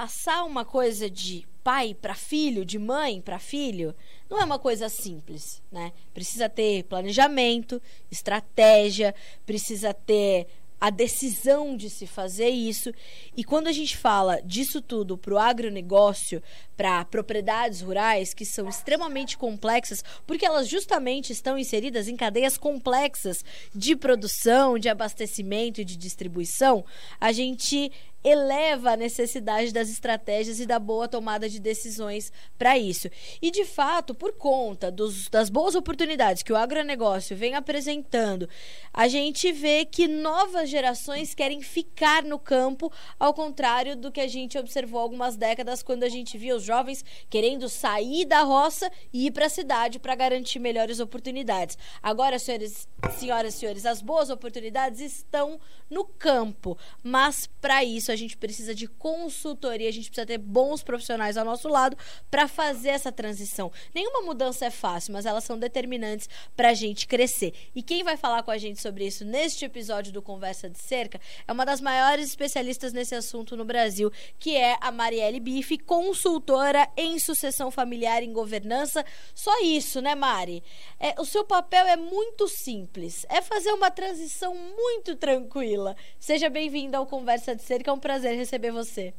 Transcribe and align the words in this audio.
passar 0.00 0.44
uma 0.44 0.64
coisa 0.64 1.10
de 1.10 1.46
pai 1.62 1.92
para 1.92 2.14
filho, 2.14 2.64
de 2.64 2.78
mãe 2.78 3.20
para 3.20 3.38
filho, 3.38 3.94
não 4.30 4.40
é 4.40 4.44
uma 4.44 4.58
coisa 4.58 4.88
simples, 4.88 5.62
né? 5.70 5.92
Precisa 6.14 6.48
ter 6.48 6.84
planejamento, 6.84 7.82
estratégia, 8.10 9.14
precisa 9.44 9.92
ter 9.92 10.46
a 10.80 10.88
decisão 10.88 11.76
de 11.76 11.90
se 11.90 12.06
fazer 12.06 12.48
isso. 12.48 12.90
E 13.36 13.44
quando 13.44 13.66
a 13.66 13.72
gente 13.72 13.94
fala 13.94 14.40
disso 14.40 14.80
tudo 14.80 15.18
para 15.18 15.34
o 15.34 15.38
agronegócio, 15.38 16.42
para 16.74 17.04
propriedades 17.04 17.82
rurais, 17.82 18.32
que 18.32 18.46
são 18.46 18.66
extremamente 18.66 19.36
complexas, 19.36 20.02
porque 20.26 20.46
elas 20.46 20.66
justamente 20.66 21.30
estão 21.30 21.58
inseridas 21.58 22.08
em 22.08 22.16
cadeias 22.16 22.56
complexas 22.56 23.44
de 23.74 23.94
produção, 23.94 24.78
de 24.78 24.88
abastecimento 24.88 25.82
e 25.82 25.84
de 25.84 25.98
distribuição, 25.98 26.82
a 27.20 27.30
gente 27.32 27.92
eleva 28.22 28.92
a 28.92 28.96
necessidade 28.96 29.72
das 29.72 29.88
estratégias 29.88 30.60
e 30.60 30.66
da 30.66 30.78
boa 30.78 31.08
tomada 31.08 31.48
de 31.48 31.58
decisões 31.58 32.32
para 32.58 32.76
isso. 32.76 33.08
E, 33.40 33.50
de 33.50 33.64
fato, 33.64 34.14
por 34.14 34.32
conta 34.32 34.90
dos, 34.90 35.28
das 35.28 35.48
boas 35.48 35.74
oportunidades 35.74 36.42
que 36.42 36.52
o 36.52 36.56
agronegócio 36.56 37.36
vem 37.36 37.54
apresentando, 37.54 38.48
a 38.92 39.08
gente 39.08 39.50
vê 39.52 39.84
que 39.84 40.06
novas 40.06 40.68
gerações 40.68 41.34
querem 41.34 41.62
ficar 41.62 42.22
no 42.22 42.38
campo, 42.38 42.92
ao 43.18 43.32
contrário 43.32 43.96
do 43.96 44.12
que 44.12 44.20
a 44.20 44.28
gente 44.28 44.58
observou 44.58 45.00
algumas 45.00 45.36
décadas 45.36 45.82
quando 45.82 46.02
a 46.02 46.08
gente 46.08 46.36
via 46.36 46.56
os 46.56 46.62
jovens 46.62 47.04
querendo 47.28 47.68
sair 47.68 48.24
da 48.24 48.42
roça 48.42 48.90
e 49.12 49.26
ir 49.26 49.30
para 49.30 49.46
a 49.46 49.50
cidade 49.50 49.98
para 49.98 50.14
garantir 50.14 50.58
melhores 50.58 51.00
oportunidades. 51.00 51.78
Agora, 52.02 52.38
senhores, 52.38 52.88
senhoras 53.18 53.54
e 53.54 53.58
senhores, 53.58 53.86
as 53.86 54.02
boas 54.02 54.30
oportunidades 54.30 55.00
estão 55.00 55.58
no 55.88 56.04
campo, 56.04 56.76
mas 57.02 57.48
para 57.60 57.82
isso 57.84 58.09
a 58.12 58.16
gente 58.16 58.36
precisa 58.36 58.74
de 58.74 58.86
consultoria, 58.86 59.88
a 59.88 59.92
gente 59.92 60.10
precisa 60.10 60.26
ter 60.26 60.38
bons 60.38 60.82
profissionais 60.82 61.36
ao 61.36 61.44
nosso 61.44 61.68
lado 61.68 61.96
para 62.30 62.48
fazer 62.48 62.90
essa 62.90 63.12
transição. 63.12 63.72
Nenhuma 63.94 64.22
mudança 64.22 64.66
é 64.66 64.70
fácil, 64.70 65.12
mas 65.12 65.26
elas 65.26 65.44
são 65.44 65.58
determinantes 65.58 66.28
para 66.56 66.70
a 66.70 66.74
gente 66.74 67.06
crescer. 67.06 67.52
E 67.74 67.82
quem 67.82 68.02
vai 68.02 68.16
falar 68.16 68.42
com 68.42 68.50
a 68.50 68.58
gente 68.58 68.80
sobre 68.80 69.06
isso 69.06 69.24
neste 69.24 69.64
episódio 69.64 70.12
do 70.12 70.22
Conversa 70.22 70.68
de 70.68 70.78
Cerca 70.78 71.20
é 71.46 71.52
uma 71.52 71.64
das 71.64 71.80
maiores 71.80 72.26
especialistas 72.26 72.92
nesse 72.92 73.14
assunto 73.14 73.56
no 73.56 73.64
Brasil, 73.64 74.10
que 74.38 74.56
é 74.56 74.76
a 74.80 74.90
Marielle 74.90 75.40
Bife, 75.40 75.78
consultora 75.78 76.88
em 76.96 77.18
sucessão 77.18 77.70
familiar 77.70 78.22
em 78.22 78.32
governança. 78.32 79.04
Só 79.34 79.62
isso, 79.62 80.00
né, 80.00 80.14
Mari? 80.14 80.62
É, 80.98 81.14
o 81.20 81.24
seu 81.24 81.44
papel 81.44 81.86
é 81.86 81.96
muito 81.96 82.48
simples, 82.48 83.24
é 83.28 83.40
fazer 83.40 83.72
uma 83.72 83.90
transição 83.90 84.54
muito 84.54 85.16
tranquila. 85.16 85.96
Seja 86.18 86.48
bem-vinda 86.48 86.98
ao 86.98 87.06
Conversa 87.06 87.54
de 87.54 87.62
Cerca, 87.62 87.90
é 87.90 87.94
um 87.94 87.98
prazer 88.00 88.36
receber 88.36 88.70
você. 88.70 89.14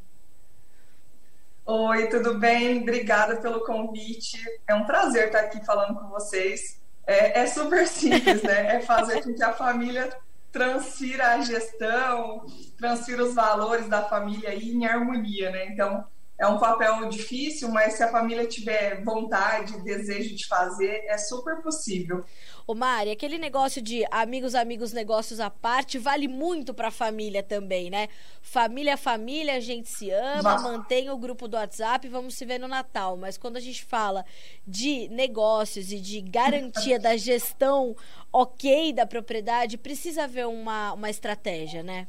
Oi, 1.65 2.07
tudo 2.07 2.37
bem? 2.37 2.81
Obrigada 2.81 3.37
pelo 3.37 3.61
convite. 3.61 4.43
É 4.67 4.75
um 4.75 4.85
prazer 4.85 5.27
estar 5.27 5.39
aqui 5.39 5.63
falando 5.65 5.97
com 5.97 6.09
vocês. 6.09 6.81
É, 7.05 7.41
é 7.41 7.47
super 7.47 7.87
simples, 7.87 8.41
né? 8.43 8.75
É 8.75 8.81
fazer 8.81 9.23
com 9.23 9.33
que 9.33 9.43
a 9.43 9.53
família 9.53 10.09
transfira 10.51 11.33
a 11.33 11.41
gestão, 11.41 12.45
transfira 12.77 13.23
os 13.23 13.33
valores 13.33 13.87
da 13.87 14.03
família 14.03 14.49
aí 14.49 14.71
em 14.71 14.85
harmonia, 14.85 15.49
né? 15.49 15.67
Então, 15.67 16.05
é 16.41 16.47
um 16.47 16.57
papel 16.57 17.07
difícil, 17.07 17.69
mas 17.69 17.93
se 17.93 18.01
a 18.01 18.09
família 18.09 18.47
tiver 18.47 19.03
vontade, 19.03 19.79
desejo 19.83 20.35
de 20.35 20.47
fazer, 20.47 21.03
é 21.05 21.15
super 21.15 21.61
possível. 21.61 22.25
Ô 22.65 22.73
Mari, 22.73 23.11
aquele 23.11 23.37
negócio 23.37 23.79
de 23.79 24.03
amigos, 24.09 24.55
amigos, 24.55 24.91
negócios 24.91 25.39
à 25.39 25.51
parte 25.51 25.99
vale 25.99 26.27
muito 26.27 26.73
para 26.73 26.87
a 26.87 26.91
família 26.91 27.43
também, 27.43 27.91
né? 27.91 28.09
Família, 28.41 28.97
família, 28.97 29.55
a 29.55 29.59
gente 29.59 29.87
se 29.87 30.09
ama, 30.09 30.53
Nossa. 30.53 30.63
mantém 30.63 31.11
o 31.11 31.17
grupo 31.17 31.47
do 31.47 31.57
WhatsApp, 31.57 32.07
vamos 32.07 32.33
se 32.33 32.43
ver 32.43 32.59
no 32.59 32.67
Natal. 32.67 33.15
Mas 33.15 33.37
quando 33.37 33.57
a 33.57 33.61
gente 33.61 33.85
fala 33.85 34.25
de 34.65 35.07
negócios 35.09 35.91
e 35.91 35.99
de 35.99 36.21
garantia 36.21 36.97
da 36.97 37.15
gestão 37.17 37.95
ok 38.33 38.93
da 38.93 39.05
propriedade, 39.05 39.77
precisa 39.77 40.23
haver 40.23 40.47
uma, 40.47 40.93
uma 40.93 41.09
estratégia, 41.09 41.83
né? 41.83 42.07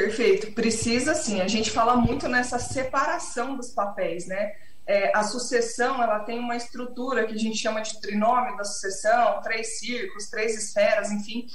Perfeito. 0.00 0.52
Precisa 0.52 1.14
sim. 1.14 1.40
A 1.40 1.48
gente 1.48 1.70
fala 1.70 1.96
muito 1.96 2.28
nessa 2.28 2.58
separação 2.58 3.56
dos 3.56 3.70
papéis, 3.70 4.26
né? 4.26 4.54
É, 4.86 5.16
a 5.16 5.22
sucessão 5.22 6.02
ela 6.02 6.20
tem 6.20 6.38
uma 6.38 6.56
estrutura 6.56 7.26
que 7.26 7.34
a 7.34 7.38
gente 7.38 7.58
chama 7.58 7.80
de 7.80 8.00
trinômio 8.00 8.56
da 8.56 8.64
sucessão, 8.64 9.40
três 9.42 9.78
círculos, 9.78 10.28
três 10.28 10.56
esferas, 10.56 11.12
enfim, 11.12 11.46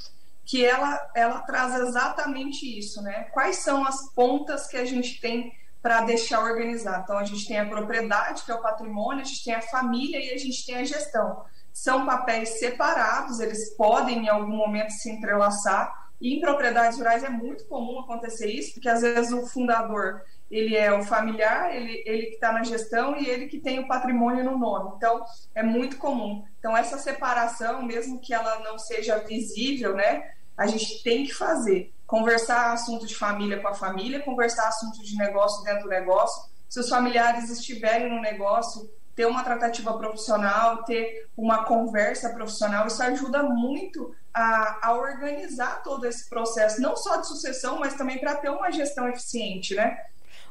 que 0.44 0.64
ela, 0.64 1.10
ela 1.14 1.40
traz 1.40 1.74
exatamente 1.74 2.78
isso, 2.78 3.02
né? 3.02 3.24
Quais 3.32 3.56
são 3.56 3.84
as 3.84 4.08
pontas 4.14 4.68
que 4.68 4.76
a 4.76 4.84
gente 4.84 5.20
tem 5.20 5.52
para 5.82 6.02
deixar 6.02 6.40
organizado? 6.40 7.02
Então, 7.02 7.18
a 7.18 7.24
gente 7.24 7.46
tem 7.46 7.58
a 7.58 7.66
propriedade, 7.66 8.44
que 8.44 8.50
é 8.50 8.54
o 8.54 8.62
patrimônio, 8.62 9.22
a 9.22 9.24
gente 9.24 9.44
tem 9.44 9.54
a 9.54 9.60
família 9.60 10.18
e 10.18 10.32
a 10.32 10.38
gente 10.38 10.64
tem 10.64 10.76
a 10.76 10.84
gestão. 10.84 11.44
São 11.72 12.06
papéis 12.06 12.60
separados, 12.60 13.40
eles 13.40 13.74
podem 13.76 14.24
em 14.24 14.28
algum 14.28 14.56
momento 14.56 14.90
se 14.90 15.10
entrelaçar, 15.10 16.05
e 16.20 16.34
em 16.34 16.40
propriedades 16.40 16.98
rurais 16.98 17.22
é 17.22 17.28
muito 17.28 17.66
comum 17.66 18.00
acontecer 18.00 18.50
isso, 18.50 18.74
porque 18.74 18.88
às 18.88 19.02
vezes 19.02 19.32
o 19.32 19.46
fundador 19.46 20.22
ele 20.50 20.76
é 20.76 20.92
o 20.92 21.02
familiar, 21.02 21.74
ele, 21.74 22.02
ele 22.06 22.26
que 22.26 22.34
está 22.34 22.52
na 22.52 22.62
gestão 22.62 23.16
e 23.16 23.28
ele 23.28 23.46
que 23.46 23.58
tem 23.58 23.80
o 23.80 23.88
patrimônio 23.88 24.44
no 24.44 24.56
nome. 24.56 24.92
Então, 24.96 25.24
é 25.54 25.62
muito 25.62 25.98
comum. 25.98 26.44
Então, 26.58 26.76
essa 26.76 26.98
separação, 26.98 27.82
mesmo 27.82 28.20
que 28.20 28.32
ela 28.32 28.60
não 28.60 28.78
seja 28.78 29.18
visível, 29.18 29.94
né, 29.94 30.30
a 30.56 30.66
gente 30.66 31.02
tem 31.02 31.24
que 31.24 31.34
fazer. 31.34 31.92
Conversar 32.06 32.72
assunto 32.72 33.06
de 33.06 33.16
família 33.16 33.60
com 33.60 33.68
a 33.68 33.74
família, 33.74 34.22
conversar 34.22 34.68
assunto 34.68 35.02
de 35.02 35.16
negócio 35.16 35.64
dentro 35.64 35.84
do 35.84 35.88
negócio. 35.88 36.48
Se 36.68 36.78
os 36.78 36.88
familiares 36.88 37.50
estiverem 37.50 38.08
no 38.08 38.20
negócio, 38.20 38.88
ter 39.16 39.26
uma 39.26 39.42
tratativa 39.42 39.96
profissional, 39.96 40.84
ter 40.84 41.26
uma 41.34 41.64
conversa 41.64 42.28
profissional, 42.28 42.86
isso 42.86 43.02
ajuda 43.02 43.42
muito 43.42 44.14
a, 44.32 44.88
a 44.88 44.94
organizar 44.94 45.82
todo 45.82 46.04
esse 46.04 46.28
processo, 46.28 46.82
não 46.82 46.94
só 46.94 47.16
de 47.16 47.26
sucessão, 47.26 47.80
mas 47.80 47.94
também 47.94 48.20
para 48.20 48.36
ter 48.36 48.50
uma 48.50 48.70
gestão 48.70 49.08
eficiente, 49.08 49.74
né? 49.74 49.98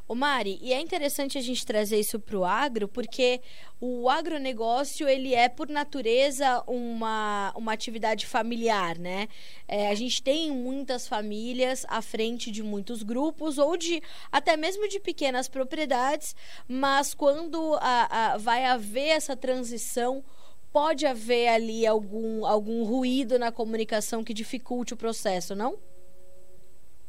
O 0.07 0.13
Mari, 0.13 0.59
e 0.61 0.71
é 0.71 0.79
interessante 0.79 1.35
a 1.35 1.41
gente 1.41 1.65
trazer 1.65 1.99
isso 1.99 2.19
para 2.19 2.37
o 2.37 2.45
agro, 2.45 2.87
porque 2.87 3.41
o 3.81 4.07
agronegócio, 4.07 5.09
ele 5.09 5.33
é, 5.33 5.49
por 5.49 5.67
natureza, 5.67 6.63
uma, 6.67 7.51
uma 7.55 7.73
atividade 7.73 8.27
familiar, 8.27 8.99
né? 8.99 9.27
É, 9.67 9.89
a 9.89 9.95
gente 9.95 10.21
tem 10.21 10.51
muitas 10.51 11.07
famílias 11.07 11.87
à 11.89 12.03
frente 12.03 12.51
de 12.51 12.61
muitos 12.61 13.01
grupos, 13.01 13.57
ou 13.57 13.75
de 13.75 13.99
até 14.31 14.55
mesmo 14.55 14.87
de 14.87 14.99
pequenas 14.99 15.47
propriedades, 15.47 16.35
mas 16.67 17.15
quando 17.15 17.73
a, 17.81 18.33
a, 18.33 18.37
vai 18.37 18.63
haver 18.63 19.07
essa 19.07 19.35
transição, 19.35 20.23
pode 20.71 21.07
haver 21.07 21.47
ali 21.47 21.87
algum, 21.87 22.45
algum 22.45 22.83
ruído 22.83 23.39
na 23.39 23.51
comunicação 23.51 24.23
que 24.23 24.35
dificulte 24.35 24.93
o 24.93 24.97
processo, 24.97 25.55
não? 25.55 25.79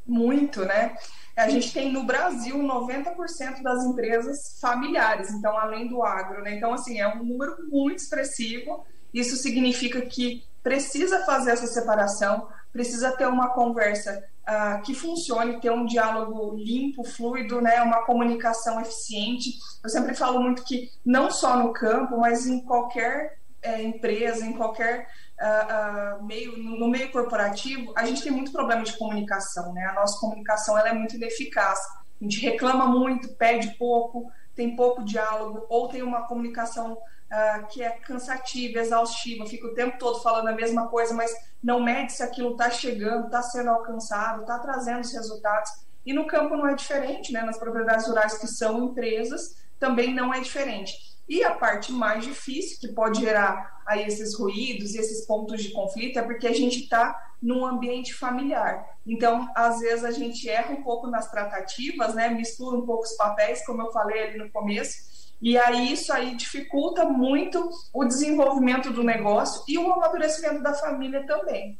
Muito, 0.06 0.64
né? 0.64 0.96
A 1.36 1.50
gente 1.50 1.72
tem 1.72 1.92
no 1.92 2.04
Brasil 2.04 2.56
90% 2.56 3.62
das 3.62 3.84
empresas 3.84 4.58
familiares, 4.58 5.30
então 5.30 5.56
além 5.58 5.86
do 5.86 6.02
agro, 6.02 6.42
né? 6.42 6.56
Então 6.56 6.72
assim, 6.72 6.98
é 6.98 7.08
um 7.08 7.22
número 7.22 7.56
muito 7.68 7.98
expressivo. 7.98 8.84
Isso 9.12 9.36
significa 9.36 10.00
que 10.00 10.44
precisa 10.62 11.24
fazer 11.24 11.52
essa 11.52 11.66
separação, 11.66 12.48
precisa 12.72 13.12
ter 13.12 13.26
uma 13.26 13.50
conversa 13.50 14.24
uh, 14.48 14.82
que 14.82 14.94
funcione, 14.94 15.60
ter 15.60 15.70
um 15.70 15.84
diálogo 15.84 16.56
limpo, 16.56 17.04
fluido, 17.04 17.60
né? 17.60 17.82
Uma 17.82 18.04
comunicação 18.04 18.80
eficiente. 18.80 19.58
Eu 19.84 19.90
sempre 19.90 20.14
falo 20.14 20.40
muito 20.40 20.64
que 20.64 20.90
não 21.04 21.30
só 21.30 21.58
no 21.58 21.72
campo, 21.72 22.18
mas 22.18 22.46
em 22.46 22.60
qualquer 22.60 23.38
é, 23.66 23.82
empresa, 23.82 24.46
em 24.46 24.52
qualquer 24.52 25.08
uh, 25.40 26.20
uh, 26.20 26.24
meio, 26.24 26.56
no 26.56 26.88
meio 26.88 27.10
corporativo, 27.10 27.92
a 27.96 28.04
gente 28.06 28.22
tem 28.22 28.32
muito 28.32 28.52
problema 28.52 28.84
de 28.84 28.96
comunicação, 28.96 29.72
né? 29.72 29.84
A 29.86 29.94
nossa 29.94 30.18
comunicação 30.20 30.78
ela 30.78 30.90
é 30.90 30.92
muito 30.92 31.16
ineficaz. 31.16 31.78
A 32.20 32.24
gente 32.24 32.40
reclama 32.40 32.86
muito, 32.86 33.28
pede 33.34 33.76
pouco, 33.76 34.30
tem 34.54 34.74
pouco 34.74 35.04
diálogo, 35.04 35.66
ou 35.68 35.88
tem 35.88 36.02
uma 36.02 36.26
comunicação 36.26 36.92
uh, 36.92 37.66
que 37.68 37.82
é 37.82 37.90
cansativa, 37.90 38.78
exaustiva, 38.78 39.44
fica 39.46 39.66
o 39.66 39.74
tempo 39.74 39.98
todo 39.98 40.22
falando 40.22 40.48
a 40.48 40.52
mesma 40.52 40.88
coisa, 40.88 41.12
mas 41.12 41.30
não 41.62 41.82
mede 41.82 42.12
se 42.12 42.22
aquilo 42.22 42.52
está 42.52 42.70
chegando, 42.70 43.26
está 43.26 43.42
sendo 43.42 43.70
alcançado, 43.70 44.42
está 44.42 44.58
trazendo 44.58 45.00
os 45.00 45.12
resultados. 45.12 45.70
E 46.06 46.12
no 46.12 46.26
campo 46.26 46.56
não 46.56 46.68
é 46.68 46.74
diferente, 46.74 47.32
né? 47.32 47.42
Nas 47.42 47.58
propriedades 47.58 48.06
rurais 48.06 48.38
que 48.38 48.46
são 48.46 48.84
empresas, 48.84 49.56
também 49.78 50.14
não 50.14 50.32
é 50.32 50.40
diferente. 50.40 50.94
E 51.28 51.42
a 51.42 51.54
parte 51.54 51.92
mais 51.92 52.24
difícil 52.24 52.78
que 52.80 52.94
pode 52.94 53.20
gerar 53.20 53.80
aí 53.84 54.04
esses 54.04 54.38
ruídos 54.38 54.94
e 54.94 54.98
esses 54.98 55.26
pontos 55.26 55.62
de 55.62 55.72
conflito 55.72 56.18
é 56.18 56.22
porque 56.22 56.46
a 56.46 56.52
gente 56.52 56.80
está 56.80 57.14
num 57.42 57.64
ambiente 57.64 58.14
familiar. 58.14 58.84
Então, 59.06 59.48
às 59.54 59.80
vezes 59.80 60.04
a 60.04 60.10
gente 60.10 60.48
erra 60.48 60.72
um 60.72 60.82
pouco 60.82 61.08
nas 61.08 61.30
tratativas, 61.30 62.14
né? 62.14 62.28
Mistura 62.28 62.76
um 62.76 62.86
pouco 62.86 63.04
os 63.04 63.16
papéis, 63.16 63.64
como 63.64 63.82
eu 63.82 63.92
falei 63.92 64.22
ali 64.22 64.38
no 64.38 64.50
começo. 64.50 65.06
E 65.40 65.58
aí 65.58 65.92
isso 65.92 66.12
aí 66.12 66.34
dificulta 66.34 67.04
muito 67.04 67.70
o 67.92 68.04
desenvolvimento 68.04 68.90
do 68.90 69.02
negócio 69.02 69.62
e 69.68 69.76
o 69.78 69.92
amadurecimento 69.92 70.62
da 70.62 70.74
família 70.74 71.26
também. 71.26 71.78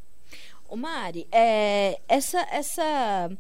O 0.69 0.77
Mari, 0.77 1.27
é, 1.33 2.01
essa, 2.09 2.41
essa 2.51 3.31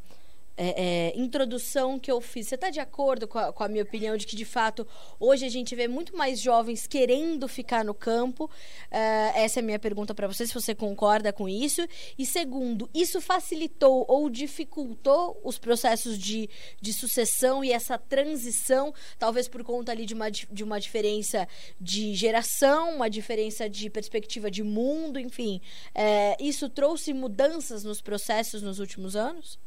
é, 0.56 1.12
é, 1.12 1.19
introdução 1.19 1.99
que 1.99 2.11
eu 2.11 2.20
fiz, 2.20 2.49
você 2.49 2.55
está 2.55 2.70
de 2.70 2.81
acordo 2.81 3.29
com 3.29 3.38
a, 3.38 3.53
com 3.53 3.62
a, 3.62 3.69
minha 3.69 3.82
opinião 3.82 4.17
de 4.17 4.26
que, 4.26 4.35
de 4.35 4.44
fato, 4.44 4.87
hoje 5.20 5.44
a 5.44 5.49
gente 5.49 5.75
vê 5.76 5.87
muito 5.87 6.17
mais 6.17 6.41
jovens 6.41 6.87
querendo 6.87 7.47
ficar 7.47 7.85
no 7.85 7.93
campo? 7.93 8.50
É, 8.91 9.44
essa 9.44 9.61
é 9.61 9.62
a 9.62 9.64
minha 9.64 9.79
pergunta 9.79 10.14
para 10.14 10.26
você, 10.26 10.47
se 10.47 10.55
você 10.55 10.75
concorda 10.75 11.32
com 11.32 11.49
isso. 11.49 11.87
E 12.19 12.25
segundo, 12.25 12.88
isso 12.94 13.20
facilitou 13.20 14.06
ou 14.08 14.31
dificultou 14.31 15.38
os 15.44 15.58
processos 15.58 16.19
de, 16.19 16.49
de 16.81 16.93
sucessão 16.93 17.62
e 17.62 17.70
essa 17.70 17.99
transição, 17.99 18.94
talvez 19.19 19.49
por 19.49 19.62
conta 19.62 19.93
ali 19.93 20.06
de 20.06 20.14
uma, 20.14 20.31
de 20.31 20.64
uma 20.64 20.81
diferença 20.81 21.47
de 21.79 22.14
geração, 22.14 22.97
uma 22.97 23.11
diferença 23.11 23.69
de 23.69 23.91
perspectiva 23.91 24.50
de 24.50 24.62
mundo, 24.62 25.19
enfim. 25.19 25.61
É, 25.94 26.37
isso 26.43 26.69
trouxe 26.70 27.12
mudanças 27.12 27.85
nos 27.85 28.00
processos 28.00 28.62
nos 28.62 28.79
últimos 28.79 29.14
anos? 29.14 29.59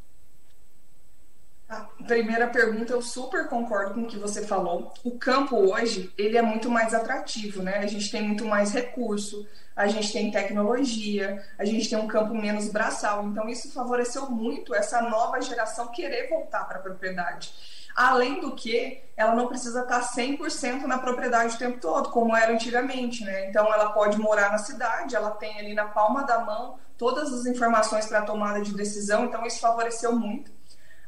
A 1.69 1.86
primeira 2.07 2.48
pergunta, 2.48 2.94
eu 2.94 3.00
super 3.00 3.48
concordo 3.48 3.94
com 3.94 4.01
o 4.01 4.07
que 4.07 4.18
você 4.18 4.44
falou. 4.44 4.92
O 5.04 5.19
campo 5.19 5.56
hoje, 5.56 6.12
ele 6.18 6.36
é 6.36 6.42
muito 6.42 6.68
mais 6.68 6.95
atrativo, 6.95 7.62
né? 7.62 7.77
A 7.77 7.86
gente 7.86 8.10
tem 8.10 8.24
muito 8.24 8.44
mais 8.44 8.71
recurso, 8.74 9.48
a 9.75 9.86
gente 9.86 10.12
tem 10.12 10.31
tecnologia, 10.31 11.45
a 11.60 11.66
gente 11.66 11.88
tem 11.88 12.00
um 12.00 12.07
campo 12.07 12.33
menos 12.33 12.69
braçal. 12.69 13.24
Então, 13.27 13.48
isso 13.48 13.71
favoreceu 13.71 14.31
muito 14.31 14.74
essa 14.74 15.00
nova 15.04 15.39
geração 15.42 15.92
querer 15.92 16.27
voltar 16.27 16.63
para 16.68 16.80
a 16.80 16.81
propriedade. 16.81 17.54
Além 17.95 18.42
do 18.42 18.56
que, 18.56 19.04
ela 19.16 19.36
não 19.36 19.45
precisa 19.45 19.81
estar 19.81 20.01
100% 20.01 20.86
na 20.86 20.98
propriedade 20.98 21.54
o 21.54 21.60
tempo 21.60 21.80
todo, 21.80 22.10
como 22.10 22.36
era 22.36 22.51
antigamente, 22.51 23.24
né? 23.24 23.48
Então, 23.48 23.71
ela 23.71 23.92
pode 23.92 24.18
morar 24.18 24.51
na 24.51 24.57
cidade, 24.57 25.16
ela 25.16 25.31
tem 25.31 25.60
ali 25.60 25.75
na 25.75 25.86
palma 25.86 26.24
da 26.24 26.39
mão 26.39 26.80
todas 26.98 27.31
as 27.31 27.45
informações 27.45 28.07
para 28.07 28.19
a 28.19 28.25
tomada 28.25 28.60
de 28.60 28.74
decisão, 28.74 29.25
então 29.25 29.45
isso 29.45 29.60
favoreceu 29.60 30.13
muito 30.18 30.58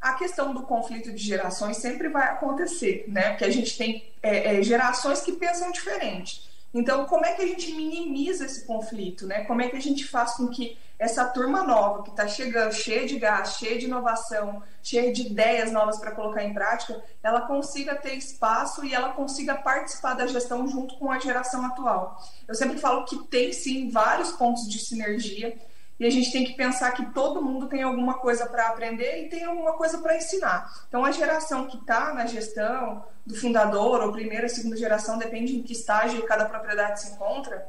a 0.01 0.13
questão 0.13 0.53
do 0.53 0.63
conflito 0.63 1.11
de 1.11 1.23
gerações 1.23 1.77
sempre 1.77 2.09
vai 2.09 2.27
acontecer, 2.29 3.05
né? 3.07 3.29
Porque 3.29 3.45
a 3.45 3.51
gente 3.51 3.77
tem 3.77 4.11
é, 4.23 4.57
é, 4.57 4.63
gerações 4.63 5.21
que 5.21 5.33
pensam 5.33 5.71
diferente. 5.71 6.49
Então, 6.73 7.05
como 7.05 7.25
é 7.25 7.33
que 7.33 7.41
a 7.41 7.47
gente 7.47 7.73
minimiza 7.73 8.45
esse 8.45 8.65
conflito, 8.65 9.27
né? 9.27 9.43
Como 9.43 9.61
é 9.61 9.69
que 9.69 9.75
a 9.75 9.81
gente 9.81 10.07
faz 10.07 10.33
com 10.33 10.47
que 10.47 10.77
essa 10.97 11.25
turma 11.25 11.63
nova 11.63 12.03
que 12.03 12.11
está 12.11 12.27
chegando, 12.27 12.73
cheia 12.73 13.05
de 13.05 13.19
gás, 13.19 13.57
cheia 13.57 13.77
de 13.77 13.85
inovação, 13.85 14.63
cheia 14.81 15.11
de 15.11 15.23
ideias 15.23 15.71
novas 15.71 15.99
para 15.99 16.11
colocar 16.11 16.43
em 16.43 16.53
prática, 16.53 17.03
ela 17.21 17.41
consiga 17.41 17.95
ter 17.95 18.15
espaço 18.15 18.85
e 18.85 18.93
ela 18.93 19.09
consiga 19.09 19.55
participar 19.55 20.13
da 20.13 20.27
gestão 20.27 20.67
junto 20.67 20.95
com 20.97 21.11
a 21.11 21.19
geração 21.19 21.65
atual. 21.65 22.23
Eu 22.47 22.55
sempre 22.55 22.77
falo 22.77 23.05
que 23.05 23.17
tem 23.25 23.51
sim 23.51 23.89
vários 23.89 24.31
pontos 24.31 24.67
de 24.69 24.79
sinergia 24.79 25.57
e 26.01 26.05
a 26.07 26.09
gente 26.09 26.31
tem 26.31 26.43
que 26.43 26.53
pensar 26.53 26.89
que 26.93 27.05
todo 27.13 27.43
mundo 27.43 27.67
tem 27.67 27.83
alguma 27.83 28.15
coisa 28.15 28.47
para 28.47 28.69
aprender 28.69 29.23
e 29.23 29.29
tem 29.29 29.43
alguma 29.43 29.73
coisa 29.73 29.99
para 29.99 30.17
ensinar. 30.17 30.67
Então, 30.87 31.05
a 31.05 31.11
geração 31.11 31.67
que 31.67 31.77
está 31.77 32.11
na 32.11 32.25
gestão 32.25 33.05
do 33.23 33.35
fundador, 33.35 34.01
ou 34.01 34.11
primeira, 34.11 34.49
segunda 34.49 34.75
geração, 34.75 35.19
depende 35.19 35.55
em 35.55 35.61
que 35.61 35.73
estágio 35.73 36.25
cada 36.25 36.45
propriedade 36.45 37.01
se 37.01 37.11
encontra, 37.11 37.67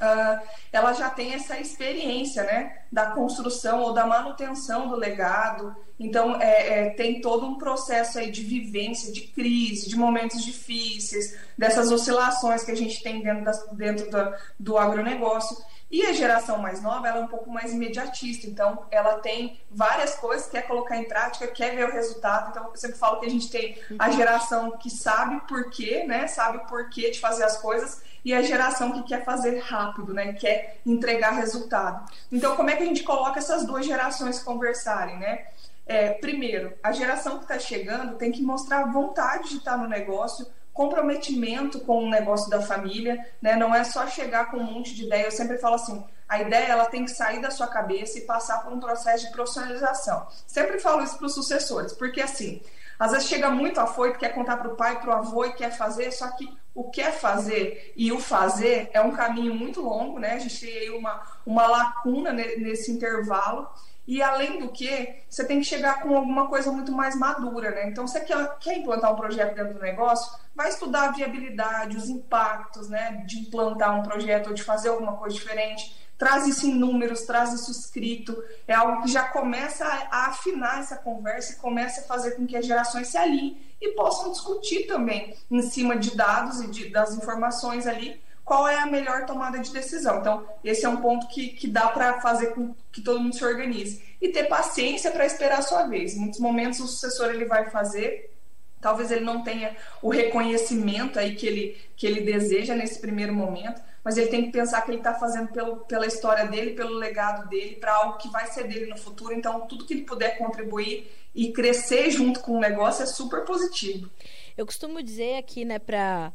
uh, 0.00 0.40
ela 0.72 0.92
já 0.92 1.10
tem 1.10 1.34
essa 1.34 1.58
experiência 1.58 2.42
né, 2.42 2.78
da 2.90 3.10
construção 3.10 3.80
ou 3.82 3.92
da 3.92 4.06
manutenção 4.06 4.88
do 4.88 4.96
legado. 4.96 5.76
Então, 5.98 6.40
é, 6.40 6.86
é, 6.86 6.90
tem 6.90 7.20
todo 7.20 7.44
um 7.46 7.58
processo 7.58 8.18
aí 8.18 8.30
de 8.30 8.42
vivência, 8.42 9.12
de 9.12 9.20
crise, 9.20 9.88
de 9.88 9.96
momentos 9.96 10.42
difíceis, 10.42 11.36
dessas 11.58 11.92
oscilações 11.92 12.64
que 12.64 12.70
a 12.70 12.76
gente 12.76 13.02
tem 13.02 13.22
dentro, 13.22 13.44
da, 13.44 13.52
dentro 13.74 14.10
da, 14.10 14.38
do 14.58 14.78
agronegócio. 14.78 15.56
E 15.90 16.06
a 16.06 16.12
geração 16.12 16.56
mais 16.58 16.80
nova, 16.80 17.08
ela 17.08 17.18
é 17.18 17.22
um 17.22 17.26
pouco 17.26 17.50
mais 17.50 17.72
imediatista, 17.72 18.46
então 18.46 18.86
ela 18.92 19.18
tem 19.18 19.60
várias 19.68 20.14
coisas, 20.14 20.48
quer 20.48 20.62
colocar 20.62 20.96
em 20.96 21.08
prática, 21.08 21.48
quer 21.48 21.74
ver 21.74 21.88
o 21.88 21.92
resultado. 21.92 22.50
Então, 22.50 22.68
eu 22.68 22.76
sempre 22.76 22.96
falo 22.96 23.18
que 23.18 23.26
a 23.26 23.30
gente 23.30 23.50
tem 23.50 23.76
a 23.98 24.06
uhum. 24.06 24.12
geração 24.12 24.70
que 24.78 24.88
sabe 24.88 25.40
por 25.48 25.68
quê, 25.68 26.04
né? 26.06 26.28
Sabe 26.28 26.58
o 26.58 26.66
porquê 26.66 27.10
de 27.10 27.18
fazer 27.18 27.42
as 27.42 27.58
coisas, 27.58 28.02
e 28.24 28.34
a 28.34 28.42
geração 28.42 28.92
que 28.92 29.02
quer 29.02 29.24
fazer 29.24 29.58
rápido, 29.60 30.12
né? 30.12 30.32
Quer 30.32 30.78
entregar 30.84 31.30
resultado. 31.30 32.10
Então, 32.30 32.56
como 32.56 32.70
é 32.70 32.76
que 32.76 32.82
a 32.82 32.86
gente 32.86 33.02
coloca 33.02 33.38
essas 33.38 33.64
duas 33.64 33.86
gerações 33.86 34.42
conversarem, 34.42 35.18
né? 35.18 35.46
É, 35.86 36.10
primeiro, 36.12 36.72
a 36.82 36.92
geração 36.92 37.38
que 37.38 37.44
está 37.44 37.58
chegando 37.58 38.16
tem 38.16 38.30
que 38.30 38.42
mostrar 38.42 38.84
vontade 38.92 39.48
de 39.48 39.56
estar 39.56 39.76
no 39.76 39.88
negócio, 39.88 40.46
comprometimento 40.72 41.80
com 41.80 42.04
o 42.04 42.10
negócio 42.10 42.48
da 42.48 42.62
família, 42.62 43.26
né? 43.42 43.56
Não 43.56 43.74
é 43.74 43.82
só 43.82 44.06
chegar 44.06 44.50
com 44.50 44.58
um 44.58 44.72
monte 44.72 44.94
de 44.94 45.04
ideia. 45.04 45.24
Eu 45.24 45.32
sempre 45.32 45.58
falo 45.58 45.74
assim, 45.74 46.04
a 46.28 46.40
ideia 46.40 46.66
ela 46.66 46.84
tem 46.84 47.04
que 47.04 47.10
sair 47.10 47.40
da 47.40 47.50
sua 47.50 47.66
cabeça 47.66 48.18
e 48.18 48.22
passar 48.22 48.62
por 48.62 48.72
um 48.72 48.78
processo 48.78 49.26
de 49.26 49.32
profissionalização. 49.32 50.28
Sempre 50.46 50.78
falo 50.78 51.02
isso 51.02 51.18
para 51.18 51.26
os 51.26 51.34
sucessores, 51.34 51.92
porque 51.92 52.20
assim, 52.20 52.62
às 52.96 53.10
vezes 53.10 53.26
chega 53.26 53.50
muito 53.50 53.80
afoito, 53.80 54.18
quer 54.18 54.32
contar 54.32 54.58
para 54.58 54.68
o 54.68 54.76
pai, 54.76 55.00
para 55.00 55.10
o 55.10 55.12
avô 55.12 55.44
e 55.44 55.54
quer 55.54 55.76
fazer, 55.76 56.12
só 56.12 56.28
que 56.36 56.48
o 56.80 56.90
quer 56.90 57.12
fazer 57.12 57.92
e 57.94 58.10
o 58.10 58.18
fazer 58.18 58.88
é 58.94 59.00
um 59.02 59.12
caminho 59.12 59.54
muito 59.54 59.82
longo, 59.82 60.18
né? 60.18 60.32
A 60.32 60.38
gente 60.38 60.66
tem 60.66 60.90
uma, 60.90 61.20
uma 61.44 61.66
lacuna 61.66 62.32
nesse 62.32 62.90
intervalo. 62.90 63.68
E 64.06 64.22
além 64.22 64.58
do 64.58 64.70
que, 64.70 65.16
você 65.28 65.44
tem 65.44 65.60
que 65.60 65.66
chegar 65.66 66.02
com 66.02 66.16
alguma 66.16 66.48
coisa 66.48 66.72
muito 66.72 66.90
mais 66.90 67.14
madura, 67.14 67.70
né? 67.70 67.86
Então, 67.86 68.08
você 68.08 68.20
quer, 68.20 68.58
quer 68.58 68.78
implantar 68.78 69.12
um 69.12 69.16
projeto 69.16 69.54
dentro 69.54 69.74
do 69.74 69.80
negócio, 69.80 70.36
vai 70.56 70.70
estudar 70.70 71.08
a 71.08 71.12
viabilidade, 71.12 71.96
os 71.96 72.08
impactos, 72.08 72.88
né? 72.88 73.22
De 73.26 73.40
implantar 73.40 73.98
um 73.98 74.02
projeto 74.02 74.48
ou 74.48 74.54
de 74.54 74.62
fazer 74.62 74.88
alguma 74.88 75.16
coisa 75.16 75.36
diferente. 75.36 75.94
Traz 76.20 76.46
isso 76.46 76.66
em 76.66 76.74
números, 76.74 77.22
traz 77.22 77.54
isso 77.54 77.70
escrito. 77.70 78.44
É 78.68 78.74
algo 78.74 79.00
que 79.00 79.10
já 79.10 79.22
começa 79.22 79.86
a, 79.86 80.26
afinar 80.26 80.80
essa 80.80 80.96
conversa 80.96 81.54
e 81.54 81.56
começa 81.56 82.02
a 82.02 82.04
fazer 82.04 82.32
com 82.32 82.46
que 82.46 82.54
as 82.54 82.66
gerações 82.66 83.08
se 83.08 83.16
alinhem 83.16 83.56
e 83.80 83.92
possam 83.92 84.30
discutir 84.30 84.86
também 84.86 85.34
em 85.50 85.62
cima 85.62 85.96
de 85.96 86.14
dados 86.14 86.60
e 86.60 86.66
de, 86.66 86.90
das 86.90 87.14
informações 87.14 87.86
ali 87.86 88.20
qual 88.44 88.68
é 88.68 88.78
a 88.78 88.84
melhor 88.84 89.24
tomada 89.24 89.58
de 89.60 89.72
decisão. 89.72 90.18
Então, 90.18 90.46
esse 90.62 90.84
é 90.84 90.88
um 90.90 90.98
ponto 90.98 91.26
que, 91.28 91.48
que 91.48 91.66
dá 91.66 91.88
para 91.88 92.20
fazer 92.20 92.48
com 92.48 92.74
que 92.92 93.00
todo 93.00 93.18
mundo 93.18 93.34
se 93.34 93.42
organize. 93.42 94.02
E 94.20 94.28
ter 94.28 94.44
paciência 94.44 95.10
para 95.10 95.24
esperar 95.24 95.60
a 95.60 95.62
sua 95.62 95.84
vez. 95.84 96.14
Em 96.14 96.18
muitos 96.18 96.38
momentos, 96.38 96.80
o 96.80 96.86
sucessor 96.86 97.30
ele 97.30 97.46
vai 97.46 97.70
fazer, 97.70 98.30
talvez 98.78 99.10
ele 99.10 99.24
não 99.24 99.42
tenha 99.42 99.74
o 100.02 100.10
reconhecimento 100.10 101.18
aí 101.18 101.34
que 101.34 101.46
ele, 101.46 101.80
que 101.96 102.06
ele 102.06 102.20
deseja 102.20 102.74
nesse 102.74 102.98
primeiro 102.98 103.32
momento, 103.32 103.80
mas 104.04 104.16
ele 104.16 104.28
tem 104.28 104.44
que 104.44 104.52
pensar 104.52 104.82
que 104.82 104.90
ele 104.90 104.98
está 104.98 105.14
fazendo 105.14 105.48
pelo, 105.48 105.76
pela 105.78 106.06
história 106.06 106.46
dele, 106.46 106.72
pelo 106.72 106.94
legado 106.94 107.48
dele, 107.48 107.76
para 107.76 107.94
algo 107.94 108.18
que 108.18 108.28
vai 108.30 108.46
ser 108.46 108.66
dele 108.66 108.86
no 108.86 108.96
futuro. 108.96 109.34
Então, 109.34 109.66
tudo 109.66 109.84
que 109.84 109.94
ele 109.94 110.04
puder 110.04 110.38
contribuir 110.38 111.10
e 111.34 111.52
crescer 111.52 112.10
junto 112.10 112.40
com 112.40 112.56
o 112.56 112.60
negócio 112.60 113.02
é 113.02 113.06
super 113.06 113.44
positivo. 113.44 114.10
Eu 114.56 114.66
costumo 114.66 115.02
dizer 115.02 115.36
aqui, 115.36 115.64
né, 115.64 115.78
para 115.78 116.32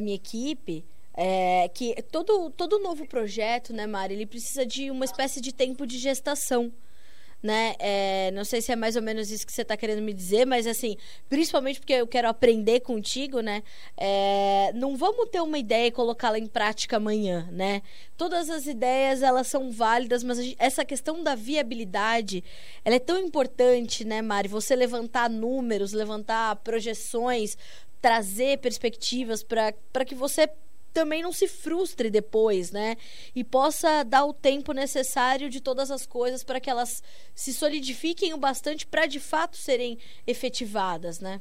minha 0.00 0.14
equipe 0.14 0.84
é, 1.20 1.68
que 1.74 2.00
todo, 2.12 2.48
todo 2.50 2.78
novo 2.78 3.04
projeto, 3.04 3.72
né, 3.72 3.88
Mari, 3.88 4.14
ele 4.14 4.24
precisa 4.24 4.64
de 4.64 4.88
uma 4.88 5.04
espécie 5.04 5.40
de 5.40 5.52
tempo 5.52 5.84
de 5.84 5.98
gestação. 5.98 6.72
Né? 7.40 7.76
É, 7.78 8.32
não 8.32 8.44
sei 8.44 8.60
se 8.60 8.72
é 8.72 8.76
mais 8.76 8.96
ou 8.96 9.02
menos 9.02 9.30
isso 9.30 9.46
que 9.46 9.52
você 9.52 9.62
está 9.62 9.76
querendo 9.76 10.02
me 10.02 10.12
dizer, 10.12 10.44
mas 10.44 10.66
assim, 10.66 10.96
principalmente 11.28 11.78
porque 11.78 11.92
eu 11.92 12.06
quero 12.06 12.28
aprender 12.28 12.80
contigo, 12.80 13.40
né? 13.40 13.62
É, 13.96 14.72
não 14.74 14.96
vamos 14.96 15.28
ter 15.30 15.40
uma 15.40 15.56
ideia 15.56 15.86
e 15.86 15.92
colocá-la 15.92 16.36
em 16.36 16.48
prática 16.48 16.96
amanhã, 16.96 17.48
né? 17.52 17.82
Todas 18.16 18.50
as 18.50 18.66
ideias 18.66 19.22
elas 19.22 19.46
são 19.46 19.70
válidas, 19.70 20.24
mas 20.24 20.38
gente, 20.38 20.56
essa 20.58 20.84
questão 20.84 21.22
da 21.22 21.36
viabilidade, 21.36 22.42
ela 22.84 22.96
é 22.96 22.98
tão 22.98 23.16
importante, 23.16 24.04
né, 24.04 24.20
Mari? 24.20 24.48
Você 24.48 24.74
levantar 24.74 25.30
números, 25.30 25.92
levantar 25.92 26.56
projeções, 26.56 27.56
trazer 28.00 28.58
perspectivas 28.58 29.44
para 29.44 30.04
que 30.04 30.14
você 30.14 30.48
também 30.98 31.22
não 31.22 31.32
se 31.32 31.46
frustre 31.46 32.10
depois, 32.10 32.72
né? 32.72 32.96
E 33.32 33.44
possa 33.44 34.02
dar 34.02 34.24
o 34.24 34.32
tempo 34.32 34.72
necessário 34.72 35.48
de 35.48 35.60
todas 35.60 35.92
as 35.92 36.04
coisas 36.04 36.42
para 36.42 36.58
que 36.58 36.68
elas 36.68 37.04
se 37.36 37.54
solidifiquem 37.54 38.34
o 38.34 38.36
bastante 38.36 38.84
para 38.84 39.06
de 39.06 39.20
fato 39.20 39.56
serem 39.56 39.96
efetivadas, 40.26 41.20
né? 41.20 41.40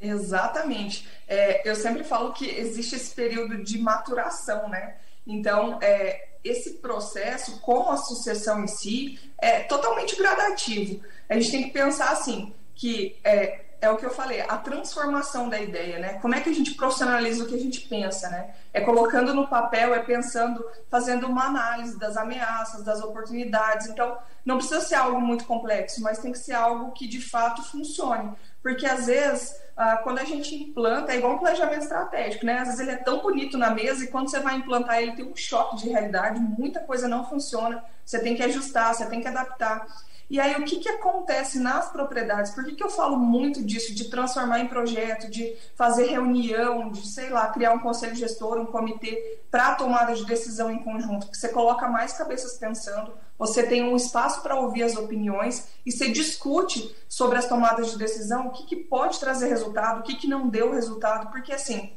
Exatamente. 0.00 1.08
É, 1.28 1.68
eu 1.68 1.76
sempre 1.76 2.02
falo 2.02 2.32
que 2.32 2.46
existe 2.48 2.96
esse 2.96 3.14
período 3.14 3.62
de 3.62 3.78
maturação, 3.78 4.68
né? 4.68 4.96
Então, 5.24 5.78
é, 5.80 6.30
esse 6.42 6.74
processo 6.78 7.60
com 7.60 7.92
a 7.92 7.96
sucessão 7.96 8.64
em 8.64 8.66
si 8.66 9.20
é 9.40 9.60
totalmente 9.60 10.16
gradativo. 10.16 11.00
A 11.28 11.34
gente 11.34 11.50
tem 11.52 11.62
que 11.62 11.70
pensar 11.70 12.10
assim, 12.10 12.52
que 12.74 13.16
é, 13.22 13.67
é 13.80 13.88
o 13.90 13.96
que 13.96 14.04
eu 14.04 14.10
falei, 14.10 14.40
a 14.40 14.56
transformação 14.56 15.48
da 15.48 15.60
ideia, 15.60 15.98
né? 15.98 16.14
Como 16.14 16.34
é 16.34 16.40
que 16.40 16.50
a 16.50 16.52
gente 16.52 16.74
profissionaliza 16.74 17.44
o 17.44 17.46
que 17.46 17.54
a 17.54 17.60
gente 17.60 17.80
pensa, 17.82 18.28
né? 18.28 18.54
É 18.72 18.80
colocando 18.80 19.32
no 19.32 19.46
papel, 19.46 19.94
é 19.94 20.00
pensando, 20.00 20.64
fazendo 20.90 21.26
uma 21.26 21.44
análise 21.44 21.98
das 21.98 22.16
ameaças, 22.16 22.82
das 22.82 23.00
oportunidades. 23.00 23.86
Então, 23.86 24.18
não 24.44 24.56
precisa 24.56 24.80
ser 24.80 24.96
algo 24.96 25.20
muito 25.20 25.44
complexo, 25.44 26.02
mas 26.02 26.18
tem 26.18 26.32
que 26.32 26.38
ser 26.38 26.54
algo 26.54 26.90
que 26.92 27.06
de 27.06 27.20
fato 27.20 27.62
funcione. 27.62 28.32
Porque 28.62 28.84
às 28.84 29.06
vezes, 29.06 29.54
ah, 29.76 29.98
quando 29.98 30.18
a 30.18 30.24
gente 30.24 30.54
implanta, 30.56 31.12
é 31.12 31.18
igual 31.18 31.34
um 31.34 31.38
planejamento 31.38 31.82
estratégico, 31.82 32.44
né? 32.44 32.58
Às 32.58 32.68
vezes 32.68 32.80
ele 32.80 32.90
é 32.90 32.96
tão 32.96 33.20
bonito 33.22 33.56
na 33.56 33.70
mesa 33.70 34.04
e 34.04 34.08
quando 34.08 34.28
você 34.28 34.40
vai 34.40 34.56
implantar 34.56 35.00
ele 35.00 35.12
tem 35.12 35.24
um 35.24 35.36
choque 35.36 35.76
de 35.76 35.88
realidade, 35.88 36.40
muita 36.40 36.80
coisa 36.80 37.06
não 37.06 37.28
funciona, 37.28 37.84
você 38.04 38.18
tem 38.18 38.34
que 38.34 38.42
ajustar, 38.42 38.92
você 38.92 39.06
tem 39.06 39.20
que 39.20 39.28
adaptar. 39.28 39.86
E 40.30 40.38
aí, 40.38 40.54
o 40.56 40.64
que, 40.64 40.76
que 40.76 40.88
acontece 40.88 41.58
nas 41.58 41.90
propriedades? 41.90 42.52
Por 42.52 42.62
que, 42.62 42.74
que 42.74 42.84
eu 42.84 42.90
falo 42.90 43.16
muito 43.16 43.64
disso, 43.64 43.94
de 43.94 44.10
transformar 44.10 44.60
em 44.60 44.68
projeto, 44.68 45.30
de 45.30 45.56
fazer 45.74 46.08
reunião, 46.08 46.90
de, 46.90 47.06
sei 47.06 47.30
lá, 47.30 47.48
criar 47.48 47.72
um 47.72 47.78
conselho 47.78 48.14
gestor, 48.14 48.58
um 48.58 48.66
comitê 48.66 49.40
para 49.50 49.74
tomada 49.74 50.14
de 50.14 50.26
decisão 50.26 50.70
em 50.70 50.82
conjunto? 50.82 51.26
Porque 51.26 51.38
você 51.38 51.48
coloca 51.48 51.88
mais 51.88 52.12
cabeças 52.12 52.58
pensando, 52.58 53.12
você 53.38 53.62
tem 53.62 53.82
um 53.82 53.96
espaço 53.96 54.42
para 54.42 54.60
ouvir 54.60 54.82
as 54.82 54.96
opiniões 54.96 55.68
e 55.86 55.90
você 55.90 56.10
discute 56.10 56.94
sobre 57.08 57.38
as 57.38 57.46
tomadas 57.46 57.90
de 57.90 57.96
decisão, 57.96 58.48
o 58.48 58.50
que, 58.50 58.66
que 58.66 58.76
pode 58.76 59.18
trazer 59.18 59.48
resultado, 59.48 60.00
o 60.00 60.02
que, 60.02 60.14
que 60.14 60.28
não 60.28 60.48
deu 60.48 60.72
resultado, 60.72 61.30
porque 61.30 61.52
assim. 61.54 61.94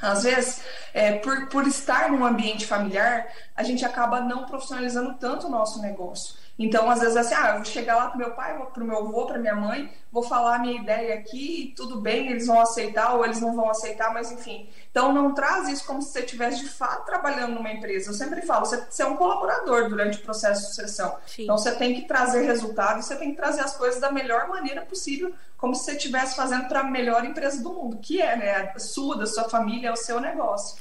Às 0.00 0.22
vezes, 0.22 0.60
é, 0.94 1.18
por, 1.18 1.48
por 1.48 1.66
estar 1.66 2.08
num 2.12 2.24
ambiente 2.24 2.64
familiar, 2.64 3.26
a 3.56 3.64
gente 3.64 3.84
acaba 3.84 4.20
não 4.20 4.46
profissionalizando 4.46 5.14
tanto 5.14 5.48
o 5.48 5.50
nosso 5.50 5.82
negócio. 5.82 6.36
Então, 6.58 6.90
às 6.90 7.00
vezes, 7.00 7.16
assim, 7.16 7.34
ah, 7.34 7.50
eu 7.50 7.54
vou 7.56 7.64
chegar 7.64 7.96
lá 7.96 8.08
pro 8.08 8.18
meu 8.18 8.32
pai, 8.32 8.58
pro 8.74 8.84
meu 8.84 8.98
avô, 8.98 9.26
pra 9.26 9.38
minha 9.38 9.54
mãe, 9.54 9.92
vou 10.10 10.24
falar 10.24 10.56
a 10.56 10.58
minha 10.58 10.80
ideia 10.80 11.14
aqui, 11.14 11.72
tudo 11.76 12.00
bem, 12.00 12.28
eles 12.28 12.48
vão 12.48 12.60
aceitar 12.60 13.14
ou 13.14 13.24
eles 13.24 13.40
não 13.40 13.54
vão 13.54 13.70
aceitar, 13.70 14.12
mas 14.12 14.32
enfim. 14.32 14.68
Então, 14.90 15.12
não 15.12 15.32
traz 15.34 15.68
isso 15.68 15.86
como 15.86 16.02
se 16.02 16.10
você 16.10 16.20
estivesse 16.20 16.64
de 16.64 16.68
fato 16.68 17.06
trabalhando 17.06 17.54
numa 17.54 17.70
empresa. 17.70 18.10
Eu 18.10 18.14
sempre 18.14 18.42
falo, 18.42 18.66
você, 18.66 18.84
você 18.90 19.04
é 19.04 19.06
um 19.06 19.16
colaborador 19.16 19.88
durante 19.88 20.18
o 20.18 20.22
processo 20.22 20.62
de 20.62 20.66
sucessão. 20.68 21.16
Sim. 21.26 21.44
Então, 21.44 21.56
você 21.56 21.70
tem 21.76 21.94
que 21.94 22.08
trazer 22.08 22.42
resultados, 22.42 23.04
você 23.06 23.14
tem 23.14 23.30
que 23.30 23.36
trazer 23.36 23.60
as 23.60 23.76
coisas 23.76 24.00
da 24.00 24.10
melhor 24.10 24.48
maneira 24.48 24.82
possível, 24.82 25.32
como 25.56 25.76
se 25.76 25.84
você 25.84 25.92
estivesse 25.92 26.34
fazendo 26.34 26.66
para 26.66 26.80
a 26.80 26.84
melhor 26.84 27.24
empresa 27.24 27.62
do 27.62 27.72
mundo, 27.72 27.98
que 27.98 28.20
é, 28.20 28.36
né, 28.36 28.72
a 28.74 28.78
sua, 28.80 29.16
da 29.16 29.26
sua 29.26 29.48
família, 29.48 29.88
é 29.88 29.92
o 29.92 29.96
seu 29.96 30.20
negócio. 30.20 30.76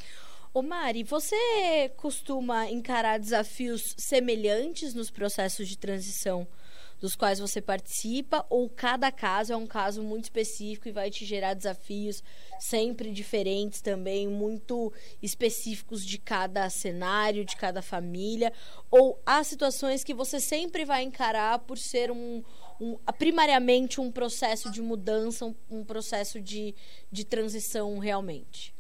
Ô 0.54 0.62
Mari, 0.62 1.04
você 1.04 1.92
costuma 1.98 2.70
encarar 2.70 3.20
desafios 3.20 3.94
semelhantes 3.98 4.94
nos 4.94 5.12
processos 5.12 5.68
de 5.68 5.78
transição 5.78 6.48
dos 7.00 7.16
quais 7.16 7.40
você 7.40 7.62
participa 7.62 8.46
ou 8.50 8.70
cada 8.70 9.12
caso 9.12 9.54
é 9.54 9.58
um 9.58 9.68
caso 9.68 10.02
muito 10.02 10.24
específico 10.24 10.88
e 10.88 10.92
vai 10.92 11.12
te 11.12 11.26
gerar 11.26 11.54
desafios 11.54 12.24
sempre 12.60 13.12
diferentes 13.12 13.82
também, 13.82 14.28
muito 14.28 14.92
específicos 15.22 16.04
de 16.04 16.18
cada 16.18 16.70
cenário, 16.70 17.46
de 17.46 17.56
cada 17.56 17.82
família, 17.82 18.52
ou 18.90 19.22
há 19.26 19.44
situações 19.44 20.04
que 20.04 20.14
você 20.14 20.40
sempre 20.40 20.86
vai 20.86 21.04
encarar 21.04 21.60
por 21.60 21.78
ser 21.78 22.10
um, 22.10 22.44
um 22.82 22.98
primariamente 23.20 24.02
um 24.02 24.12
processo 24.12 24.72
de 24.72 24.82
mudança, 24.82 25.46
um, 25.46 25.56
um 25.70 25.84
processo 25.84 26.42
de, 26.42 26.74
de 27.12 27.24
transição 27.24 28.00
realmente? 28.00 28.77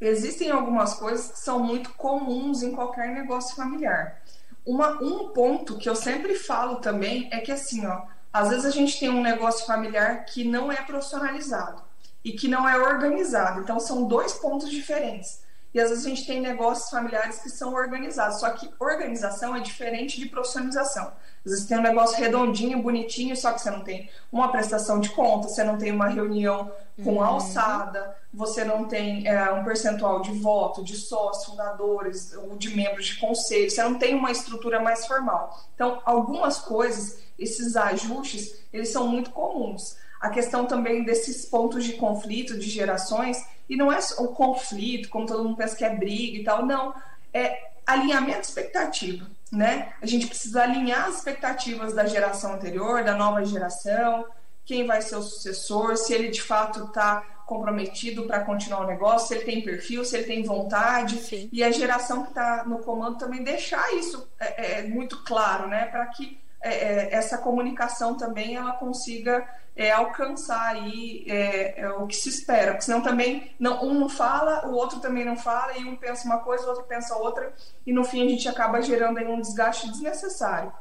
Existem 0.00 0.50
algumas 0.50 0.94
coisas 0.94 1.32
que 1.32 1.38
são 1.38 1.58
muito 1.58 1.90
comuns 1.94 2.62
em 2.62 2.72
qualquer 2.72 3.08
negócio 3.08 3.54
familiar. 3.54 4.22
Uma, 4.64 5.02
um 5.02 5.28
ponto 5.28 5.78
que 5.78 5.88
eu 5.88 5.96
sempre 5.96 6.34
falo 6.34 6.76
também 6.76 7.28
é 7.32 7.40
que 7.40 7.52
assim, 7.52 7.86
ó, 7.86 8.02
às 8.32 8.50
vezes 8.50 8.64
a 8.64 8.70
gente 8.70 8.98
tem 8.98 9.10
um 9.10 9.22
negócio 9.22 9.66
familiar 9.66 10.24
que 10.24 10.44
não 10.44 10.70
é 10.70 10.76
profissionalizado 10.76 11.82
e 12.24 12.32
que 12.32 12.48
não 12.48 12.68
é 12.68 12.78
organizado. 12.78 13.60
Então 13.60 13.80
são 13.80 14.06
dois 14.06 14.34
pontos 14.34 14.70
diferentes. 14.70 15.42
E 15.72 15.78
às 15.78 15.90
vezes 15.90 16.04
a 16.04 16.08
gente 16.08 16.26
tem 16.26 16.40
negócios 16.40 16.90
familiares 16.90 17.38
que 17.38 17.48
são 17.48 17.74
organizados, 17.74 18.40
só 18.40 18.50
que 18.50 18.68
organização 18.78 19.54
é 19.54 19.60
diferente 19.60 20.18
de 20.18 20.26
profissionalização. 20.26 21.12
Às 21.44 21.52
vezes 21.52 21.66
tem 21.66 21.78
um 21.78 21.82
negócio 21.82 22.18
redondinho, 22.18 22.82
bonitinho, 22.82 23.36
só 23.36 23.52
que 23.52 23.62
você 23.62 23.70
não 23.70 23.80
tem 23.80 24.10
uma 24.32 24.50
prestação 24.50 25.00
de 25.00 25.10
conta, 25.10 25.48
você 25.48 25.62
não 25.62 25.78
tem 25.78 25.92
uma 25.92 26.08
reunião 26.08 26.72
com 27.02 27.14
uhum. 27.14 27.22
alçada, 27.22 28.16
você 28.34 28.64
não 28.64 28.84
tem 28.84 29.26
é, 29.26 29.50
um 29.52 29.64
percentual 29.64 30.20
de 30.20 30.32
voto, 30.32 30.84
de 30.84 30.96
sócios, 30.96 31.46
fundadores, 31.46 32.34
ou 32.34 32.56
de 32.56 32.74
membros 32.74 33.06
de 33.06 33.16
conselho, 33.16 33.70
você 33.70 33.82
não 33.82 33.94
tem 33.94 34.14
uma 34.14 34.30
estrutura 34.30 34.80
mais 34.80 35.06
formal. 35.06 35.58
Então, 35.74 36.02
algumas 36.04 36.58
coisas, 36.58 37.18
esses 37.38 37.76
ajustes, 37.76 38.60
eles 38.72 38.90
são 38.90 39.06
muito 39.06 39.30
comuns. 39.30 39.96
A 40.20 40.28
questão 40.28 40.66
também 40.66 41.02
desses 41.02 41.46
pontos 41.46 41.84
de 41.84 41.94
conflito 41.94 42.58
de 42.58 42.68
gerações, 42.68 43.42
e 43.68 43.76
não 43.76 43.90
é 43.90 43.98
o 44.18 44.28
conflito, 44.28 45.08
como 45.08 45.26
todo 45.26 45.42
mundo 45.42 45.56
pensa 45.56 45.74
que 45.74 45.84
é 45.84 45.94
briga 45.94 46.38
e 46.38 46.44
tal, 46.44 46.66
não. 46.66 46.94
É 47.32 47.70
alinhamento 47.86 48.42
expectativa 48.42 49.26
né? 49.50 49.92
A 50.00 50.06
gente 50.06 50.26
precisa 50.26 50.62
alinhar 50.62 51.08
as 51.08 51.16
expectativas 51.16 51.92
da 51.92 52.06
geração 52.06 52.54
anterior, 52.54 53.02
da 53.02 53.14
nova 53.14 53.44
geração, 53.44 54.24
quem 54.64 54.86
vai 54.86 55.02
ser 55.02 55.16
o 55.16 55.22
sucessor, 55.22 55.96
se 55.96 56.14
ele 56.14 56.28
de 56.28 56.40
fato 56.40 56.84
está 56.84 57.22
comprometido 57.46 58.26
para 58.26 58.44
continuar 58.44 58.82
o 58.82 58.86
negócio, 58.86 59.26
se 59.26 59.34
ele 59.34 59.44
tem 59.44 59.62
perfil, 59.62 60.04
se 60.04 60.16
ele 60.16 60.26
tem 60.26 60.44
vontade. 60.44 61.16
Sim. 61.16 61.48
E 61.52 61.64
a 61.64 61.70
geração 61.72 62.22
que 62.22 62.28
está 62.28 62.64
no 62.64 62.78
comando 62.78 63.18
também 63.18 63.42
deixar 63.42 63.92
isso 63.94 64.28
é, 64.38 64.78
é 64.78 64.82
muito 64.82 65.24
claro, 65.24 65.66
né? 65.66 65.86
Para 65.86 66.06
que 66.06 66.38
é, 66.62 66.70
é, 66.70 67.14
essa 67.14 67.38
comunicação 67.38 68.16
também 68.16 68.56
ela 68.56 68.72
consiga 68.72 69.48
é, 69.74 69.90
alcançar 69.90 70.74
aí 70.74 71.24
é, 71.26 71.80
é, 71.80 71.90
o 71.90 72.06
que 72.06 72.14
se 72.14 72.28
espera, 72.28 72.72
porque 72.72 72.84
senão 72.84 73.00
também 73.00 73.54
não, 73.58 73.82
um 73.84 73.94
não 73.94 74.08
fala, 74.08 74.66
o 74.66 74.74
outro 74.74 75.00
também 75.00 75.24
não 75.24 75.36
fala, 75.36 75.78
e 75.78 75.84
um 75.84 75.96
pensa 75.96 76.26
uma 76.26 76.40
coisa, 76.40 76.66
o 76.66 76.68
outro 76.68 76.84
pensa 76.84 77.16
outra, 77.16 77.54
e 77.86 77.92
no 77.92 78.04
fim 78.04 78.26
a 78.26 78.28
gente 78.28 78.48
acaba 78.48 78.82
gerando 78.82 79.18
aí 79.18 79.26
um 79.26 79.40
desgaste 79.40 79.90
desnecessário. 79.90 80.72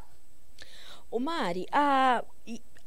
O 1.09 1.19
Mari, 1.19 1.65
a, 1.71 2.23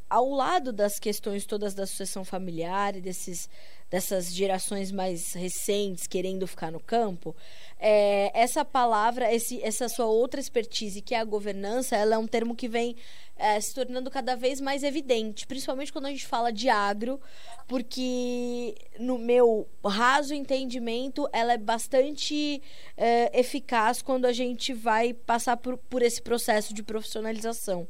ao 0.08 0.28
lado 0.28 0.72
das 0.72 0.98
questões 0.98 1.46
todas 1.46 1.72
da 1.74 1.86
sucessão 1.86 2.24
familiar 2.24 2.94
e 2.94 3.00
desses, 3.00 3.48
dessas 3.92 4.34
gerações 4.34 4.90
mais 4.90 5.34
recentes 5.34 6.06
querendo 6.06 6.46
ficar 6.46 6.72
no 6.72 6.80
campo, 6.80 7.36
é, 7.78 8.32
essa 8.32 8.64
palavra, 8.64 9.30
esse, 9.34 9.62
essa 9.62 9.86
sua 9.86 10.06
outra 10.06 10.40
expertise, 10.40 11.02
que 11.02 11.14
é 11.14 11.20
a 11.20 11.24
governança, 11.24 11.94
ela 11.94 12.14
é 12.14 12.18
um 12.18 12.26
termo 12.26 12.56
que 12.56 12.68
vem 12.68 12.96
é, 13.36 13.60
se 13.60 13.74
tornando 13.74 14.10
cada 14.10 14.34
vez 14.34 14.62
mais 14.62 14.82
evidente, 14.82 15.46
principalmente 15.46 15.92
quando 15.92 16.06
a 16.06 16.10
gente 16.10 16.26
fala 16.26 16.50
de 16.50 16.70
agro, 16.70 17.20
porque 17.68 18.74
no 18.98 19.18
meu 19.18 19.68
raso 19.84 20.32
entendimento 20.32 21.28
ela 21.30 21.52
é 21.52 21.58
bastante 21.58 22.62
é, 22.96 23.38
eficaz 23.38 24.00
quando 24.00 24.24
a 24.24 24.32
gente 24.32 24.72
vai 24.72 25.12
passar 25.12 25.58
por, 25.58 25.76
por 25.76 26.00
esse 26.00 26.22
processo 26.22 26.72
de 26.72 26.82
profissionalização. 26.82 27.86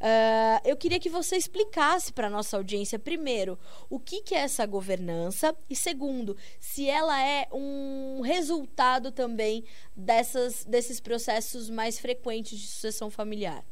Uh, 0.00 0.60
eu 0.64 0.76
queria 0.78 0.98
que 0.98 1.10
você 1.10 1.36
explicasse 1.36 2.10
para 2.10 2.28
a 2.28 2.30
nossa 2.30 2.56
audiência, 2.56 2.98
primeiro, 2.98 3.58
o 3.90 4.00
que, 4.00 4.22
que 4.22 4.34
é 4.34 4.38
essa 4.38 4.64
governança 4.64 5.54
e, 5.68 5.76
segundo, 5.76 6.36
se 6.58 6.88
ela 6.88 7.22
é 7.22 7.46
um 7.52 8.22
resultado 8.22 9.12
também 9.12 9.62
dessas, 9.94 10.64
desses 10.64 11.00
processos 11.00 11.68
mais 11.68 11.98
frequentes 11.98 12.58
de 12.58 12.66
sucessão 12.66 13.10
familiar. 13.10 13.62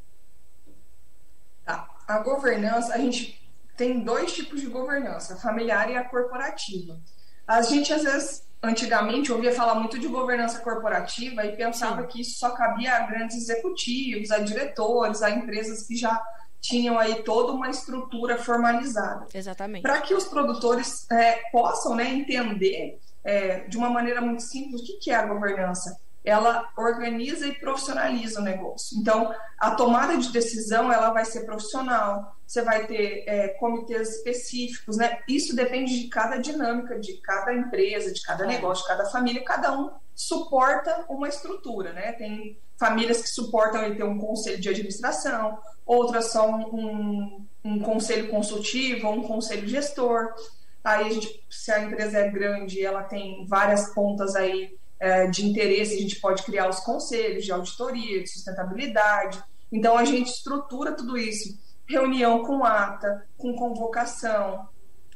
Tá. 1.64 1.88
A 2.06 2.18
governança, 2.18 2.94
a 2.94 2.99
gente 2.99 3.40
tem 3.75 4.00
dois 4.00 4.32
tipos 4.32 4.61
de 4.61 4.66
governança, 4.66 5.35
a 5.35 5.37
familiar 5.38 5.90
e 5.90 5.97
a 5.97 6.04
corporativa. 6.04 7.00
A 7.49 7.62
gente, 7.62 7.93
às 7.95 8.02
vezes, 8.02 8.47
antigamente 8.62 9.33
ouvia 9.33 9.55
falar 9.55 9.76
muito 9.76 9.99
de 9.99 10.07
governança 10.07 10.59
corporativa 10.59 11.47
e 11.47 11.57
pensava 11.57 12.02
Sim. 12.02 12.09
que 12.09 12.21
isso 12.21 12.38
só 12.38 12.50
cabia 12.50 12.95
a 12.95 13.07
grandes 13.07 13.38
executivos, 13.38 14.31
a 14.31 14.38
diretores, 14.38 15.23
a 15.23 15.31
empresas 15.31 15.87
que 15.87 15.97
já 15.97 16.23
tinham 16.61 16.99
aí 16.99 17.23
toda 17.23 17.52
uma 17.52 17.71
estrutura 17.71 18.37
formalizada. 18.37 19.26
Exatamente. 19.33 19.83
Para 19.83 20.02
que 20.02 20.12
os 20.12 20.25
produtores 20.25 21.11
é, 21.11 21.40
possam 21.50 21.95
né, 21.95 22.12
entender 22.12 23.00
é, 23.25 23.61
de 23.61 23.78
uma 23.78 23.88
maneira 23.88 24.21
muito 24.21 24.43
simples 24.43 24.83
o 24.83 24.85
que, 24.85 24.99
que 24.99 25.11
é 25.11 25.14
a 25.14 25.26
governança 25.26 25.99
ela 26.25 26.68
organiza 26.76 27.46
e 27.46 27.54
profissionaliza 27.54 28.40
o 28.40 28.44
negócio. 28.44 28.98
Então, 28.98 29.34
a 29.58 29.70
tomada 29.72 30.16
de 30.16 30.30
decisão 30.30 30.92
ela 30.92 31.10
vai 31.10 31.25
ser 31.25 31.46
profissional. 31.46 32.37
Você 32.46 32.62
vai 32.62 32.87
ter 32.87 33.25
é, 33.26 33.48
comitês 33.60 34.16
específicos, 34.16 34.96
né? 34.96 35.20
Isso 35.28 35.54
depende 35.54 36.00
de 36.00 36.08
cada 36.08 36.37
dinâmica, 36.37 36.98
de 36.98 37.14
cada 37.18 37.54
empresa, 37.54 38.12
de 38.12 38.22
cada 38.22 38.46
negócio, 38.46 38.82
de 38.82 38.88
cada 38.88 39.08
família. 39.10 39.44
Cada 39.44 39.78
um 39.78 39.90
suporta 40.14 41.04
uma 41.08 41.28
estrutura, 41.28 41.92
né? 41.92 42.12
Tem 42.12 42.58
famílias 42.78 43.20
que 43.20 43.28
suportam 43.28 43.82
ele 43.84 43.96
ter 43.96 44.04
um 44.04 44.18
conselho 44.18 44.60
de 44.60 44.68
administração, 44.68 45.58
outras 45.84 46.26
são 46.26 46.60
um, 46.72 47.46
um 47.64 47.80
conselho 47.80 48.28
consultivo, 48.28 49.10
um 49.10 49.26
conselho 49.26 49.66
gestor. 49.66 50.32
Aí, 50.82 51.08
a 51.08 51.10
gente, 51.10 51.44
se 51.50 51.72
a 51.72 51.82
empresa 51.82 52.18
é 52.18 52.30
grande, 52.30 52.84
ela 52.84 53.02
tem 53.02 53.44
várias 53.46 53.92
pontas 53.92 54.37
aí 54.37 54.77
de 55.31 55.47
interesse, 55.47 55.95
a 55.95 56.00
gente 56.00 56.21
pode 56.21 56.43
criar 56.43 56.69
os 56.69 56.81
conselhos 56.81 57.45
de 57.45 57.52
auditoria, 57.52 58.23
de 58.23 58.28
sustentabilidade. 58.28 59.43
Então, 59.71 59.97
a 59.97 60.05
gente 60.05 60.28
estrutura 60.28 60.93
tudo 60.93 61.17
isso 61.17 61.57
reunião 61.88 62.45
com 62.45 62.64
ata, 62.64 63.26
com 63.37 63.55
convocação, 63.55 64.69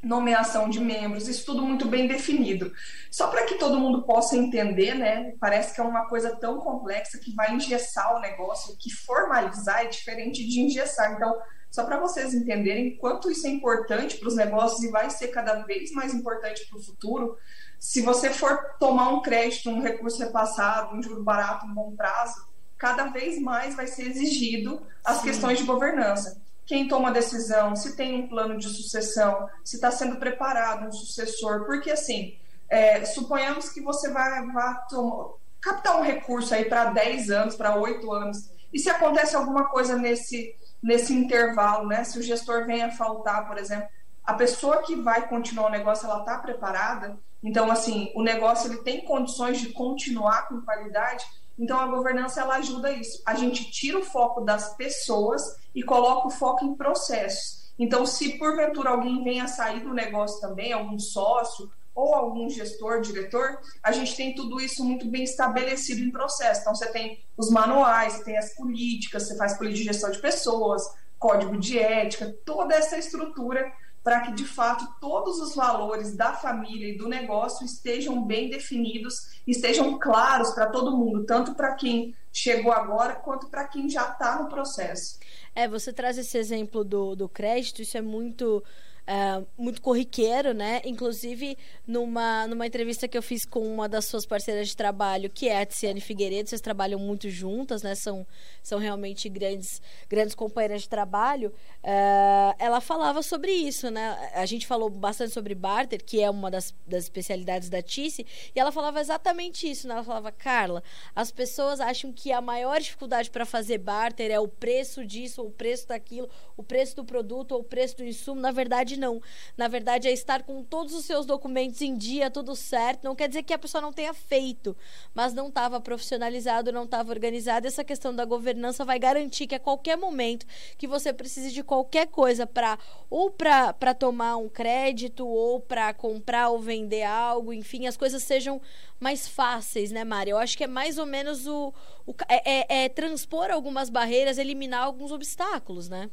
nomeação 0.02 0.68
de 0.68 0.80
membros, 0.80 1.28
isso 1.28 1.44
tudo 1.44 1.62
muito 1.62 1.86
bem 1.86 2.08
definido. 2.08 2.72
Só 3.10 3.28
para 3.28 3.44
que 3.44 3.56
todo 3.56 3.78
mundo 3.78 4.02
possa 4.02 4.36
entender, 4.36 4.94
né? 4.94 5.34
Parece 5.38 5.74
que 5.74 5.80
é 5.80 5.84
uma 5.84 6.08
coisa 6.08 6.34
tão 6.36 6.58
complexa 6.58 7.18
que 7.18 7.34
vai 7.34 7.54
engessar 7.54 8.16
o 8.16 8.20
negócio, 8.20 8.76
que 8.78 8.90
formalizar 8.90 9.82
é 9.82 9.88
diferente 9.88 10.44
de 10.48 10.60
engessar. 10.60 11.12
Então, 11.12 11.36
só 11.70 11.84
para 11.84 12.00
vocês 12.00 12.34
entenderem 12.34 12.96
quanto 12.96 13.30
isso 13.30 13.46
é 13.46 13.50
importante 13.50 14.16
para 14.16 14.28
os 14.28 14.34
negócios 14.34 14.82
e 14.82 14.90
vai 14.90 15.08
ser 15.08 15.28
cada 15.28 15.62
vez 15.62 15.92
mais 15.92 16.12
importante 16.12 16.66
para 16.68 16.78
o 16.78 16.82
futuro. 16.82 17.36
Se 17.82 18.00
você 18.00 18.30
for 18.30 18.76
tomar 18.78 19.08
um 19.08 19.22
crédito, 19.22 19.68
um 19.68 19.82
recurso 19.82 20.22
repassado, 20.22 20.94
um 20.94 21.02
juro 21.02 21.24
barato, 21.24 21.66
um 21.66 21.74
bom 21.74 21.96
prazo, 21.96 22.46
cada 22.78 23.08
vez 23.08 23.40
mais 23.40 23.74
vai 23.74 23.88
ser 23.88 24.08
exigido 24.08 24.80
as 25.04 25.16
Sim. 25.16 25.24
questões 25.24 25.58
de 25.58 25.64
governança 25.64 26.40
quem 26.64 26.88
toma 26.88 27.08
a 27.08 27.12
decisão, 27.12 27.74
se 27.74 27.96
tem 27.96 28.22
um 28.22 28.28
plano 28.28 28.56
de 28.56 28.68
sucessão, 28.68 29.48
se 29.64 29.76
está 29.76 29.90
sendo 29.90 30.16
preparado 30.16 30.86
um 30.86 30.92
sucessor, 30.92 31.64
porque 31.66 31.90
assim, 31.90 32.36
é, 32.68 33.04
suponhamos 33.04 33.68
que 33.68 33.80
você 33.80 34.10
vai, 34.10 34.46
vai 34.46 34.74
tomar, 34.88 35.34
captar 35.60 35.98
um 35.98 36.02
recurso 36.02 36.54
aí 36.54 36.64
para 36.64 36.86
10 36.86 37.30
anos, 37.30 37.56
para 37.56 37.76
8 37.76 38.10
anos, 38.12 38.50
e 38.72 38.78
se 38.78 38.88
acontece 38.88 39.36
alguma 39.36 39.68
coisa 39.68 39.96
nesse, 39.96 40.56
nesse 40.82 41.12
intervalo, 41.12 41.86
né? 41.86 42.04
Se 42.04 42.18
o 42.18 42.22
gestor 42.22 42.64
vem 42.64 42.82
a 42.82 42.90
faltar, 42.90 43.46
por 43.46 43.58
exemplo, 43.58 43.86
a 44.24 44.34
pessoa 44.34 44.82
que 44.82 44.94
vai 44.94 45.28
continuar 45.28 45.66
o 45.66 45.70
negócio, 45.70 46.06
ela 46.06 46.20
está 46.20 46.38
preparada? 46.38 47.18
Então, 47.42 47.70
assim, 47.70 48.12
o 48.14 48.22
negócio 48.22 48.70
ele 48.70 48.82
tem 48.82 49.04
condições 49.04 49.60
de 49.60 49.70
continuar 49.70 50.48
com 50.48 50.60
qualidade, 50.60 51.24
então 51.58 51.78
a 51.78 51.86
governança 51.86 52.40
ela 52.40 52.56
ajuda 52.56 52.92
isso. 52.92 53.20
A 53.26 53.34
gente 53.34 53.70
tira 53.70 53.98
o 53.98 54.04
foco 54.04 54.42
das 54.42 54.76
pessoas 54.76 55.42
e 55.74 55.82
coloca 55.82 56.28
o 56.28 56.30
foco 56.30 56.64
em 56.64 56.74
processos. 56.74 57.72
Então, 57.78 58.06
se 58.06 58.38
porventura 58.38 58.90
alguém 58.90 59.24
venha 59.24 59.48
sair 59.48 59.80
do 59.80 59.92
negócio 59.92 60.40
também, 60.40 60.72
algum 60.72 60.98
sócio 60.98 61.70
ou 61.94 62.14
algum 62.14 62.48
gestor, 62.48 63.00
diretor, 63.00 63.58
a 63.82 63.92
gente 63.92 64.16
tem 64.16 64.34
tudo 64.34 64.60
isso 64.60 64.84
muito 64.84 65.06
bem 65.08 65.24
estabelecido 65.24 66.00
em 66.00 66.10
processo. 66.10 66.60
Então, 66.60 66.74
você 66.74 66.86
tem 66.90 67.22
os 67.36 67.50
manuais, 67.50 68.14
você 68.14 68.24
tem 68.24 68.38
as 68.38 68.54
políticas, 68.54 69.24
você 69.26 69.36
faz 69.36 69.54
política 69.58 69.80
de 69.80 69.92
gestão 69.92 70.10
de 70.10 70.18
pessoas, 70.18 70.82
código 71.18 71.56
de 71.58 71.78
ética, 71.78 72.34
toda 72.44 72.74
essa 72.74 72.96
estrutura 72.96 73.70
para 74.02 74.22
que 74.22 74.32
de 74.32 74.44
fato 74.44 74.86
todos 75.00 75.38
os 75.40 75.54
valores 75.54 76.16
da 76.16 76.32
família 76.32 76.88
e 76.88 76.96
do 76.96 77.08
negócio 77.08 77.64
estejam 77.64 78.24
bem 78.24 78.50
definidos, 78.50 79.40
estejam 79.46 79.98
claros 79.98 80.50
para 80.50 80.66
todo 80.66 80.96
mundo, 80.96 81.24
tanto 81.24 81.54
para 81.54 81.74
quem 81.74 82.14
chegou 82.32 82.72
agora 82.72 83.14
quanto 83.14 83.48
para 83.48 83.66
quem 83.68 83.88
já 83.88 84.08
está 84.10 84.42
no 84.42 84.48
processo. 84.48 85.18
É, 85.54 85.68
você 85.68 85.92
traz 85.92 86.18
esse 86.18 86.36
exemplo 86.38 86.82
do, 86.82 87.14
do 87.14 87.28
crédito, 87.28 87.82
isso 87.82 87.96
é 87.96 88.02
muito 88.02 88.62
é, 89.06 89.42
muito 89.58 89.82
corriqueiro, 89.82 90.54
né? 90.54 90.80
Inclusive, 90.84 91.58
numa, 91.86 92.46
numa 92.46 92.66
entrevista 92.66 93.08
que 93.08 93.18
eu 93.18 93.22
fiz 93.22 93.44
com 93.44 93.60
uma 93.60 93.88
das 93.88 94.04
suas 94.04 94.24
parceiras 94.24 94.68
de 94.68 94.76
trabalho, 94.76 95.28
que 95.28 95.48
é 95.48 95.60
a 95.60 95.66
Tiziane 95.66 96.00
Figueiredo, 96.00 96.48
vocês 96.48 96.60
trabalham 96.60 97.00
muito 97.00 97.28
juntas, 97.28 97.82
né? 97.82 97.94
São, 97.94 98.26
são 98.62 98.78
realmente 98.78 99.28
grandes, 99.28 99.82
grandes 100.08 100.34
companheiras 100.34 100.82
de 100.82 100.88
trabalho. 100.88 101.52
É, 101.82 102.54
ela 102.58 102.80
falava 102.80 103.22
sobre 103.22 103.50
isso, 103.52 103.90
né? 103.90 104.30
A 104.34 104.46
gente 104.46 104.66
falou 104.66 104.88
bastante 104.88 105.32
sobre 105.32 105.54
barter, 105.54 106.02
que 106.04 106.22
é 106.22 106.30
uma 106.30 106.50
das, 106.50 106.72
das 106.86 107.04
especialidades 107.04 107.68
da 107.68 107.82
Tice, 107.82 108.24
e 108.54 108.60
ela 108.60 108.70
falava 108.70 109.00
exatamente 109.00 109.68
isso, 109.68 109.88
né? 109.88 109.94
Ela 109.94 110.04
falava, 110.04 110.30
Carla, 110.30 110.82
as 111.14 111.30
pessoas 111.32 111.80
acham 111.80 112.12
que 112.12 112.30
a 112.30 112.40
maior 112.40 112.80
dificuldade 112.80 113.30
para 113.30 113.44
fazer 113.44 113.78
barter 113.78 114.30
é 114.30 114.38
o 114.38 114.46
preço 114.46 115.04
disso, 115.04 115.42
ou 115.42 115.48
o 115.48 115.52
preço 115.52 115.88
daquilo, 115.88 116.28
o 116.56 116.62
preço 116.62 116.94
do 116.94 117.04
produto, 117.04 117.52
ou 117.52 117.60
o 117.60 117.64
preço 117.64 117.96
do 117.96 118.04
insumo. 118.04 118.40
Na 118.40 118.52
verdade, 118.52 118.91
verdade, 118.92 119.00
não. 119.00 119.22
Na 119.56 119.68
verdade, 119.68 120.08
é 120.08 120.12
estar 120.12 120.42
com 120.42 120.62
todos 120.62 120.94
os 120.94 121.04
seus 121.04 121.26
documentos 121.26 121.80
em 121.82 121.96
dia, 121.96 122.30
tudo 122.30 122.54
certo. 122.54 123.04
Não 123.04 123.14
quer 123.14 123.28
dizer 123.28 123.42
que 123.42 123.52
a 123.52 123.58
pessoa 123.58 123.80
não 123.80 123.92
tenha 123.92 124.12
feito, 124.14 124.76
mas 125.14 125.32
não 125.32 125.48
estava 125.48 125.80
profissionalizado, 125.80 126.72
não 126.72 126.84
estava 126.84 127.10
organizado. 127.10 127.66
Essa 127.66 127.84
questão 127.84 128.14
da 128.14 128.24
governança 128.24 128.84
vai 128.84 128.98
garantir 128.98 129.46
que 129.46 129.54
a 129.54 129.60
qualquer 129.60 129.96
momento 129.96 130.46
que 130.76 130.86
você 130.86 131.12
precise 131.12 131.52
de 131.52 131.62
qualquer 131.62 132.06
coisa 132.06 132.46
para 132.46 132.78
ou 133.08 133.30
para 133.30 133.94
tomar 133.94 134.36
um 134.36 134.48
crédito 134.48 135.26
ou 135.26 135.60
para 135.60 135.92
comprar 135.94 136.48
ou 136.50 136.58
vender 136.58 137.02
algo, 137.02 137.52
enfim, 137.52 137.86
as 137.86 137.96
coisas 137.96 138.22
sejam 138.22 138.60
mais 138.98 139.26
fáceis, 139.26 139.90
né, 139.90 140.04
Mari? 140.04 140.30
Eu 140.30 140.38
acho 140.38 140.56
que 140.56 140.64
é 140.64 140.68
mais 140.68 140.96
ou 140.96 141.06
menos 141.06 141.46
o, 141.46 141.74
o 142.06 142.14
é, 142.28 142.82
é, 142.82 142.84
é 142.84 142.88
transpor 142.88 143.50
algumas 143.50 143.90
barreiras, 143.90 144.38
eliminar 144.38 144.84
alguns 144.84 145.10
obstáculos, 145.10 145.88
né? 145.88 146.08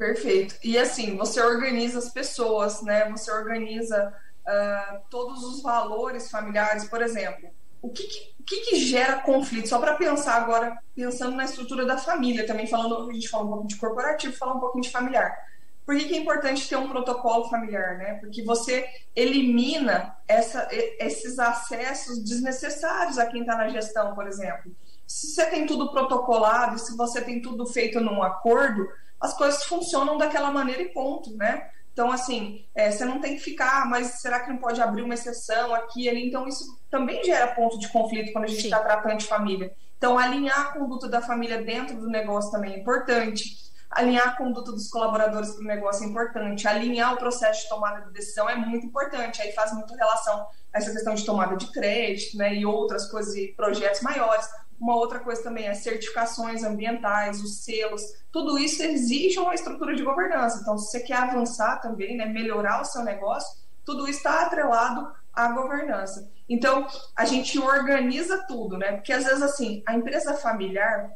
Perfeito. 0.00 0.54
E 0.64 0.78
assim, 0.78 1.14
você 1.14 1.42
organiza 1.42 1.98
as 1.98 2.08
pessoas, 2.08 2.80
né? 2.80 3.06
Você 3.10 3.30
organiza 3.30 4.10
uh, 4.48 4.98
todos 5.10 5.44
os 5.44 5.60
valores 5.60 6.30
familiares, 6.30 6.86
por 6.86 7.02
exemplo. 7.02 7.50
O 7.82 7.90
que, 7.90 8.04
que, 8.46 8.60
que 8.62 8.76
gera 8.76 9.18
conflito? 9.18 9.68
Só 9.68 9.78
para 9.78 9.96
pensar 9.96 10.36
agora, 10.36 10.78
pensando 10.94 11.36
na 11.36 11.44
estrutura 11.44 11.84
da 11.84 11.98
família, 11.98 12.46
também 12.46 12.66
falando, 12.66 13.10
a 13.10 13.12
gente 13.12 13.28
fala 13.28 13.44
um 13.44 13.48
pouco 13.48 13.66
de 13.66 13.76
corporativo, 13.76 14.34
fala 14.38 14.54
um 14.54 14.60
pouquinho 14.60 14.84
de 14.84 14.90
familiar. 14.90 15.36
Por 15.84 15.94
que, 15.94 16.06
que 16.06 16.14
é 16.14 16.18
importante 16.18 16.66
ter 16.66 16.76
um 16.76 16.88
protocolo 16.88 17.50
familiar, 17.50 17.98
né? 17.98 18.14
Porque 18.14 18.42
você 18.42 18.86
elimina 19.14 20.16
essa, 20.26 20.66
esses 20.98 21.38
acessos 21.38 22.24
desnecessários 22.24 23.18
a 23.18 23.26
quem 23.26 23.42
está 23.42 23.54
na 23.54 23.68
gestão, 23.68 24.14
por 24.14 24.26
exemplo. 24.26 24.74
Se 25.06 25.34
você 25.34 25.44
tem 25.44 25.66
tudo 25.66 25.90
protocolado, 25.90 26.78
se 26.78 26.96
você 26.96 27.20
tem 27.20 27.42
tudo 27.42 27.66
feito 27.66 28.00
num 28.00 28.22
acordo, 28.22 28.88
as 29.20 29.36
coisas 29.36 29.64
funcionam 29.64 30.16
daquela 30.16 30.50
maneira 30.50 30.82
e 30.82 30.92
ponto, 30.92 31.36
né? 31.36 31.68
Então, 31.92 32.10
assim, 32.10 32.64
é, 32.74 32.90
você 32.90 33.04
não 33.04 33.20
tem 33.20 33.36
que 33.36 33.42
ficar, 33.42 33.82
ah, 33.82 33.84
mas 33.84 34.20
será 34.20 34.40
que 34.40 34.50
não 34.50 34.58
pode 34.58 34.80
abrir 34.80 35.02
uma 35.02 35.14
exceção 35.14 35.74
aqui 35.74 36.08
ali? 36.08 36.28
Então, 36.28 36.46
isso 36.48 36.64
também 36.90 37.22
gera 37.22 37.48
ponto 37.48 37.78
de 37.78 37.88
conflito 37.88 38.32
quando 38.32 38.44
a 38.44 38.48
gente 38.48 38.64
está 38.64 38.78
tratando 38.78 39.18
de 39.18 39.26
família. 39.26 39.74
Então, 39.98 40.18
alinhar 40.18 40.58
a 40.58 40.72
conduta 40.72 41.08
da 41.08 41.20
família 41.20 41.62
dentro 41.62 41.94
do 42.00 42.08
negócio 42.08 42.50
também 42.50 42.72
é 42.72 42.78
importante. 42.78 43.70
Alinhar 43.90 44.28
a 44.28 44.32
conduta 44.36 44.70
dos 44.72 44.88
colaboradores 44.88 45.50
para 45.50 45.62
o 45.62 45.66
negócio 45.66 46.04
é 46.04 46.08
importante. 46.08 46.66
Alinhar 46.66 47.12
o 47.12 47.18
processo 47.18 47.64
de 47.64 47.68
tomada 47.68 48.06
de 48.06 48.12
decisão 48.12 48.48
é 48.48 48.54
muito 48.54 48.86
importante. 48.86 49.42
Aí 49.42 49.52
faz 49.52 49.72
muito 49.74 49.92
relação 49.94 50.46
a 50.72 50.78
essa 50.78 50.92
questão 50.92 51.14
de 51.14 51.26
tomada 51.26 51.56
de 51.56 51.66
crédito, 51.72 52.38
né? 52.38 52.54
E 52.54 52.64
outras 52.64 53.10
coisas 53.10 53.34
e 53.34 53.48
projetos 53.48 54.00
maiores. 54.00 54.48
Uma 54.80 54.96
outra 54.96 55.20
coisa 55.20 55.42
também 55.42 55.66
é 55.66 55.74
certificações 55.74 56.64
ambientais, 56.64 57.42
os 57.42 57.62
selos, 57.62 58.02
tudo 58.32 58.58
isso 58.58 58.82
exige 58.82 59.38
uma 59.38 59.54
estrutura 59.54 59.94
de 59.94 60.02
governança. 60.02 60.60
Então, 60.62 60.78
se 60.78 60.90
você 60.90 61.00
quer 61.00 61.18
avançar 61.18 61.80
também, 61.80 62.16
né, 62.16 62.24
melhorar 62.24 62.80
o 62.80 62.84
seu 62.84 63.04
negócio, 63.04 63.60
tudo 63.84 64.08
isso 64.08 64.18
está 64.18 64.42
atrelado 64.42 65.12
à 65.34 65.52
governança. 65.52 66.30
Então, 66.48 66.86
a 67.14 67.24
gente 67.24 67.58
organiza 67.58 68.44
tudo, 68.48 68.78
né? 68.78 68.92
Porque 68.92 69.12
às 69.12 69.24
vezes, 69.24 69.42
assim, 69.42 69.82
a 69.86 69.94
empresa 69.94 70.34
familiar, 70.34 71.10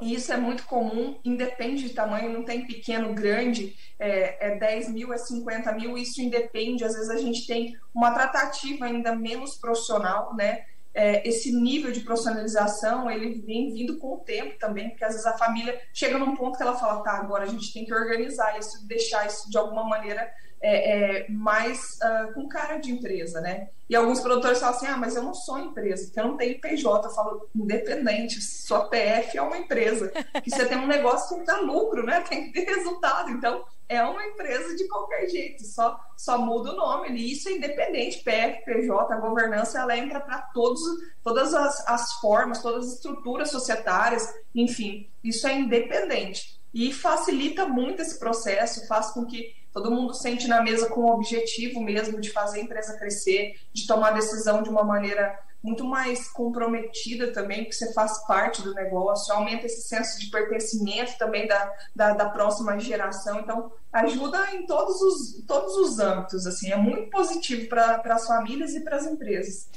e 0.00 0.14
isso 0.14 0.32
é 0.32 0.36
muito 0.36 0.64
comum, 0.64 1.18
independe 1.24 1.88
de 1.88 1.94
tamanho, 1.94 2.32
não 2.32 2.44
tem 2.44 2.66
pequeno, 2.66 3.12
grande, 3.12 3.76
é, 3.98 4.52
é 4.52 4.58
10 4.58 4.90
mil, 4.90 5.12
é 5.12 5.18
50 5.18 5.72
mil, 5.72 5.98
isso 5.98 6.22
independe. 6.22 6.84
Às 6.84 6.94
vezes 6.94 7.10
a 7.10 7.18
gente 7.18 7.46
tem 7.46 7.76
uma 7.94 8.12
tratativa 8.12 8.86
ainda 8.86 9.14
menos 9.14 9.56
profissional, 9.56 10.34
né? 10.34 10.64
É, 10.92 11.26
esse 11.28 11.52
nível 11.52 11.92
de 11.92 12.00
profissionalização 12.00 13.10
ele 13.10 13.40
vem 13.40 13.72
vindo 13.72 13.98
com 13.98 14.14
o 14.14 14.18
tempo 14.18 14.58
também, 14.58 14.90
porque 14.90 15.04
às 15.04 15.12
vezes 15.12 15.26
a 15.26 15.38
família 15.38 15.78
chega 15.92 16.18
num 16.18 16.34
ponto 16.34 16.56
que 16.56 16.62
ela 16.62 16.76
fala, 16.76 17.02
tá, 17.02 17.12
agora 17.12 17.44
a 17.44 17.48
gente 17.48 17.72
tem 17.72 17.84
que 17.84 17.94
organizar 17.94 18.58
isso, 18.58 18.86
deixar 18.86 19.26
isso 19.26 19.48
de 19.50 19.56
alguma 19.56 19.84
maneira 19.84 20.28
é, 20.62 21.22
é, 21.22 21.30
mais 21.30 21.98
uh, 22.02 22.34
com 22.34 22.48
cara 22.48 22.76
de 22.76 22.92
empresa, 22.92 23.40
né? 23.40 23.68
E 23.88 23.96
alguns 23.96 24.20
produtores 24.20 24.60
falam 24.60 24.76
assim, 24.76 24.86
ah, 24.86 24.96
mas 24.96 25.16
eu 25.16 25.22
não 25.22 25.34
sou 25.34 25.58
empresa, 25.58 26.04
porque 26.04 26.20
eu 26.20 26.28
não 26.28 26.36
tenho 26.36 26.60
PJ, 26.60 27.08
eu 27.08 27.12
falo 27.12 27.48
independente, 27.54 28.40
sua 28.40 28.88
PF 28.88 29.36
é 29.36 29.42
uma 29.42 29.58
empresa, 29.58 30.12
que 30.44 30.50
você 30.50 30.66
tem 30.66 30.78
um 30.78 30.86
negócio 30.86 31.38
que 31.38 31.44
dar 31.44 31.60
lucro, 31.60 32.04
né? 32.04 32.20
Tem 32.28 32.52
que 32.52 32.52
ter 32.52 32.72
resultado, 32.72 33.30
então 33.30 33.64
é 33.88 34.00
uma 34.04 34.24
empresa 34.24 34.76
de 34.76 34.86
qualquer 34.86 35.28
jeito, 35.28 35.64
só, 35.64 35.98
só 36.16 36.38
muda 36.38 36.72
o 36.72 36.76
nome. 36.76 37.08
E 37.10 37.32
isso 37.32 37.48
é 37.48 37.52
independente, 37.52 38.22
PF, 38.22 38.64
PJ, 38.64 39.12
a 39.12 39.16
governança, 39.18 39.80
ela 39.80 39.96
entra 39.96 40.20
para 40.20 40.38
todas 40.54 41.52
as, 41.52 41.88
as 41.88 42.12
formas, 42.20 42.62
todas 42.62 42.86
as 42.86 42.94
estruturas 42.94 43.50
societárias, 43.50 44.32
enfim, 44.54 45.10
isso 45.24 45.48
é 45.48 45.58
independente. 45.58 46.60
E 46.72 46.92
facilita 46.92 47.66
muito 47.66 48.00
esse 48.00 48.16
processo, 48.20 48.86
faz 48.86 49.10
com 49.10 49.26
que 49.26 49.58
todo 49.72 49.90
mundo 49.90 50.14
sente 50.14 50.48
na 50.48 50.62
mesa 50.62 50.88
com 50.88 51.02
o 51.02 51.14
objetivo 51.14 51.80
mesmo 51.80 52.20
de 52.20 52.30
fazer 52.30 52.60
a 52.60 52.62
empresa 52.62 52.98
crescer, 52.98 53.54
de 53.72 53.86
tomar 53.86 54.12
decisão 54.12 54.62
de 54.62 54.68
uma 54.68 54.84
maneira 54.84 55.38
muito 55.62 55.84
mais 55.84 56.28
comprometida 56.28 57.32
também, 57.32 57.66
que 57.66 57.74
você 57.74 57.92
faz 57.92 58.24
parte 58.26 58.62
do 58.62 58.74
negócio, 58.74 59.32
aumenta 59.34 59.66
esse 59.66 59.82
senso 59.82 60.18
de 60.18 60.30
pertencimento 60.30 61.18
também 61.18 61.46
da, 61.46 61.72
da, 61.94 62.14
da 62.14 62.28
próxima 62.30 62.78
geração. 62.78 63.40
Então, 63.40 63.70
ajuda 63.92 64.54
em 64.54 64.66
todos 64.66 65.00
os, 65.02 65.44
todos 65.46 65.76
os 65.76 65.98
âmbitos, 65.98 66.46
assim, 66.46 66.72
é 66.72 66.76
muito 66.76 67.10
positivo 67.10 67.68
para 67.68 68.00
as 68.06 68.26
famílias 68.26 68.74
e 68.74 68.80
para 68.80 68.96
as 68.96 69.06
empresas. 69.06 69.68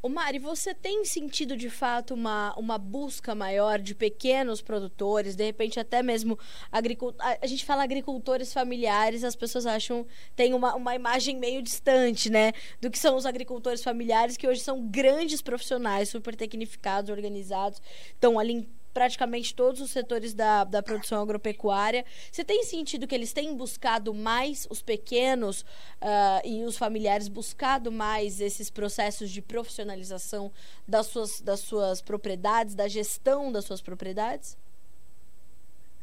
Ô 0.00 0.08
Mari, 0.08 0.38
você 0.38 0.72
tem 0.72 1.04
sentido 1.04 1.56
de 1.56 1.68
fato 1.68 2.14
uma, 2.14 2.54
uma 2.56 2.78
busca 2.78 3.34
maior 3.34 3.80
de 3.80 3.96
pequenos 3.96 4.62
produtores, 4.62 5.34
de 5.34 5.44
repente 5.44 5.80
até 5.80 6.04
mesmo 6.04 6.38
agricultores. 6.70 7.36
A 7.42 7.46
gente 7.48 7.64
fala 7.64 7.82
agricultores 7.82 8.52
familiares, 8.52 9.24
as 9.24 9.34
pessoas 9.34 9.66
acham, 9.66 10.06
tem 10.36 10.54
uma, 10.54 10.76
uma 10.76 10.94
imagem 10.94 11.36
meio 11.36 11.60
distante, 11.60 12.30
né? 12.30 12.52
Do 12.80 12.92
que 12.92 12.98
são 12.98 13.16
os 13.16 13.26
agricultores 13.26 13.82
familiares, 13.82 14.36
que 14.36 14.46
hoje 14.46 14.60
são 14.60 14.86
grandes 14.86 15.42
profissionais, 15.42 16.10
super 16.10 16.36
tecnificados, 16.36 17.10
organizados, 17.10 17.82
estão 18.14 18.38
ali 18.38 18.68
praticamente 18.98 19.54
todos 19.54 19.80
os 19.80 19.92
setores 19.92 20.34
da, 20.34 20.64
da 20.64 20.82
produção 20.82 21.22
agropecuária. 21.22 22.04
Você 22.32 22.42
tem 22.42 22.64
sentido 22.64 23.06
que 23.06 23.14
eles 23.14 23.32
têm 23.32 23.54
buscado 23.54 24.12
mais, 24.12 24.66
os 24.68 24.82
pequenos 24.82 25.60
uh, 25.60 26.44
e 26.44 26.64
os 26.64 26.76
familiares, 26.76 27.28
buscado 27.28 27.92
mais 27.92 28.40
esses 28.40 28.70
processos 28.70 29.30
de 29.30 29.40
profissionalização 29.40 30.50
das 30.86 31.06
suas, 31.06 31.40
das 31.40 31.60
suas 31.60 32.02
propriedades, 32.02 32.74
da 32.74 32.88
gestão 32.88 33.52
das 33.52 33.64
suas 33.66 33.80
propriedades? 33.80 34.58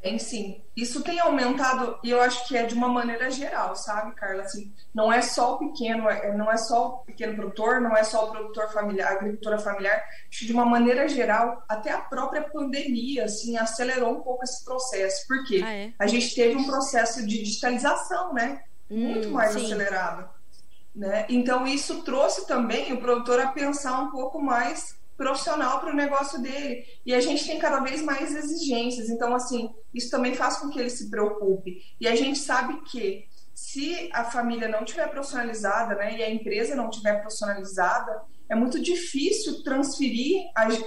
Tem 0.05 0.19
sim. 0.19 0.61
Isso 0.77 1.01
tem 1.01 1.19
aumentado 1.19 1.97
e 2.03 2.11
eu 2.11 2.21
acho 2.21 2.47
que 2.47 2.55
é 2.55 2.63
de 2.63 2.75
uma 2.75 2.87
maneira 2.87 3.31
geral, 3.31 3.75
sabe, 3.75 4.13
Carla? 4.13 4.43
Assim, 4.43 4.71
não 4.93 5.11
é 5.11 5.19
só 5.19 5.55
o 5.55 5.57
pequeno, 5.57 6.07
é, 6.07 6.37
não 6.37 6.51
é 6.51 6.57
só 6.57 6.89
o 6.89 6.97
pequeno 6.99 7.35
produtor, 7.35 7.81
não 7.81 7.97
é 7.97 8.03
só 8.03 8.25
o 8.25 8.31
produtor 8.31 8.71
familiar, 8.71 9.07
a 9.07 9.15
agricultura 9.15 9.57
familiar. 9.57 9.95
Acho 10.29 10.41
que 10.41 10.45
de 10.45 10.53
uma 10.53 10.63
maneira 10.63 11.07
geral, 11.07 11.63
até 11.67 11.91
a 11.91 11.97
própria 11.97 12.43
pandemia, 12.43 13.25
assim, 13.25 13.57
acelerou 13.57 14.11
um 14.11 14.21
pouco 14.21 14.43
esse 14.43 14.63
processo. 14.63 15.27
Por 15.27 15.43
quê? 15.43 15.63
Ah, 15.65 15.73
é? 15.73 15.93
A 15.97 16.05
gente 16.05 16.35
teve 16.35 16.55
um 16.55 16.65
processo 16.65 17.25
de 17.25 17.41
digitalização, 17.41 18.31
né? 18.31 18.61
Muito 18.87 19.29
hum, 19.29 19.31
mais 19.31 19.53
sim. 19.53 19.65
acelerado. 19.65 20.29
Né? 20.95 21.25
Então, 21.29 21.65
isso 21.65 22.03
trouxe 22.03 22.45
também 22.45 22.93
o 22.93 23.01
produtor 23.01 23.39
a 23.39 23.47
pensar 23.47 23.99
um 24.01 24.11
pouco 24.11 24.39
mais 24.39 24.95
profissional 25.17 25.79
para 25.79 25.91
o 25.91 25.95
negócio 25.95 26.41
dele. 26.41 26.85
E 27.05 27.13
a 27.13 27.21
gente 27.21 27.45
tem 27.45 27.59
cada 27.59 27.79
vez 27.79 28.01
mais 28.01 28.35
exigências. 28.35 29.09
Então, 29.09 29.33
assim, 29.35 29.73
isso 29.93 30.09
também 30.09 30.35
faz 30.35 30.57
com 30.57 30.69
que 30.69 30.79
ele 30.79 30.89
se 30.89 31.09
preocupe. 31.09 31.81
E 31.99 32.07
a 32.07 32.15
gente 32.15 32.39
sabe 32.39 32.81
que 32.81 33.25
se 33.53 34.09
a 34.11 34.25
família 34.25 34.67
não 34.67 34.83
tiver 34.83 35.07
profissionalizada, 35.07 35.95
né, 35.95 36.17
e 36.17 36.23
a 36.23 36.29
empresa 36.29 36.75
não 36.75 36.89
tiver 36.89 37.21
profissionalizada, 37.21 38.21
é 38.49 38.55
muito 38.55 38.81
difícil 38.81 39.63
transferir 39.63 40.43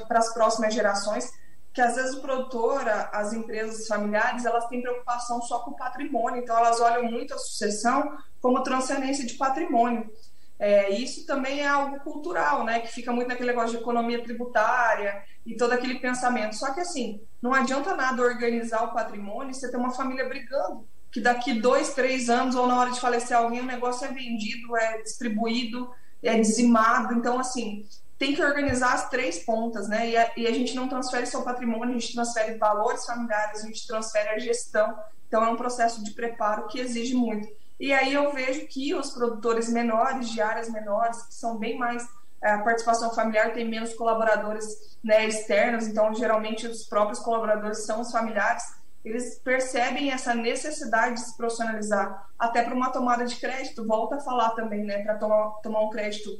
para 0.06 0.18
as 0.18 0.32
próximas 0.34 0.74
gerações, 0.74 1.30
que 1.72 1.80
às 1.80 1.96
vezes 1.96 2.14
o 2.14 2.20
produtor, 2.20 2.82
as 3.12 3.32
empresas 3.32 3.86
familiares, 3.86 4.44
elas 4.44 4.66
têm 4.68 4.82
preocupação 4.82 5.40
só 5.42 5.60
com 5.60 5.70
o 5.70 5.76
patrimônio, 5.76 6.42
então 6.42 6.56
elas 6.58 6.80
olham 6.80 7.04
muito 7.10 7.32
a 7.32 7.38
sucessão 7.38 8.16
como 8.40 8.62
transcendência 8.62 9.24
de 9.24 9.34
patrimônio. 9.34 10.10
É, 10.58 10.90
isso 10.90 11.24
também 11.24 11.60
é 11.60 11.68
algo 11.68 12.00
cultural, 12.00 12.64
né? 12.64 12.80
Que 12.80 12.88
fica 12.88 13.12
muito 13.12 13.28
naquele 13.28 13.50
negócio 13.50 13.76
de 13.76 13.82
economia 13.82 14.22
tributária 14.22 15.22
e 15.46 15.56
todo 15.56 15.72
aquele 15.72 16.00
pensamento. 16.00 16.56
Só 16.56 16.74
que 16.74 16.80
assim, 16.80 17.20
não 17.40 17.54
adianta 17.54 17.94
nada 17.94 18.22
organizar 18.22 18.82
o 18.84 18.92
patrimônio 18.92 19.52
e 19.52 19.54
você 19.54 19.70
ter 19.70 19.76
uma 19.76 19.92
família 19.92 20.28
brigando. 20.28 20.86
Que 21.12 21.20
daqui 21.20 21.54
dois, 21.54 21.94
três 21.94 22.28
anos, 22.28 22.56
ou 22.56 22.66
na 22.66 22.78
hora 22.78 22.90
de 22.90 23.00
falecer 23.00 23.36
alguém, 23.36 23.60
o 23.60 23.66
negócio 23.66 24.04
é 24.04 24.12
vendido, 24.12 24.76
é 24.76 25.00
distribuído, 25.00 25.90
é 26.22 26.38
dizimado. 26.38 27.14
Então, 27.14 27.38
assim, 27.38 27.86
tem 28.18 28.34
que 28.34 28.42
organizar 28.42 28.94
as 28.94 29.08
três 29.08 29.38
pontas, 29.38 29.88
né? 29.88 30.10
E 30.10 30.16
a, 30.16 30.32
e 30.36 30.46
a 30.46 30.52
gente 30.52 30.74
não 30.74 30.88
transfere 30.88 31.24
só 31.24 31.42
patrimônio, 31.42 31.94
a 31.94 31.98
gente 31.98 32.12
transfere 32.12 32.58
valores 32.58 33.06
familiares, 33.06 33.62
a 33.62 33.66
gente 33.68 33.86
transfere 33.86 34.28
a 34.30 34.38
gestão. 34.38 34.98
Então, 35.28 35.44
é 35.44 35.48
um 35.48 35.56
processo 35.56 36.02
de 36.02 36.10
preparo 36.10 36.66
que 36.66 36.80
exige 36.80 37.14
muito. 37.14 37.48
E 37.78 37.92
aí 37.92 38.12
eu 38.12 38.32
vejo 38.32 38.66
que 38.66 38.94
os 38.94 39.10
produtores 39.10 39.68
menores, 39.68 40.28
de 40.30 40.40
áreas 40.40 40.68
menores, 40.68 41.22
que 41.22 41.34
são 41.34 41.56
bem 41.58 41.78
mais. 41.78 42.04
Eh, 42.42 42.50
a 42.50 42.62
participação 42.62 43.14
familiar 43.14 43.52
tem 43.52 43.68
menos 43.68 43.94
colaboradores 43.94 44.66
né, 45.02 45.26
externos, 45.26 45.86
então 45.86 46.14
geralmente 46.14 46.66
os 46.66 46.84
próprios 46.84 47.20
colaboradores 47.20 47.86
são 47.86 48.00
os 48.00 48.10
familiares. 48.10 48.62
Eles 49.04 49.38
percebem 49.38 50.10
essa 50.10 50.34
necessidade 50.34 51.14
de 51.14 51.20
se 51.20 51.36
profissionalizar, 51.36 52.28
até 52.38 52.62
para 52.62 52.74
uma 52.74 52.90
tomada 52.90 53.24
de 53.24 53.36
crédito. 53.36 53.86
Volta 53.86 54.16
a 54.16 54.20
falar 54.20 54.50
também, 54.50 54.84
né, 54.84 55.02
para 55.02 55.16
tomar, 55.16 55.50
tomar 55.62 55.80
um 55.82 55.90
crédito 55.90 56.30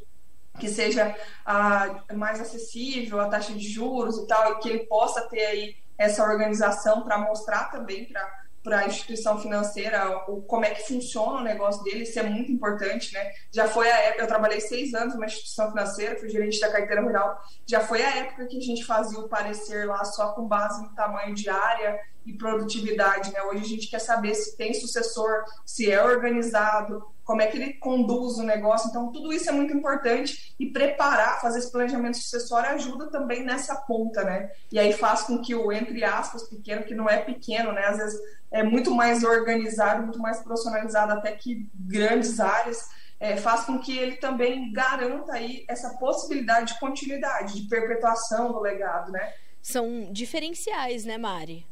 que 0.59 0.69
seja 0.69 1.15
ah, 1.47 2.03
mais 2.15 2.41
acessível, 2.41 3.21
a 3.21 3.29
taxa 3.29 3.53
de 3.53 3.69
juros 3.69 4.19
e 4.19 4.27
tal, 4.27 4.53
e 4.53 4.59
que 4.59 4.69
ele 4.69 4.87
possa 4.87 5.23
ter 5.29 5.45
aí 5.47 5.77
essa 5.97 6.23
organização 6.23 7.03
para 7.03 7.19
mostrar 7.19 7.71
também 7.71 8.07
para 8.07 8.48
para 8.63 8.81
a 8.81 8.87
instituição 8.87 9.41
financeira 9.41 10.25
o, 10.29 10.43
como 10.43 10.65
é 10.65 10.71
que 10.71 10.87
funciona 10.87 11.41
o 11.41 11.45
negócio 11.45 11.83
dele, 11.85 12.03
isso 12.03 12.19
é 12.19 12.23
muito 12.23 12.51
importante, 12.51 13.13
né? 13.15 13.31
Já 13.53 13.67
foi 13.67 13.91
a 13.91 13.97
época, 13.99 14.23
eu 14.23 14.27
trabalhei 14.27 14.61
seis 14.61 14.95
anos 14.95 15.15
numa 15.15 15.27
instituição 15.27 15.71
financeira, 15.71 16.19
fui 16.19 16.29
gerente 16.29 16.61
da 16.61 16.71
carteira 16.71 17.03
rural, 17.03 17.41
já 17.67 17.81
foi 17.81 18.03
a 18.03 18.17
época 18.17 18.47
que 18.47 18.59
a 18.59 18.61
gente 18.61 18.85
fazia 18.85 19.19
o 19.19 19.29
parecer 19.29 19.87
lá 19.87 20.05
só 20.05 20.33
com 20.33 20.47
base 20.47 20.83
no 20.83 20.95
tamanho 20.95 21.35
de 21.35 21.49
área 21.49 21.99
e 22.29 22.37
produtividade, 22.37 23.33
né? 23.33 23.43
Hoje 23.43 23.63
a 23.63 23.67
gente 23.69 23.89
quer 23.89 24.01
saber 24.01 24.35
se 24.35 24.57
tem 24.57 24.75
sucessor, 24.75 25.45
se 25.65 25.91
é 25.91 26.03
organizado, 26.03 27.03
como 27.25 27.41
é 27.41 27.47
que 27.47 27.57
ele 27.57 27.73
conduz 27.75 28.37
o 28.37 28.43
negócio. 28.43 28.89
Então, 28.89 29.11
tudo 29.11 29.33
isso 29.33 29.49
é 29.49 29.53
muito 29.53 29.75
importante 29.75 30.55
e 30.59 30.67
preparar, 30.67 31.41
fazer 31.41 31.61
esse 31.61 31.73
planejamento 31.73 32.19
sucessório 32.19 32.71
ajuda 32.71 33.11
também 33.11 33.43
nessa 33.45 33.75
ponta, 33.77 34.23
né? 34.23 34.51
E 34.71 34.79
aí 34.79 34.93
faz 34.93 35.23
com 35.23 35.41
que 35.41 35.55
o, 35.55 35.73
entre 35.73 36.05
aspas, 36.05 36.49
pequeno, 36.49 36.85
que 36.85 36.95
não 36.95 37.09
é 37.09 37.17
pequeno, 37.17 37.73
né? 37.73 37.87
Às 37.87 37.97
vezes 37.97 38.21
é 38.51 38.63
muito 38.63 38.95
mais 38.95 39.25
organizado, 39.25 40.03
muito 40.03 40.19
mais 40.19 40.41
profissionalizado 40.41 41.13
até 41.13 41.33
que 41.33 41.67
grandes 41.75 42.39
áreas, 42.41 42.89
é, 43.21 43.37
faz 43.37 43.65
com 43.65 43.79
que 43.79 43.99
ele 43.99 44.17
também 44.17 44.71
garanta 44.73 45.33
aí 45.33 45.65
essa 45.67 45.91
possibilidade 45.99 46.75
de 46.75 46.81
continuidade, 46.81 47.63
de 47.63 47.69
perpetuação 47.69 48.53
do 48.53 48.61
legado, 48.61 49.11
né? 49.11 49.33
São 49.63 50.09
diferenciais, 50.13 51.05
né, 51.05 51.19
Mari? 51.19 51.67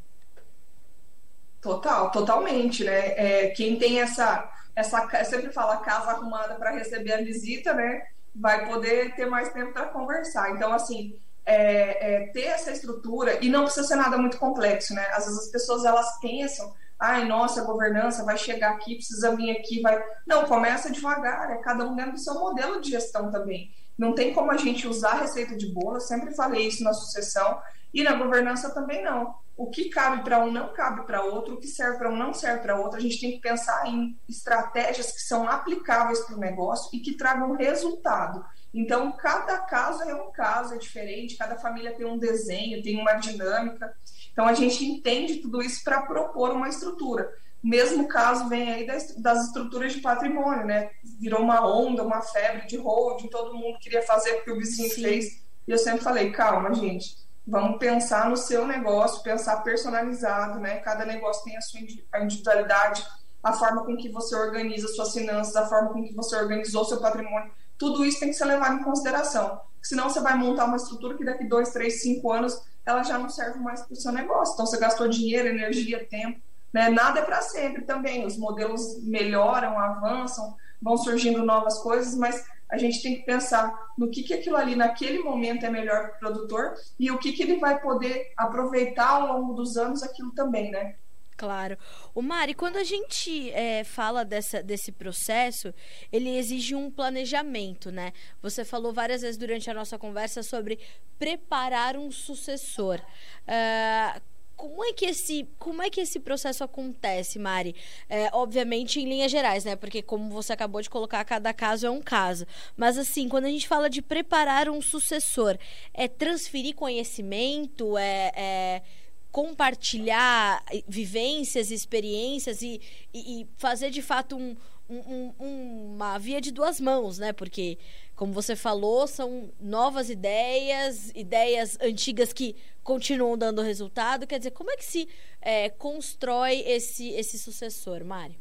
Total, 1.60 2.10
totalmente, 2.10 2.84
né? 2.84 3.14
É, 3.16 3.50
quem 3.50 3.76
tem 3.76 4.00
essa, 4.00 4.48
essa, 4.74 5.08
eu 5.18 5.24
sempre 5.24 5.52
fala 5.52 5.78
casa 5.78 6.12
arrumada 6.12 6.54
para 6.54 6.70
receber 6.70 7.14
a 7.14 7.22
visita, 7.22 7.74
né? 7.74 8.06
Vai 8.34 8.66
poder 8.68 9.14
ter 9.14 9.26
mais 9.26 9.52
tempo 9.52 9.72
para 9.72 9.86
conversar. 9.86 10.50
Então, 10.50 10.72
assim, 10.72 11.18
é, 11.44 12.14
é, 12.14 12.26
ter 12.28 12.46
essa 12.46 12.72
estrutura 12.72 13.38
e 13.44 13.48
não 13.48 13.64
precisa 13.64 13.86
ser 13.86 13.96
nada 13.96 14.18
muito 14.18 14.36
complexo, 14.36 14.94
né? 14.94 15.06
Às 15.12 15.24
vezes 15.24 15.44
as 15.44 15.48
pessoas 15.48 15.84
elas 15.84 16.18
pensam, 16.20 16.74
ai, 16.98 17.24
nossa, 17.24 17.60
a 17.60 17.64
governança 17.64 18.24
vai 18.24 18.36
chegar 18.36 18.72
aqui, 18.72 18.96
precisa 18.96 19.34
vir 19.34 19.52
aqui, 19.52 19.80
vai. 19.80 20.02
Não, 20.26 20.44
começa 20.44 20.90
devagar, 20.90 21.50
é 21.52 21.56
cada 21.58 21.86
um 21.86 21.94
dentro 21.94 22.12
do 22.12 22.18
seu 22.18 22.34
modelo 22.34 22.80
de 22.80 22.90
gestão 22.90 23.30
também. 23.30 23.70
Não 23.96 24.12
tem 24.12 24.34
como 24.34 24.50
a 24.50 24.56
gente 24.56 24.86
usar 24.86 25.12
a 25.12 25.20
receita 25.20 25.56
de 25.56 25.72
bolo, 25.72 25.96
eu 25.96 26.00
sempre 26.00 26.34
falei 26.34 26.66
isso 26.66 26.84
na 26.84 26.92
sucessão, 26.92 27.60
e 27.94 28.02
na 28.02 28.14
governança 28.14 28.70
também 28.70 29.02
não. 29.02 29.34
O 29.56 29.70
que 29.70 29.88
cabe 29.88 30.22
para 30.22 30.44
um 30.44 30.52
não 30.52 30.74
cabe 30.74 31.06
para 31.06 31.24
outro, 31.24 31.54
o 31.54 31.56
que 31.58 31.66
serve 31.66 31.96
para 31.96 32.10
um 32.10 32.16
não 32.16 32.34
serve 32.34 32.60
para 32.60 32.78
outro. 32.78 32.98
A 32.98 33.00
gente 33.00 33.18
tem 33.18 33.32
que 33.32 33.40
pensar 33.40 33.86
em 33.86 34.14
estratégias 34.28 35.10
que 35.10 35.20
são 35.20 35.48
aplicáveis 35.48 36.20
para 36.20 36.36
o 36.36 36.40
negócio 36.40 36.90
e 36.92 37.00
que 37.00 37.16
tragam 37.16 37.56
resultado. 37.56 38.44
Então, 38.74 39.12
cada 39.12 39.58
caso 39.60 40.02
é 40.02 40.14
um 40.14 40.30
caso, 40.30 40.74
é 40.74 40.78
diferente, 40.78 41.38
cada 41.38 41.56
família 41.56 41.94
tem 41.96 42.04
um 42.04 42.18
desenho, 42.18 42.82
tem 42.82 43.00
uma 43.00 43.14
dinâmica. 43.14 43.90
Então, 44.30 44.46
a 44.46 44.52
gente 44.52 44.84
entende 44.84 45.36
tudo 45.36 45.62
isso 45.62 45.82
para 45.82 46.02
propor 46.02 46.50
uma 46.50 46.68
estrutura. 46.68 47.32
Mesmo 47.64 48.06
caso 48.06 48.50
vem 48.50 48.70
aí 48.70 48.86
das, 48.86 49.16
das, 49.16 49.46
estruturas 49.46 49.94
de 49.94 50.02
patrimônio, 50.02 50.66
né? 50.66 50.90
Virou 51.18 51.40
uma 51.40 51.66
onda, 51.66 52.02
uma 52.02 52.20
febre 52.20 52.66
de 52.66 52.76
holding, 52.76 53.28
todo 53.28 53.56
mundo 53.56 53.78
queria 53.78 54.02
fazer 54.02 54.34
porque 54.34 54.52
o 54.52 54.58
vizinho 54.58 54.90
Sim. 54.90 55.02
fez. 55.02 55.42
E 55.66 55.70
eu 55.70 55.78
sempre 55.78 56.04
falei, 56.04 56.30
calma, 56.30 56.74
gente 56.74 57.25
Vamos 57.46 57.78
pensar 57.78 58.28
no 58.28 58.36
seu 58.36 58.66
negócio, 58.66 59.22
pensar 59.22 59.62
personalizado, 59.62 60.58
né? 60.58 60.78
Cada 60.78 61.04
negócio 61.04 61.44
tem 61.44 61.56
a 61.56 61.60
sua 61.60 61.80
individualidade, 62.20 63.06
a 63.42 63.52
forma 63.52 63.84
com 63.84 63.96
que 63.96 64.08
você 64.10 64.34
organiza 64.34 64.88
suas 64.88 65.12
finanças, 65.12 65.54
a 65.54 65.66
forma 65.66 65.92
com 65.92 66.02
que 66.02 66.12
você 66.12 66.34
organizou 66.36 66.84
seu 66.84 67.00
patrimônio. 67.00 67.52
Tudo 67.78 68.04
isso 68.04 68.18
tem 68.18 68.30
que 68.30 68.34
ser 68.34 68.46
levado 68.46 68.80
em 68.80 68.82
consideração. 68.82 69.60
Senão 69.80 70.10
você 70.10 70.20
vai 70.20 70.36
montar 70.36 70.64
uma 70.64 70.76
estrutura 70.76 71.16
que 71.16 71.24
daqui 71.24 71.44
dois, 71.44 71.70
três, 71.70 72.02
cinco 72.02 72.32
anos 72.32 72.60
ela 72.84 73.04
já 73.04 73.16
não 73.16 73.28
serve 73.28 73.60
mais 73.60 73.82
para 73.82 73.92
o 73.92 73.96
seu 73.96 74.10
negócio. 74.10 74.54
Então 74.54 74.66
você 74.66 74.78
gastou 74.78 75.06
dinheiro, 75.06 75.46
energia, 75.46 76.04
tempo. 76.10 76.40
Né? 76.72 76.88
Nada 76.88 77.20
é 77.20 77.22
para 77.22 77.40
sempre 77.42 77.82
também. 77.82 78.26
Os 78.26 78.36
modelos 78.36 79.00
melhoram, 79.04 79.78
avançam, 79.78 80.56
vão 80.82 80.96
surgindo 80.96 81.44
novas 81.44 81.78
coisas, 81.78 82.16
mas 82.16 82.44
a 82.68 82.78
gente 82.78 83.02
tem 83.02 83.16
que 83.16 83.22
pensar 83.22 83.72
no 83.96 84.10
que, 84.10 84.22
que 84.22 84.34
aquilo 84.34 84.56
ali 84.56 84.74
naquele 84.74 85.20
momento 85.20 85.64
é 85.64 85.70
melhor 85.70 86.08
para 86.08 86.16
o 86.16 86.18
produtor 86.18 86.74
e 86.98 87.10
o 87.10 87.18
que, 87.18 87.32
que 87.32 87.42
ele 87.42 87.58
vai 87.58 87.80
poder 87.80 88.32
aproveitar 88.36 89.08
ao 89.08 89.38
longo 89.38 89.54
dos 89.54 89.76
anos 89.76 90.02
aquilo 90.02 90.32
também, 90.32 90.70
né? 90.70 90.96
Claro. 91.36 91.76
O 92.14 92.22
Mari, 92.22 92.54
quando 92.54 92.76
a 92.76 92.84
gente 92.84 93.50
é, 93.50 93.84
fala 93.84 94.24
dessa, 94.24 94.62
desse 94.62 94.90
processo, 94.90 95.72
ele 96.10 96.34
exige 96.36 96.74
um 96.74 96.90
planejamento, 96.90 97.90
né? 97.90 98.12
Você 98.40 98.64
falou 98.64 98.92
várias 98.92 99.20
vezes 99.20 99.36
durante 99.36 99.70
a 99.70 99.74
nossa 99.74 99.98
conversa 99.98 100.42
sobre 100.42 100.78
preparar 101.18 101.96
um 101.96 102.10
sucessor. 102.10 103.00
Uh, 103.46 104.20
como 104.56 104.82
é 104.84 104.92
que 104.92 105.04
esse, 105.04 105.46
como 105.58 105.82
é 105.82 105.90
que 105.90 106.00
esse 106.00 106.18
processo 106.18 106.64
acontece, 106.64 107.38
Mari? 107.38 107.74
É, 108.08 108.30
obviamente 108.32 108.98
em 108.98 109.08
linhas 109.08 109.30
gerais, 109.30 109.64
né? 109.64 109.76
Porque 109.76 110.02
como 110.02 110.30
você 110.30 110.52
acabou 110.52 110.80
de 110.80 110.88
colocar, 110.88 111.22
cada 111.24 111.52
caso 111.52 111.86
é 111.86 111.90
um 111.90 112.00
caso. 112.00 112.46
Mas 112.76 112.96
assim, 112.96 113.28
quando 113.28 113.44
a 113.44 113.50
gente 113.50 113.68
fala 113.68 113.90
de 113.90 114.00
preparar 114.00 114.68
um 114.68 114.80
sucessor, 114.80 115.58
é 115.92 116.08
transferir 116.08 116.74
conhecimento, 116.74 117.98
é, 117.98 118.32
é 118.34 118.82
compartilhar 119.30 120.64
vivências, 120.88 121.70
experiências 121.70 122.62
e, 122.62 122.80
e, 123.12 123.42
e 123.42 123.46
fazer 123.58 123.90
de 123.90 124.00
fato 124.00 124.34
um, 124.34 124.56
um, 124.88 125.34
um, 125.38 125.94
uma 125.94 126.18
via 126.18 126.40
de 126.40 126.50
duas 126.50 126.80
mãos, 126.80 127.18
né? 127.18 127.32
Porque, 127.32 127.78
como 128.16 128.32
você 128.32 128.56
falou, 128.56 129.06
são 129.06 129.50
novas 129.60 130.08
ideias, 130.08 131.10
ideias 131.14 131.78
antigas 131.80 132.32
que 132.32 132.56
continuam 132.82 133.36
dando 133.36 133.60
resultado. 133.60 134.26
Quer 134.26 134.38
dizer, 134.38 134.52
como 134.52 134.70
é 134.70 134.76
que 134.76 134.84
se 134.84 135.08
é, 135.40 135.68
constrói 135.68 136.62
esse, 136.66 137.10
esse 137.10 137.38
sucessor, 137.38 138.02
Mário? 138.04 138.36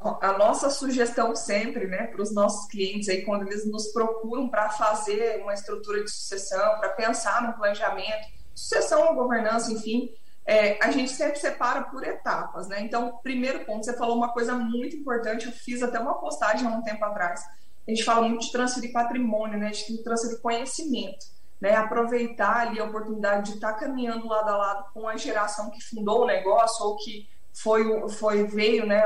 A 0.00 0.32
nossa 0.36 0.70
sugestão 0.70 1.36
sempre, 1.36 1.86
né, 1.86 2.06
para 2.06 2.22
os 2.22 2.34
nossos 2.34 2.66
clientes 2.68 3.08
aí, 3.08 3.22
quando 3.22 3.46
eles 3.46 3.66
nos 3.66 3.92
procuram 3.92 4.48
para 4.48 4.70
fazer 4.70 5.40
uma 5.42 5.52
estrutura 5.52 6.02
de 6.02 6.10
sucessão, 6.10 6.78
para 6.78 6.88
pensar 6.90 7.46
no 7.46 7.52
planejamento, 7.52 8.28
sucessão, 8.54 9.14
governança, 9.14 9.70
enfim, 9.70 10.10
é, 10.46 10.82
a 10.82 10.90
gente 10.90 11.12
sempre 11.12 11.38
separa 11.38 11.82
por 11.82 12.02
etapas, 12.02 12.66
né? 12.66 12.80
Então, 12.80 13.20
primeiro 13.22 13.64
ponto, 13.66 13.84
você 13.84 13.96
falou 13.96 14.16
uma 14.16 14.32
coisa 14.32 14.54
muito 14.54 14.96
importante, 14.96 15.46
eu 15.46 15.52
fiz 15.52 15.82
até 15.82 16.00
uma 16.00 16.18
postagem 16.18 16.66
há 16.66 16.70
um 16.70 16.82
tempo 16.82 17.04
atrás. 17.04 17.44
A 17.86 17.90
gente 17.90 18.04
fala 18.04 18.28
muito 18.28 18.46
de 18.46 18.52
transferir 18.52 18.92
patrimônio, 18.92 19.58
né? 19.58 19.68
A 19.68 19.72
gente 19.72 19.86
tem 19.86 19.96
que 19.96 20.04
transferir 20.04 20.40
conhecimento, 20.40 21.26
né? 21.60 21.74
Aproveitar 21.74 22.68
ali 22.68 22.80
a 22.80 22.84
oportunidade 22.84 23.50
de 23.50 23.56
estar 23.56 23.72
tá 23.72 23.78
caminhando 23.78 24.28
lado 24.28 24.48
a 24.48 24.56
lado 24.56 24.92
com 24.92 25.08
a 25.08 25.16
geração 25.16 25.70
que 25.70 25.82
fundou 25.82 26.22
o 26.22 26.26
negócio 26.26 26.86
ou 26.86 26.96
que 26.96 27.28
foi, 27.52 28.08
foi 28.10 28.44
veio, 28.44 28.86
né? 28.86 29.02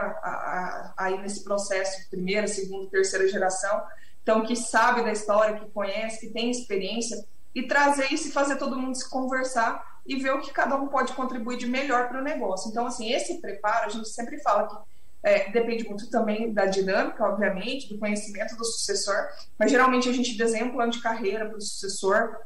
Aí 0.96 1.18
nesse 1.20 1.42
processo 1.42 2.08
primeira, 2.10 2.46
segunda, 2.46 2.90
terceira 2.90 3.26
geração. 3.28 3.82
Então, 4.22 4.44
que 4.44 4.56
sabe 4.56 5.02
da 5.02 5.12
história, 5.12 5.58
que 5.60 5.70
conhece, 5.70 6.20
que 6.20 6.32
tem 6.32 6.50
experiência 6.50 7.24
e 7.54 7.66
trazer 7.66 8.12
isso 8.12 8.28
e 8.28 8.32
fazer 8.32 8.56
todo 8.56 8.78
mundo 8.78 8.96
se 8.96 9.08
conversar 9.08 10.00
e 10.06 10.16
ver 10.16 10.32
o 10.32 10.40
que 10.40 10.52
cada 10.52 10.76
um 10.76 10.88
pode 10.88 11.12
contribuir 11.12 11.58
de 11.58 11.66
melhor 11.66 12.08
para 12.08 12.20
o 12.20 12.24
negócio. 12.24 12.70
Então, 12.70 12.86
assim, 12.86 13.12
esse 13.12 13.40
preparo, 13.40 13.86
a 13.86 13.88
gente 13.90 14.08
sempre 14.08 14.38
fala 14.40 14.66
que 14.66 14.76
é, 15.24 15.50
depende 15.50 15.88
muito 15.88 16.08
também 16.10 16.52
da 16.52 16.66
dinâmica, 16.66 17.24
obviamente, 17.24 17.88
do 17.88 17.98
conhecimento 17.98 18.56
do 18.56 18.64
sucessor, 18.64 19.28
mas 19.58 19.70
geralmente 19.70 20.08
a 20.08 20.12
gente 20.12 20.36
desenha 20.36 20.66
um 20.66 20.72
plano 20.72 20.92
de 20.92 21.00
carreira 21.00 21.46
para 21.46 21.56
o 21.56 21.60
sucessor, 21.60 22.36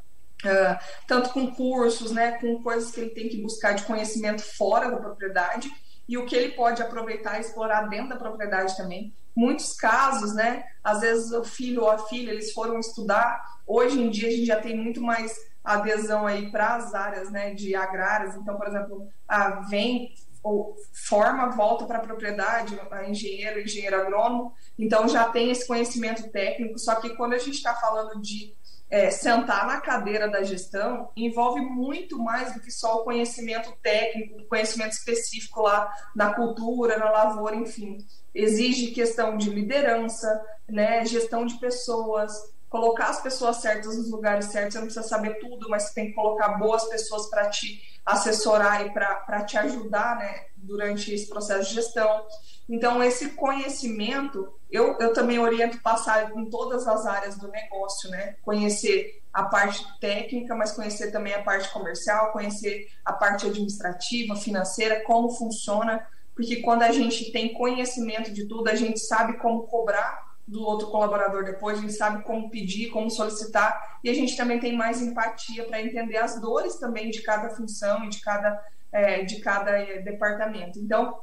uh, 0.44 0.78
tanto 1.06 1.30
com 1.30 1.54
cursos, 1.54 2.12
né, 2.12 2.32
com 2.38 2.62
coisas 2.62 2.90
que 2.90 3.00
ele 3.00 3.10
tem 3.10 3.28
que 3.28 3.42
buscar 3.42 3.72
de 3.72 3.82
conhecimento 3.82 4.42
fora 4.42 4.90
da 4.90 4.96
propriedade 4.96 5.68
e 6.08 6.16
o 6.16 6.24
que 6.24 6.34
ele 6.34 6.52
pode 6.52 6.80
aproveitar 6.80 7.36
e 7.36 7.40
explorar 7.40 7.88
dentro 7.88 8.10
da 8.10 8.16
propriedade 8.16 8.76
também. 8.76 9.12
Muitos 9.36 9.74
casos, 9.74 10.34
né, 10.34 10.64
às 10.82 11.00
vezes 11.00 11.32
o 11.32 11.44
filho 11.44 11.82
ou 11.82 11.90
a 11.90 11.98
filha, 12.06 12.30
eles 12.30 12.52
foram 12.52 12.78
estudar 12.78 13.58
Hoje 13.68 14.00
em 14.00 14.08
dia 14.08 14.28
a 14.28 14.30
gente 14.30 14.46
já 14.46 14.58
tem 14.58 14.74
muito 14.74 15.02
mais 15.02 15.30
adesão 15.62 16.26
aí 16.26 16.50
para 16.50 16.76
as 16.76 16.94
áreas 16.94 17.30
né, 17.30 17.52
de 17.52 17.74
agrárias. 17.74 18.34
Então, 18.34 18.56
por 18.56 18.66
exemplo, 18.66 19.06
a 19.28 19.60
vem 19.68 20.14
ou 20.42 20.76
forma, 20.92 21.50
volta 21.50 21.84
para 21.84 21.98
a 21.98 22.02
propriedade, 22.02 22.78
a 22.90 23.08
engenheiro, 23.08 23.60
engenheiro 23.60 24.00
agrônomo, 24.00 24.52
então 24.78 25.08
já 25.08 25.28
tem 25.28 25.50
esse 25.50 25.66
conhecimento 25.66 26.30
técnico, 26.30 26.78
só 26.78 26.96
que 26.96 27.16
quando 27.16 27.34
a 27.34 27.38
gente 27.38 27.56
está 27.56 27.74
falando 27.74 28.20
de 28.20 28.56
é, 28.90 29.10
sentar 29.10 29.66
na 29.66 29.80
cadeira 29.80 30.28
da 30.28 30.42
gestão, 30.42 31.10
envolve 31.14 31.60
muito 31.60 32.18
mais 32.18 32.54
do 32.54 32.60
que 32.60 32.70
só 32.70 32.96
o 32.96 33.04
conhecimento 33.04 33.70
técnico, 33.82 34.40
o 34.40 34.46
conhecimento 34.46 34.92
específico 34.92 35.62
lá 35.62 35.92
na 36.16 36.32
cultura, 36.34 36.96
na 36.96 37.10
lavoura, 37.10 37.54
enfim. 37.54 37.98
Exige 38.34 38.92
questão 38.92 39.36
de 39.36 39.50
liderança, 39.50 40.42
né, 40.68 41.04
gestão 41.04 41.44
de 41.44 41.58
pessoas, 41.58 42.32
colocar 42.68 43.08
as 43.08 43.22
pessoas 43.22 43.56
certas 43.56 43.96
nos 43.96 44.10
lugares 44.10 44.46
certos. 44.46 44.72
Você 44.72 44.78
não 44.78 44.86
precisa 44.86 45.06
saber 45.06 45.38
tudo, 45.38 45.68
mas 45.68 45.84
você 45.84 45.94
tem 45.94 46.06
que 46.06 46.14
colocar 46.14 46.56
boas 46.58 46.84
pessoas 46.88 47.28
para 47.28 47.50
te 47.50 47.80
assessorar 48.04 48.86
e 48.86 48.90
para 48.90 49.44
te 49.44 49.56
ajudar 49.58 50.16
né, 50.16 50.46
durante 50.56 51.12
esse 51.12 51.28
processo 51.28 51.68
de 51.68 51.74
gestão. 51.74 52.26
Então, 52.68 53.02
esse 53.02 53.30
conhecimento, 53.30 54.52
eu, 54.70 54.96
eu 54.98 55.12
também 55.12 55.38
oriento 55.38 55.80
passar 55.80 56.36
em 56.36 56.50
todas 56.50 56.86
as 56.86 57.06
áreas 57.06 57.36
do 57.38 57.48
negócio, 57.48 58.10
né? 58.10 58.36
Conhecer 58.42 59.22
a 59.32 59.44
parte 59.44 59.84
técnica, 60.00 60.54
mas 60.54 60.72
conhecer 60.72 61.10
também 61.10 61.32
a 61.34 61.42
parte 61.42 61.70
comercial, 61.70 62.32
conhecer 62.32 62.88
a 63.04 63.12
parte 63.12 63.46
administrativa, 63.46 64.34
financeira, 64.36 65.02
como 65.04 65.30
funciona, 65.30 66.06
porque 66.34 66.56
quando 66.56 66.82
a 66.82 66.92
gente 66.92 67.32
tem 67.32 67.52
conhecimento 67.52 68.32
de 68.32 68.46
tudo, 68.46 68.68
a 68.68 68.74
gente 68.74 69.00
sabe 69.00 69.38
como 69.38 69.64
cobrar 69.64 70.27
do 70.48 70.62
outro 70.62 70.88
colaborador 70.88 71.44
depois, 71.44 71.78
a 71.78 71.80
gente 71.82 71.92
sabe 71.92 72.24
como 72.24 72.50
pedir, 72.50 72.88
como 72.88 73.10
solicitar, 73.10 73.98
e 74.02 74.08
a 74.08 74.14
gente 74.14 74.36
também 74.36 74.58
tem 74.58 74.74
mais 74.74 75.00
empatia 75.02 75.64
para 75.64 75.80
entender 75.80 76.16
as 76.16 76.40
dores 76.40 76.76
também 76.76 77.10
de 77.10 77.20
cada 77.22 77.50
função 77.50 78.04
e 78.04 78.08
de 78.08 78.20
cada, 78.20 78.64
é, 78.90 79.22
de 79.22 79.40
cada 79.40 79.70
é, 79.78 80.00
departamento. 80.00 80.78
Então, 80.78 81.20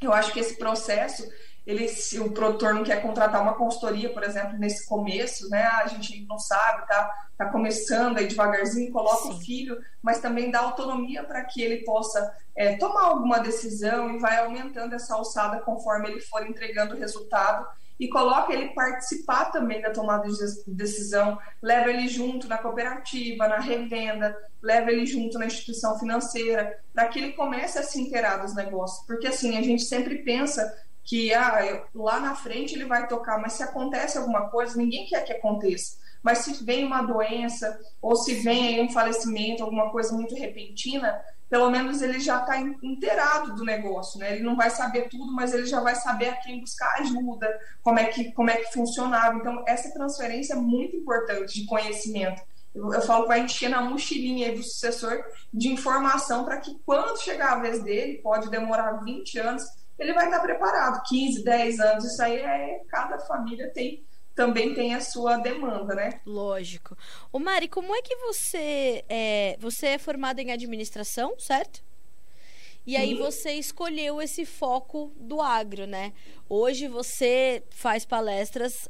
eu 0.00 0.12
acho 0.12 0.30
que 0.30 0.40
esse 0.40 0.58
processo, 0.58 1.26
ele, 1.66 1.88
se 1.88 2.20
o 2.20 2.30
produtor 2.32 2.74
não 2.74 2.84
quer 2.84 3.00
contratar 3.00 3.40
uma 3.40 3.54
consultoria, 3.54 4.12
por 4.12 4.22
exemplo, 4.22 4.58
nesse 4.58 4.86
começo, 4.86 5.48
né, 5.48 5.62
a 5.62 5.86
gente 5.86 6.26
não 6.26 6.38
sabe, 6.38 6.86
tá, 6.86 7.10
tá 7.38 7.46
começando 7.46 8.18
aí 8.18 8.26
devagarzinho, 8.26 8.92
coloca 8.92 9.22
Sim. 9.22 9.30
o 9.30 9.40
filho, 9.40 9.78
mas 10.02 10.20
também 10.20 10.50
dá 10.50 10.60
autonomia 10.60 11.24
para 11.24 11.42
que 11.44 11.62
ele 11.62 11.82
possa 11.82 12.30
é, 12.54 12.76
tomar 12.76 13.04
alguma 13.04 13.38
decisão 13.38 14.14
e 14.14 14.18
vai 14.18 14.36
aumentando 14.36 14.94
essa 14.94 15.14
alçada 15.14 15.60
conforme 15.60 16.10
ele 16.10 16.20
for 16.20 16.46
entregando 16.46 16.94
o 16.94 16.98
resultado 16.98 17.66
e 17.98 18.08
coloca 18.08 18.52
ele 18.52 18.68
participar 18.68 19.46
também 19.46 19.80
da 19.80 19.90
tomada 19.90 20.28
de 20.28 20.36
decisão, 20.66 21.38
leva 21.62 21.90
ele 21.90 22.08
junto 22.08 22.46
na 22.46 22.58
cooperativa, 22.58 23.48
na 23.48 23.58
revenda, 23.58 24.36
leva 24.62 24.90
ele 24.90 25.06
junto 25.06 25.38
na 25.38 25.46
instituição 25.46 25.98
financeira, 25.98 26.78
para 26.92 27.08
que 27.08 27.18
ele 27.18 27.32
comece 27.32 27.78
a 27.78 27.82
se 27.82 28.00
inteirar 28.00 28.38
dos 28.38 28.54
negócios. 28.54 29.06
Porque 29.06 29.26
assim, 29.26 29.56
a 29.56 29.62
gente 29.62 29.82
sempre 29.82 30.18
pensa 30.18 30.74
que 31.02 31.32
ah, 31.32 31.84
lá 31.94 32.20
na 32.20 32.34
frente 32.34 32.74
ele 32.74 32.84
vai 32.84 33.06
tocar, 33.06 33.40
mas 33.40 33.54
se 33.54 33.62
acontece 33.62 34.18
alguma 34.18 34.50
coisa, 34.50 34.76
ninguém 34.76 35.06
quer 35.06 35.24
que 35.24 35.32
aconteça. 35.32 35.96
Mas 36.26 36.38
se 36.38 36.64
vem 36.64 36.84
uma 36.84 37.02
doença 37.02 37.78
ou 38.02 38.16
se 38.16 38.34
vem 38.34 38.84
um 38.84 38.90
falecimento, 38.90 39.62
alguma 39.62 39.92
coisa 39.92 40.12
muito 40.12 40.34
repentina, 40.34 41.22
pelo 41.48 41.70
menos 41.70 42.02
ele 42.02 42.18
já 42.18 42.40
está 42.40 42.58
inteirado 42.58 43.54
do 43.54 43.64
negócio, 43.64 44.18
né? 44.18 44.32
Ele 44.34 44.42
não 44.42 44.56
vai 44.56 44.68
saber 44.68 45.08
tudo, 45.08 45.32
mas 45.32 45.54
ele 45.54 45.66
já 45.66 45.78
vai 45.78 45.94
saber 45.94 46.30
a 46.30 46.36
quem 46.38 46.58
buscar 46.58 46.98
ajuda, 46.98 47.48
como 47.80 48.00
é 48.00 48.06
que, 48.06 48.32
como 48.32 48.50
é 48.50 48.56
que 48.56 48.72
funcionava. 48.72 49.36
Então, 49.36 49.62
essa 49.68 49.94
transferência 49.94 50.54
é 50.54 50.56
muito 50.56 50.96
importante 50.96 51.60
de 51.60 51.64
conhecimento. 51.64 52.42
Eu, 52.74 52.92
eu 52.92 53.02
falo 53.02 53.22
que 53.22 53.28
vai 53.28 53.42
encher 53.42 53.68
na 53.68 53.80
mochilinha 53.80 54.52
do 54.52 54.64
sucessor 54.64 55.22
de 55.54 55.68
informação 55.68 56.44
para 56.44 56.56
que 56.58 56.76
quando 56.84 57.22
chegar 57.22 57.52
a 57.52 57.60
vez 57.60 57.84
dele, 57.84 58.20
pode 58.20 58.50
demorar 58.50 59.04
20 59.04 59.38
anos, 59.38 59.62
ele 59.96 60.12
vai 60.12 60.24
estar 60.24 60.40
preparado, 60.40 61.04
15, 61.06 61.44
10 61.44 61.78
anos. 61.78 62.04
Isso 62.04 62.20
aí 62.20 62.36
é 62.38 62.80
cada 62.88 63.16
família 63.20 63.72
tem 63.72 64.04
também 64.36 64.74
tem 64.74 64.94
a 64.94 65.00
sua 65.00 65.38
demanda, 65.38 65.94
né? 65.94 66.20
Lógico. 66.26 66.96
O 67.32 67.38
Mari, 67.40 67.66
como 67.66 67.96
é 67.96 68.02
que 68.02 68.14
você 68.16 69.02
é, 69.08 69.56
você 69.58 69.86
é 69.88 69.98
formada 69.98 70.42
em 70.42 70.52
administração, 70.52 71.34
certo? 71.38 71.82
E 72.86 72.96
aí 72.96 73.14
você 73.14 73.54
escolheu 73.54 74.22
esse 74.22 74.44
foco 74.44 75.12
do 75.16 75.40
agro, 75.40 75.88
né? 75.88 76.12
Hoje 76.48 76.86
você 76.86 77.64
faz 77.70 78.04
palestras 78.04 78.88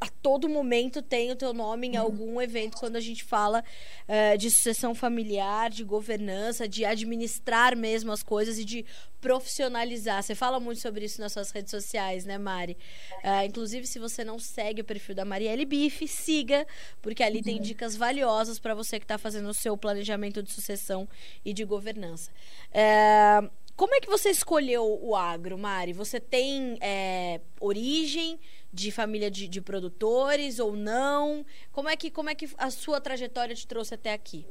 a 0.00 0.08
todo 0.22 0.48
momento 0.48 1.00
tem 1.00 1.30
o 1.30 1.36
teu 1.36 1.52
nome 1.52 1.88
em 1.88 1.96
algum 1.96 2.40
evento 2.40 2.76
quando 2.78 2.96
a 2.96 3.00
gente 3.00 3.24
fala 3.24 3.62
uh, 4.08 4.36
de 4.36 4.50
sucessão 4.50 4.94
familiar, 4.94 5.70
de 5.70 5.84
governança, 5.84 6.68
de 6.68 6.84
administrar 6.84 7.76
mesmo 7.76 8.12
as 8.12 8.22
coisas 8.22 8.58
e 8.58 8.64
de 8.64 8.84
profissionalizar. 9.20 10.22
Você 10.22 10.34
fala 10.34 10.58
muito 10.58 10.80
sobre 10.80 11.04
isso 11.04 11.20
nas 11.20 11.32
suas 11.32 11.50
redes 11.50 11.70
sociais, 11.70 12.24
né, 12.24 12.38
Mari? 12.38 12.76
Uh, 13.22 13.46
inclusive, 13.46 13.86
se 13.86 13.98
você 13.98 14.24
não 14.24 14.38
segue 14.38 14.80
o 14.80 14.84
perfil 14.84 15.14
da 15.14 15.24
Marielle 15.24 15.64
Bife, 15.64 16.08
siga, 16.08 16.66
porque 17.00 17.22
ali 17.22 17.42
tem 17.42 17.56
uhum. 17.56 17.62
dicas 17.62 17.94
valiosas 17.94 18.58
para 18.58 18.74
você 18.74 18.98
que 18.98 19.04
está 19.04 19.18
fazendo 19.18 19.48
o 19.48 19.54
seu 19.54 19.76
planejamento 19.76 20.42
de 20.42 20.50
sucessão 20.50 21.08
e 21.44 21.52
de 21.52 21.64
governança. 21.64 22.30
Uh, 22.70 23.50
como 23.80 23.94
é 23.94 24.00
que 24.00 24.10
você 24.10 24.28
escolheu 24.28 24.98
o 25.02 25.16
agro, 25.16 25.56
Mari? 25.56 25.94
Você 25.94 26.20
tem 26.20 26.76
é, 26.82 27.40
origem 27.58 28.38
de 28.72 28.90
família 28.90 29.30
de, 29.30 29.48
de, 29.48 29.60
produtores 29.60 30.58
ou 30.58 30.76
não? 30.76 31.44
Como 31.72 31.88
é 31.88 31.96
que 31.96 32.10
como 32.10 32.30
é 32.30 32.34
que 32.34 32.48
a 32.56 32.70
sua 32.70 33.00
trajetória 33.00 33.54
te 33.54 33.66
trouxe 33.66 33.94
até 33.94 34.12
aqui? 34.12 34.46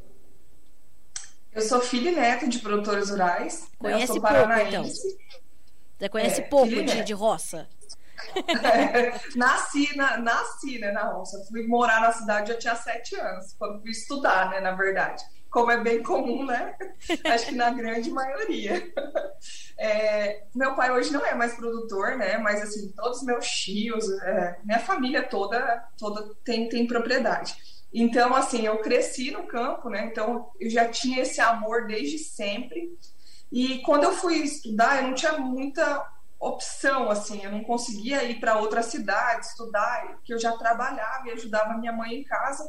Eu 1.51 1.61
sou 1.61 1.81
filha 1.81 2.09
e 2.09 2.15
neta 2.15 2.47
de 2.47 2.59
produtores 2.59 3.09
rurais. 3.09 3.61
Né? 3.81 3.91
Conhece 3.91 4.19
pouco, 4.19 4.53
então. 4.67 4.83
Você 4.83 6.09
conhece 6.09 6.41
é, 6.41 6.43
pouco 6.45 6.67
de, 6.67 7.03
de 7.03 7.13
roça? 7.13 7.67
É, 8.63 9.19
nasci, 9.35 9.95
na, 9.95 10.17
nasci 10.17 10.79
né, 10.79 10.91
na 10.91 11.03
roça. 11.03 11.43
Fui 11.49 11.65
morar 11.67 12.01
na 12.01 12.11
cidade, 12.11 12.51
já 12.53 12.57
tinha 12.57 12.75
sete 12.75 13.15
anos, 13.15 13.53
quando 13.57 13.81
fui 13.81 13.91
estudar, 13.91 14.49
né, 14.49 14.59
na 14.59 14.71
verdade. 14.71 15.23
Como 15.49 15.71
é 15.71 15.77
bem 15.81 16.03
comum, 16.03 16.45
né? 16.45 16.75
Acho 17.25 17.47
que 17.47 17.55
na 17.55 17.71
grande 17.71 18.09
maioria. 18.09 18.91
É, 19.77 20.43
meu 20.53 20.75
pai 20.75 20.91
hoje 20.91 21.11
não 21.11 21.25
é 21.25 21.33
mais 21.33 21.55
produtor, 21.55 22.17
né? 22.17 22.37
Mas 22.37 22.61
assim, 22.61 22.91
todos 22.91 23.19
os 23.19 23.25
meus 23.25 23.47
tios, 23.47 24.09
é, 24.21 24.59
minha 24.63 24.79
família 24.79 25.23
toda, 25.23 25.83
toda 25.97 26.35
tem, 26.43 26.69
tem 26.69 26.85
propriedade. 26.85 27.55
Então, 27.91 28.35
assim, 28.35 28.65
eu 28.65 28.77
cresci 28.79 29.31
no 29.31 29.47
campo, 29.47 29.89
né? 29.89 30.05
Então, 30.05 30.51
eu 30.59 30.69
já 30.69 30.87
tinha 30.87 31.21
esse 31.21 31.41
amor 31.41 31.87
desde 31.87 32.19
sempre. 32.19 32.95
E 33.51 33.79
quando 33.79 34.03
eu 34.03 34.11
fui 34.11 34.35
estudar, 34.37 34.97
eu 34.97 35.07
não 35.07 35.15
tinha 35.15 35.37
muita 35.37 36.05
opção, 36.39 37.09
assim, 37.09 37.43
eu 37.43 37.51
não 37.51 37.63
conseguia 37.63 38.23
ir 38.23 38.39
para 38.39 38.59
outra 38.59 38.81
cidade 38.81 39.45
estudar, 39.45 40.07
porque 40.13 40.33
eu 40.33 40.39
já 40.39 40.55
trabalhava 40.55 41.27
e 41.27 41.31
ajudava 41.31 41.77
minha 41.77 41.91
mãe 41.91 42.15
em 42.15 42.23
casa. 42.23 42.63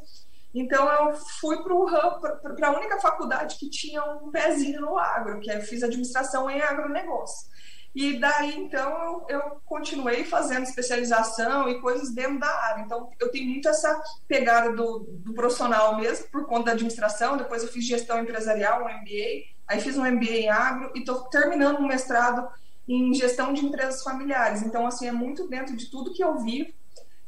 Então 0.54 0.88
eu 0.88 1.14
fui 1.40 1.58
para 1.62 2.68
a 2.68 2.76
única 2.76 3.00
faculdade 3.00 3.56
que 3.56 3.70
tinha 3.70 4.02
um 4.02 4.30
pezinho 4.30 4.80
no 4.80 4.98
agro, 4.98 5.40
que 5.40 5.50
eu 5.50 5.60
fiz 5.60 5.82
administração 5.82 6.50
em 6.50 6.60
agronegócio. 6.60 7.48
E 7.94 8.20
daí 8.20 8.56
então 8.56 9.26
eu, 9.28 9.36
eu 9.36 9.60
continuei 9.64 10.24
fazendo 10.24 10.62
especialização 10.62 11.68
e 11.68 11.80
coisas 11.80 12.14
dentro 12.14 12.38
da 12.38 12.48
área. 12.48 12.82
Então 12.82 13.10
eu 13.18 13.30
tenho 13.30 13.48
muito 13.48 13.68
essa 13.68 14.00
pegada 14.28 14.72
do, 14.72 15.06
do 15.08 15.34
profissional 15.34 15.96
mesmo, 15.96 16.28
por 16.30 16.46
conta 16.46 16.66
da 16.66 16.72
administração. 16.72 17.36
Depois 17.36 17.62
eu 17.62 17.68
fiz 17.68 17.84
gestão 17.84 18.20
empresarial, 18.20 18.82
um 18.82 18.88
MBA, 18.88 19.44
aí 19.66 19.80
fiz 19.80 19.96
um 19.96 20.04
MBA 20.04 20.30
em 20.30 20.48
agro 20.48 20.92
e 20.94 21.00
estou 21.00 21.22
terminando 21.28 21.78
um 21.78 21.86
mestrado 21.86 22.48
em 22.88 23.14
gestão 23.14 23.52
de 23.52 23.64
empresas 23.64 24.02
familiares. 24.02 24.62
Então, 24.62 24.86
assim, 24.86 25.06
é 25.06 25.12
muito 25.12 25.48
dentro 25.48 25.76
de 25.76 25.88
tudo 25.90 26.12
que 26.12 26.24
eu 26.24 26.38
vivo. 26.38 26.72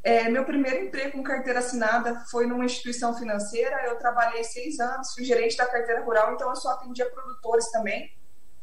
É, 0.05 0.29
meu 0.29 0.45
primeiro 0.45 0.85
emprego 0.85 1.13
com 1.13 1.23
carteira 1.23 1.61
assinada 1.61 2.25
foi 2.31 2.47
numa 2.47 2.65
instituição 2.65 3.17
financeira. 3.17 3.87
Eu 3.87 3.97
trabalhei 3.97 4.43
seis 4.45 4.81
anos, 4.81 5.15
fui 5.15 5.25
gerente 5.25 5.57
da 5.57 5.67
carteira 5.67 6.05
rural, 6.05 6.35
então 6.35 6.49
eu 6.49 6.57
só 6.57 6.71
atendia 6.71 7.09
produtores 7.11 7.71
também. 7.71 8.11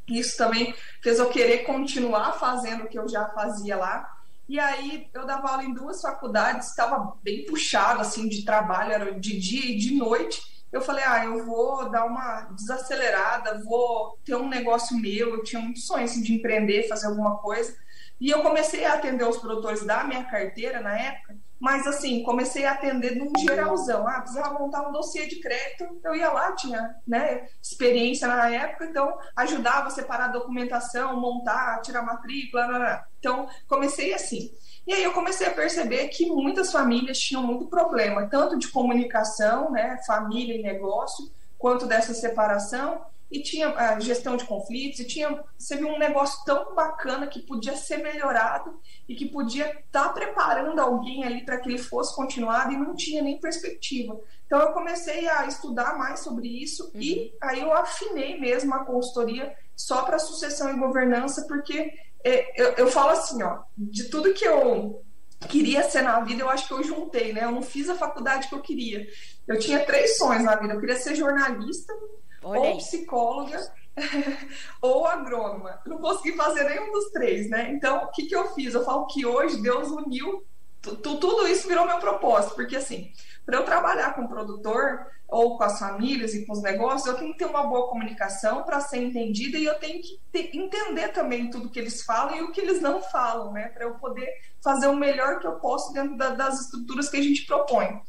Isso 0.08 0.36
também 0.38 0.75
fez 1.02 1.19
eu 1.19 1.30
querer 1.30 1.60
continuar 1.60 2.34
fazendo 2.34 2.84
o 2.84 2.88
que 2.88 2.97
eu 2.97 3.08
já 3.08 3.30
fazia 3.30 3.78
lá. 3.78 4.10
E 4.47 4.60
aí 4.60 5.08
eu 5.13 5.25
dava 5.25 5.49
aula 5.49 5.63
em 5.63 5.73
duas 5.73 6.02
faculdades, 6.02 6.69
estava 6.69 7.15
bem 7.23 7.45
puxado 7.45 8.02
assim 8.02 8.28
de 8.28 8.43
trabalho, 8.43 8.91
era 8.91 9.19
de 9.19 9.39
dia 9.39 9.65
e 9.65 9.78
de 9.78 9.93
noite 9.95 10.41
eu 10.71 10.82
falei, 10.82 11.04
ah, 11.04 11.25
eu 11.25 11.45
vou 11.45 11.89
dar 11.89 12.06
uma 12.06 12.41
desacelerada, 12.52 13.60
vou 13.63 14.19
ter 14.23 14.36
um 14.36 14.47
negócio 14.47 14.95
meu. 14.97 15.36
Eu 15.36 15.43
tinha 15.43 15.62
muito 15.62 15.80
sonho 15.80 16.04
assim, 16.04 16.21
de 16.21 16.34
empreender, 16.34 16.88
fazer 16.88 17.08
alguma 17.08 17.38
coisa. 17.38 17.75
E 18.19 18.29
eu 18.29 18.41
comecei 18.41 18.86
a 18.86 18.93
atender 18.93 19.23
os 19.23 19.38
produtores 19.38 19.86
da 19.86 20.03
minha 20.03 20.23
carteira 20.25 20.82
na 20.82 20.97
época, 20.97 21.38
mas 21.60 21.86
assim, 21.86 22.23
comecei 22.23 22.65
a 22.65 22.71
atender 22.71 23.15
num 23.15 23.32
geralzão. 23.38 24.08
Ah, 24.08 24.21
precisava 24.21 24.58
montar 24.58 24.88
um 24.88 24.91
dossiê 24.91 25.27
de 25.27 25.39
crédito, 25.39 25.99
eu 26.03 26.15
ia 26.15 26.32
lá, 26.32 26.53
tinha 26.53 26.95
né, 27.05 27.47
experiência 27.62 28.27
na 28.27 28.49
época, 28.49 28.86
então 28.86 29.17
ajudava 29.36 29.88
a 29.88 29.91
separar 29.91 30.25
a 30.25 30.34
documentação, 30.34 31.19
montar, 31.19 31.82
tirar 31.82 32.01
matrícula. 32.01 32.67
Blá, 32.67 32.79
blá. 32.79 33.05
Então, 33.19 33.49
comecei 33.67 34.13
assim. 34.13 34.51
E 34.88 34.93
aí 34.93 35.03
eu 35.03 35.13
comecei 35.13 35.47
a 35.47 35.51
perceber 35.53 36.08
que 36.08 36.25
muitas 36.27 36.71
famílias 36.71 37.19
tinham 37.19 37.43
muito 37.43 37.67
problema, 37.67 38.27
tanto 38.27 38.58
de 38.58 38.69
comunicação, 38.69 39.69
né, 39.71 39.99
família 40.08 40.55
e 40.55 40.63
negócio, 40.63 41.29
quanto 41.58 41.86
dessa 41.86 42.13
separação, 42.13 43.01
e 43.32 43.42
tinha 43.42 43.70
a 43.70 44.00
gestão 44.00 44.36
de 44.36 44.46
conflitos, 44.46 45.00
e 45.00 45.06
tinha, 45.06 45.44
você 45.58 45.78
viu 45.78 45.88
um 45.88 46.00
negócio 46.00 46.44
tão 46.46 46.74
bacana 46.74 47.28
que 47.28 47.42
podia 47.42 47.76
ser 47.76 47.98
melhorado 47.98 48.80
e 49.08 49.15
que 49.15 49.28
podia 49.28 49.65
estar 49.65 50.06
tá 50.06 50.10
preparando 50.10 50.80
alguém 50.80 51.24
ali 51.24 51.46
para 51.46 51.60
que 51.60 51.70
ele 51.70 51.78
fosse 51.78 52.15
continuado 52.15 52.74
e 52.74 52.78
não 52.78 52.96
tinha 52.96 53.22
nem 53.22 53.39
perspectiva. 53.39 54.20
Então 54.46 54.60
eu 54.60 54.74
comecei 54.74 55.28
a 55.28 55.46
estudar 55.46 55.98
mais 55.98 56.22
sobre 56.22 56.48
isso 56.48 56.92
uhum. 56.94 57.02
e 57.02 57.34
aí 57.42 57.60
eu 57.60 57.72
afinei 57.72 58.39
mesmo 58.39 58.74
a 58.74 58.84
consultoria 58.84 59.56
só 59.76 60.02
para 60.02 60.18
sucessão 60.20 60.70
e 60.72 60.80
governança, 60.80 61.46
porque 61.48 61.94
é, 62.24 62.62
eu, 62.62 62.74
eu 62.74 62.88
falo 62.88 63.12
assim, 63.12 63.42
ó, 63.44 63.60
de 63.78 64.06
tudo 64.06 64.34
que 64.34 64.46
eu 64.46 65.04
queria 65.48 65.84
ser 65.84 66.02
na 66.02 66.20
vida, 66.20 66.42
eu 66.42 66.50
acho 66.50 66.68
que 66.68 66.74
eu 66.74 66.84
juntei, 66.84 67.32
né? 67.32 67.46
Eu 67.46 67.52
não 67.52 67.62
fiz 67.62 67.89
a 67.89 67.96
faculdade 67.96 68.50
que 68.50 68.56
eu 68.56 68.62
queria. 68.62 69.08
Eu 69.48 69.58
tinha 69.58 69.86
três 69.86 70.18
sonhos 70.18 70.44
na 70.44 70.56
vida. 70.56 70.74
Eu 70.74 70.80
queria 70.80 70.98
ser 70.98 71.15
jornalista, 71.15 71.94
Olha 72.43 72.60
ou 72.60 72.78
psicóloga, 72.78 73.73
ou 74.82 75.06
agrônoma. 75.06 75.82
não 75.86 75.97
consegui 75.97 76.36
fazer 76.36 76.63
nenhum 76.63 76.91
dos 76.91 77.12
três, 77.12 77.49
né? 77.49 77.71
Então, 77.71 78.06
o 78.06 78.12
que, 78.12 78.25
que 78.25 78.36
eu 78.36 78.54
fiz? 78.54 78.73
Eu 78.73 78.86
falo 78.86 79.08
que 79.08 79.25
hoje 79.25 79.62
Deus 79.62 79.89
uniu, 79.89 80.45
tudo 80.82 81.47
isso 81.47 81.67
virou 81.67 81.86
meu 81.86 81.99
propósito, 81.99 82.56
porque 82.56 82.78
assim, 82.78 83.12
para 83.45 83.58
eu 83.58 83.65
trabalhar 83.65 84.13
com 84.13 84.28
produtor 84.28 85.08
ou 85.28 85.58
com 85.58 85.63
as 85.63 85.78
famílias 85.78 86.34
e 86.34 86.45
com 86.45 86.54
os 86.54 86.62
negócios, 86.62 87.06
eu 87.06 87.17
tenho 87.17 87.32
que 87.34 87.39
ter 87.39 87.45
uma 87.45 87.63
boa 87.67 87.88
comunicação 87.88 88.63
para 88.63 88.80
ser 88.80 88.97
entendida 88.97 89.58
e 89.58 89.65
eu 89.65 89.75
tenho 89.75 90.02
que 90.02 90.19
ter, 90.32 90.56
entender 90.56 91.10
também 91.10 91.49
tudo 91.49 91.69
que 91.69 91.80
eles 91.80 92.04
falam 92.04 92.36
e 92.36 92.41
o 92.41 92.52
que 92.52 92.62
eles 92.62 92.82
não 92.82 93.02
falam, 93.02 93.52
né? 93.52 93.69
Para 93.69 93.86
eu 93.86 93.95
poder 93.95 94.28
fazer 94.63 94.88
o 94.88 94.95
melhor 94.95 95.39
que 95.39 95.47
eu 95.47 95.54
posso 95.54 95.93
dentro 95.93 96.17
da, 96.17 96.30
das 96.30 96.62
estruturas 96.62 97.10
que 97.10 97.17
a 97.17 97.21
gente 97.21 97.45
propõe. 97.45 98.02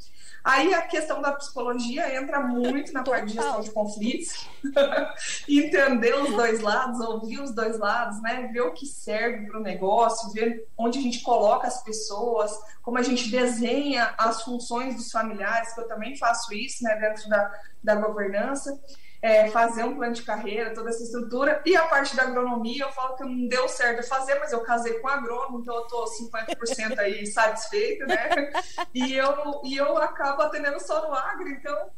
Aí 0.42 0.72
a 0.72 0.82
questão 0.82 1.20
da 1.20 1.32
psicologia 1.32 2.14
entra 2.16 2.40
muito 2.40 2.92
na 2.92 3.02
parte 3.02 3.26
de 3.26 3.34
gestão 3.34 3.60
de 3.60 3.70
conflitos, 3.70 4.48
entender 5.48 6.14
os 6.14 6.30
dois 6.30 6.60
lados, 6.60 7.00
ouvir 7.00 7.40
os 7.40 7.54
dois 7.54 7.78
lados, 7.78 8.20
né? 8.22 8.48
Ver 8.52 8.62
o 8.62 8.72
que 8.72 8.86
serve 8.86 9.46
para 9.46 9.58
o 9.58 9.62
negócio, 9.62 10.32
ver 10.32 10.66
onde 10.78 10.98
a 10.98 11.02
gente 11.02 11.22
coloca 11.22 11.66
as 11.66 11.82
pessoas, 11.82 12.52
como 12.82 12.98
a 12.98 13.02
gente 13.02 13.30
desenha 13.30 14.14
as 14.16 14.42
funções 14.42 14.96
dos 14.96 15.10
familiares, 15.10 15.74
que 15.74 15.80
eu 15.80 15.88
também 15.88 16.16
faço 16.16 16.54
isso, 16.54 16.82
né? 16.84 16.96
Dentro 16.96 17.28
da, 17.28 17.52
da 17.82 17.94
governança 17.96 18.80
é, 19.22 19.48
fazer 19.50 19.84
um 19.84 19.94
plano 19.94 20.14
de 20.14 20.22
carreira, 20.22 20.74
toda 20.74 20.90
essa 20.90 21.02
estrutura. 21.02 21.62
E 21.66 21.76
a 21.76 21.86
parte 21.86 22.16
da 22.16 22.22
agronomia, 22.22 22.84
eu 22.84 22.92
falo 22.92 23.16
que 23.16 23.24
não 23.24 23.48
deu 23.48 23.68
certo 23.68 24.06
fazer, 24.08 24.38
mas 24.38 24.52
eu 24.52 24.60
casei 24.62 24.94
com 24.94 25.08
agrônomo, 25.08 25.60
então 25.60 25.74
eu 25.74 25.82
tô 25.82 26.04
50% 26.04 26.98
aí 26.98 27.26
satisfeita, 27.28 28.06
né? 28.06 28.50
E 28.94 29.14
eu, 29.14 29.60
e 29.64 29.76
eu 29.76 29.96
acabo 29.98 30.42
atendendo 30.42 30.80
só 30.80 31.06
no 31.06 31.14
agro, 31.14 31.48
então 31.48 31.90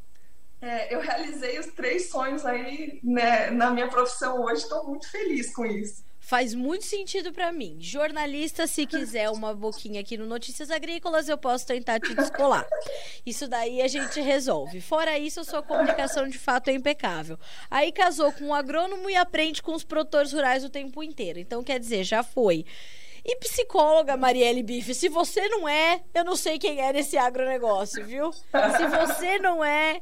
é, 0.60 0.94
eu 0.94 1.00
realizei 1.00 1.58
os 1.58 1.66
três 1.66 2.10
sonhos 2.10 2.44
aí 2.44 3.00
né, 3.02 3.50
na 3.50 3.70
minha 3.70 3.88
profissão 3.88 4.42
hoje, 4.42 4.62
estou 4.62 4.86
muito 4.86 5.10
feliz 5.10 5.54
com 5.54 5.64
isso 5.64 6.11
faz 6.22 6.54
muito 6.54 6.86
sentido 6.86 7.32
para 7.32 7.52
mim. 7.52 7.76
Jornalista, 7.80 8.66
se 8.66 8.86
quiser 8.86 9.28
uma 9.28 9.52
boquinha 9.52 10.00
aqui 10.00 10.16
no 10.16 10.24
Notícias 10.24 10.70
Agrícolas, 10.70 11.28
eu 11.28 11.36
posso 11.36 11.66
tentar 11.66 11.98
te 11.98 12.14
descolar. 12.14 12.64
Isso 13.26 13.48
daí 13.48 13.82
a 13.82 13.88
gente 13.88 14.20
resolve. 14.20 14.80
Fora 14.80 15.18
isso, 15.18 15.40
a 15.40 15.44
sua 15.44 15.62
comunicação 15.62 16.28
de 16.28 16.38
fato 16.38 16.68
é 16.68 16.72
impecável. 16.72 17.36
Aí 17.68 17.90
casou 17.90 18.32
com 18.32 18.44
um 18.44 18.54
agrônomo 18.54 19.10
e 19.10 19.16
aprende 19.16 19.60
com 19.60 19.74
os 19.74 19.82
produtores 19.82 20.32
rurais 20.32 20.64
o 20.64 20.70
tempo 20.70 21.02
inteiro. 21.02 21.40
Então, 21.40 21.62
quer 21.64 21.80
dizer, 21.80 22.04
já 22.04 22.22
foi. 22.22 22.64
E 23.24 23.36
psicóloga, 23.36 24.16
Marielle 24.16 24.64
Bife, 24.64 24.94
se 24.94 25.08
você 25.08 25.48
não 25.48 25.68
é, 25.68 26.02
eu 26.12 26.24
não 26.24 26.34
sei 26.34 26.58
quem 26.58 26.80
é 26.80 26.92
nesse 26.92 27.16
agronegócio, 27.16 28.04
viu? 28.04 28.32
Se 28.32 28.86
você 28.88 29.38
não 29.38 29.64
é. 29.64 30.00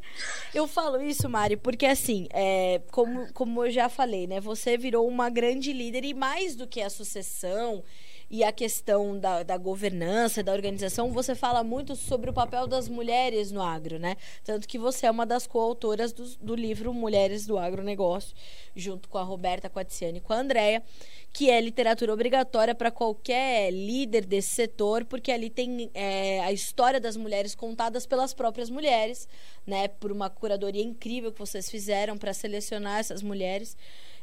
Eu 0.55 0.67
falo 0.67 1.03
isso, 1.03 1.29
Mari, 1.29 1.57
porque 1.57 1.85
assim, 1.85 2.27
é, 2.33 2.81
como, 2.91 3.31
como 3.35 3.67
eu 3.67 3.71
já 3.71 3.91
falei, 3.91 4.27
né? 4.27 4.41
Você 4.41 4.79
virou 4.79 5.07
uma 5.07 5.29
grande 5.29 5.71
líder 5.73 6.05
e 6.05 6.15
mais 6.15 6.57
do 6.57 6.67
que 6.67 6.81
a 6.81 6.89
sucessão 6.89 7.85
e 8.31 8.45
a 8.45 8.53
questão 8.53 9.19
da, 9.19 9.43
da 9.43 9.57
governança, 9.57 10.41
da 10.41 10.53
organização, 10.53 11.11
você 11.11 11.35
fala 11.35 11.65
muito 11.65 11.97
sobre 11.97 12.31
o 12.31 12.33
papel 12.33 12.69
das 12.69 12.89
mulheres 12.89 13.51
no 13.51 13.61
agro, 13.61 13.99
né? 13.99 14.17
Tanto 14.45 14.69
que 14.69 14.79
você 14.79 15.07
é 15.07 15.11
uma 15.11 15.27
das 15.27 15.49
coautoras 15.49 16.13
do, 16.13 16.25
do 16.37 16.55
livro 16.55 16.95
Mulheres 16.95 17.45
do 17.45 17.59
Agronegócio, 17.59 18.37
junto 18.77 19.09
com 19.09 19.19
a 19.19 19.25
Roberta 19.25 19.69
Quatiziani 19.69 20.19
e 20.19 20.21
com 20.21 20.33
a 20.33 20.39
Andrea, 20.39 20.81
que 21.33 21.51
é 21.51 21.61
literatura 21.61 22.13
obrigatória 22.13 22.73
para 22.73 22.93
qualquer 22.93 23.73
líder 23.73 24.25
desse 24.25 24.55
setor, 24.55 25.05
porque 25.05 25.33
ali 25.33 25.51
tem 25.51 25.91
é, 25.93 26.41
a 26.43 26.53
história 26.53 27.01
das 27.01 27.17
mulheres 27.17 27.57
contadas 27.57 28.07
pelas 28.07 28.33
próprias 28.33 28.71
mulheres, 28.71 29.29
né? 29.67 29.89
Por 29.89 30.13
uma 30.13 30.31
curadoria 30.31 30.85
incrível 30.85 31.33
que 31.33 31.39
vocês 31.41 31.69
fizeram 31.69 32.17
para 32.17 32.33
selecionar 32.33 33.01
essas 33.01 33.25
mulheres. 33.25 33.77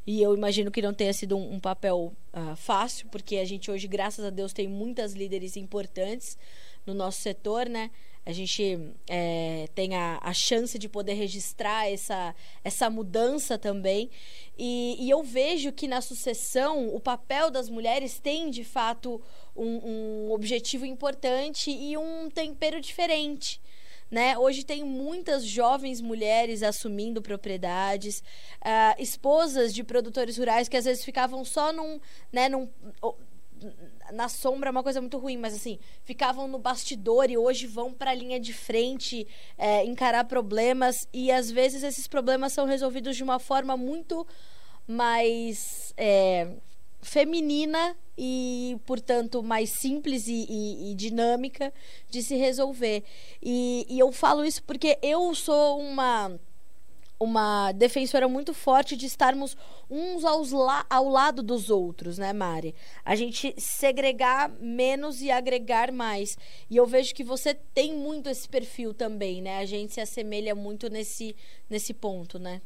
E 0.08 0.22
eu 0.22 0.34
imagino 0.34 0.72
que 0.72 0.82
não 0.82 0.94
tenha 0.94 1.12
sido 1.12 1.36
um, 1.36 1.56
um 1.56 1.60
papel 1.60 2.14
uh, 2.34 2.56
fácil, 2.56 3.10
porque 3.10 3.36
a 3.36 3.46
gente 3.46 3.70
hoje, 3.70 3.90
graças 3.90 4.24
a 4.24 4.30
Deus, 4.30 4.54
tem 4.54 4.66
muitas 4.66 5.12
líderes 5.12 5.58
importantes 5.58 6.38
no 6.86 6.94
nosso 6.94 7.20
setor, 7.20 7.68
né? 7.68 7.92
A 8.26 8.32
gente 8.32 8.80
é, 9.10 9.68
tem 9.76 9.96
a, 9.96 10.20
a 10.22 10.34
chance 10.34 10.80
de 10.80 10.88
poder 10.88 11.14
registrar 11.14 11.90
essa, 11.90 12.34
essa 12.64 12.90
mudança 12.90 13.58
também. 13.58 14.10
E, 14.58 14.98
e, 15.00 15.10
eu 15.10 15.24
vejo 15.24 15.74
que 15.74 15.88
na 15.88 16.02
sucessão 16.02 16.94
o 16.94 17.00
papel 17.00 17.50
das 17.50 17.70
mulheres 17.70 18.18
tem, 18.18 18.50
de 18.50 18.64
fato, 18.64 19.22
um, 19.56 20.28
um 20.28 20.32
objetivo 20.32 20.86
importante 20.86 21.70
e 21.70 21.98
um 21.98 22.30
tempero 22.30 22.80
diferente 22.80 23.62
né? 24.10 24.38
Hoje 24.38 24.64
tem 24.64 24.84
muitas 24.84 25.44
jovens 25.44 26.02
mulheres 26.02 26.64
assumindo 26.64 27.22
propriedades, 27.22 28.24
uh, 28.62 29.02
esposas 29.02 29.74
de 29.74 29.84
produtores 29.84 30.38
rurais 30.38 30.68
que 30.68 30.78
às 30.78 30.86
vezes 30.86 31.04
ficavam 31.04 31.44
só 31.44 31.74
num, 31.74 32.00
né, 32.32 32.50
num 32.50 32.70
na 34.12 34.30
sombra 34.30 34.70
é 34.70 34.72
uma 34.72 34.84
coisa 34.84 35.02
muito 35.02 35.18
ruim, 35.18 35.38
mas 35.38 35.54
assim, 35.54 35.80
ficavam 36.04 36.48
no 36.48 36.60
bastidor 36.60 37.30
e 37.30 37.38
hoje 37.38 37.68
vão 37.68 37.94
para 37.94 38.12
a 38.12 38.14
linha 38.14 38.40
de 38.40 38.54
frente 38.54 39.28
é, 39.58 39.84
encarar 39.84 40.24
problemas 40.26 41.08
e 41.14 41.32
às 41.32 41.52
vezes 41.52 41.84
esses 41.84 42.08
problemas 42.08 42.54
são 42.54 42.66
resolvidos 42.66 43.16
de 43.16 43.24
uma 43.24 43.40
forma 43.40 43.76
muito 43.76 44.26
mais 44.88 45.94
é, 45.98 46.48
feminina 47.08 47.96
e, 48.18 48.78
portanto, 48.86 49.42
mais 49.42 49.70
simples 49.70 50.28
e, 50.28 50.46
e, 50.50 50.92
e, 50.92 50.96
dinâmica 50.96 51.74
de 52.10 52.22
se 52.22 52.36
resolver. 52.36 53.04
E, 53.42 53.86
e 53.90 53.98
eu 53.98 54.12
falo 54.12 54.44
isso 54.44 54.62
porque 54.64 55.00
eu 55.02 55.34
sou 55.34 55.80
uma 55.80 56.38
uma 57.20 57.72
defensora 57.72 58.28
muito 58.28 58.54
forte 58.54 58.96
de 58.96 59.08
estarmos 59.08 59.58
uns 59.90 60.24
aos 60.24 60.52
la 60.52 60.86
ao 60.88 61.10
lado 61.10 61.42
dos 61.42 61.72
outros, 61.72 62.20
né, 62.20 62.32
Mari? 62.32 62.76
A 63.04 63.16
gente 63.16 63.56
segregar 63.58 64.52
menos 64.60 65.20
e 65.20 65.32
agregar 65.32 65.92
mais. 65.92 66.38
E 66.70 66.78
eu 66.78 66.86
vejo 66.86 67.16
que 67.16 67.24
você 67.24 67.56
tem 67.56 67.92
muito 67.92 68.30
esse 68.30 68.48
perfil 68.48 68.94
também, 68.94 69.42
né? 69.42 69.58
A 69.58 69.66
gente 69.66 69.96
se 69.96 70.02
assemelha 70.02 70.54
muito 70.54 70.90
nesse, 70.90 71.36
nesse 71.68 71.92
ponto, 71.92 72.38
né? 72.38 72.62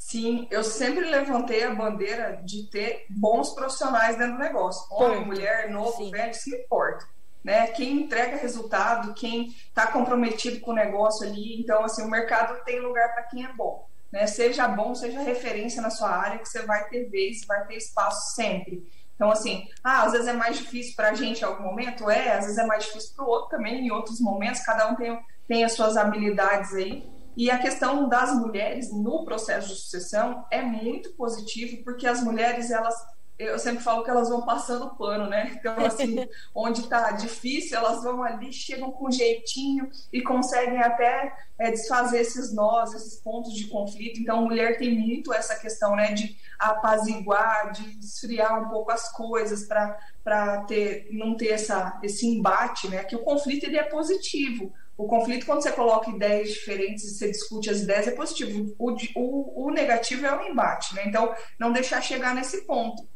Sim, 0.00 0.48
eu 0.50 0.64
sempre 0.64 1.04
levantei 1.04 1.62
a 1.62 1.74
bandeira 1.74 2.40
de 2.44 2.68
ter 2.70 3.04
bons 3.10 3.54
profissionais 3.54 4.16
dentro 4.16 4.32
do 4.32 4.40
negócio. 4.40 4.82
Homem, 4.90 5.24
mulher, 5.24 5.70
novo, 5.70 5.96
Sim. 5.98 6.10
velho, 6.10 6.30
isso 6.30 6.50
não 6.50 6.58
importa 6.58 7.06
né? 7.44 7.68
Quem 7.68 8.02
entrega 8.02 8.36
resultado, 8.36 9.14
quem 9.14 9.48
está 9.48 9.86
comprometido 9.86 10.60
com 10.60 10.72
o 10.72 10.74
negócio 10.74 11.26
ali. 11.26 11.60
Então, 11.60 11.84
assim, 11.84 12.02
o 12.02 12.10
mercado 12.10 12.62
tem 12.64 12.80
lugar 12.80 13.12
para 13.14 13.24
quem 13.24 13.44
é 13.44 13.52
bom, 13.52 13.86
né? 14.12 14.26
Seja 14.26 14.68
bom, 14.68 14.94
seja 14.94 15.20
referência 15.20 15.82
na 15.82 15.90
sua 15.90 16.10
área, 16.10 16.38
que 16.38 16.48
você 16.48 16.62
vai 16.62 16.88
ter 16.88 17.08
vez, 17.08 17.44
vai 17.46 17.66
ter 17.66 17.76
espaço 17.76 18.34
sempre. 18.34 18.86
Então, 19.14 19.30
assim, 19.30 19.66
ah, 19.84 20.04
às 20.04 20.12
vezes 20.12 20.28
é 20.28 20.32
mais 20.32 20.58
difícil 20.58 20.94
para 20.96 21.10
a 21.10 21.14
gente 21.14 21.42
em 21.42 21.44
algum 21.44 21.64
momento, 21.64 22.08
é, 22.08 22.32
às 22.32 22.44
vezes 22.44 22.58
é 22.58 22.64
mais 22.64 22.84
difícil 22.84 23.14
para 23.14 23.24
o 23.24 23.28
outro 23.28 23.50
também, 23.50 23.86
em 23.86 23.90
outros 23.90 24.18
momentos, 24.20 24.62
cada 24.62 24.88
um 24.88 24.96
tem, 24.96 25.18
tem 25.46 25.64
as 25.64 25.72
suas 25.72 25.96
habilidades 25.96 26.74
aí. 26.74 27.06
E 27.36 27.50
a 27.50 27.58
questão 27.58 28.08
das 28.08 28.34
mulheres 28.34 28.92
no 28.92 29.24
processo 29.24 29.68
de 29.68 29.74
sucessão 29.74 30.44
é 30.50 30.62
muito 30.62 31.12
positivo, 31.12 31.82
porque 31.84 32.06
as 32.06 32.22
mulheres, 32.22 32.70
elas 32.70 32.94
eu 33.40 33.58
sempre 33.58 33.82
falo 33.82 34.04
que 34.04 34.10
elas 34.10 34.28
vão 34.28 34.42
passando 34.42 34.84
o 34.84 34.94
pano, 34.94 35.26
né? 35.26 35.56
Então, 35.60 35.84
assim, 35.84 36.28
onde 36.54 36.88
tá 36.88 37.12
difícil, 37.12 37.78
elas 37.78 38.02
vão 38.02 38.22
ali, 38.22 38.52
chegam 38.52 38.90
com 38.90 39.10
jeitinho 39.10 39.90
e 40.12 40.20
conseguem 40.20 40.78
até 40.78 41.32
é, 41.58 41.70
desfazer 41.70 42.20
esses 42.20 42.52
nós, 42.52 42.92
esses 42.94 43.16
pontos 43.16 43.54
de 43.54 43.66
conflito. 43.68 44.20
Então, 44.20 44.42
mulher 44.42 44.76
tem 44.76 44.98
muito 44.98 45.32
essa 45.32 45.56
questão, 45.56 45.96
né, 45.96 46.12
de 46.12 46.36
apaziguar, 46.58 47.72
de 47.72 47.98
esfriar 47.98 48.62
um 48.62 48.68
pouco 48.68 48.90
as 48.90 49.10
coisas 49.10 49.64
para 49.64 50.64
ter, 50.64 51.08
não 51.10 51.34
ter 51.34 51.48
essa, 51.48 51.98
esse 52.02 52.26
embate, 52.26 52.88
né? 52.88 53.04
Que 53.04 53.16
o 53.16 53.24
conflito 53.24 53.64
ele 53.64 53.78
é 53.78 53.84
positivo. 53.84 54.72
O 55.00 55.06
conflito, 55.06 55.46
quando 55.46 55.62
você 55.62 55.72
coloca 55.72 56.10
ideias 56.10 56.50
diferentes 56.50 57.04
e 57.04 57.14
você 57.14 57.30
discute 57.30 57.70
as 57.70 57.80
ideias, 57.80 58.06
é 58.06 58.10
positivo. 58.10 58.74
O, 58.78 58.94
o, 59.16 59.66
o 59.66 59.70
negativo 59.70 60.26
é 60.26 60.36
o 60.36 60.46
embate, 60.46 60.94
né? 60.94 61.04
Então, 61.06 61.34
não 61.58 61.72
deixar 61.72 62.02
chegar 62.02 62.34
nesse 62.34 62.66
ponto. 62.66 63.08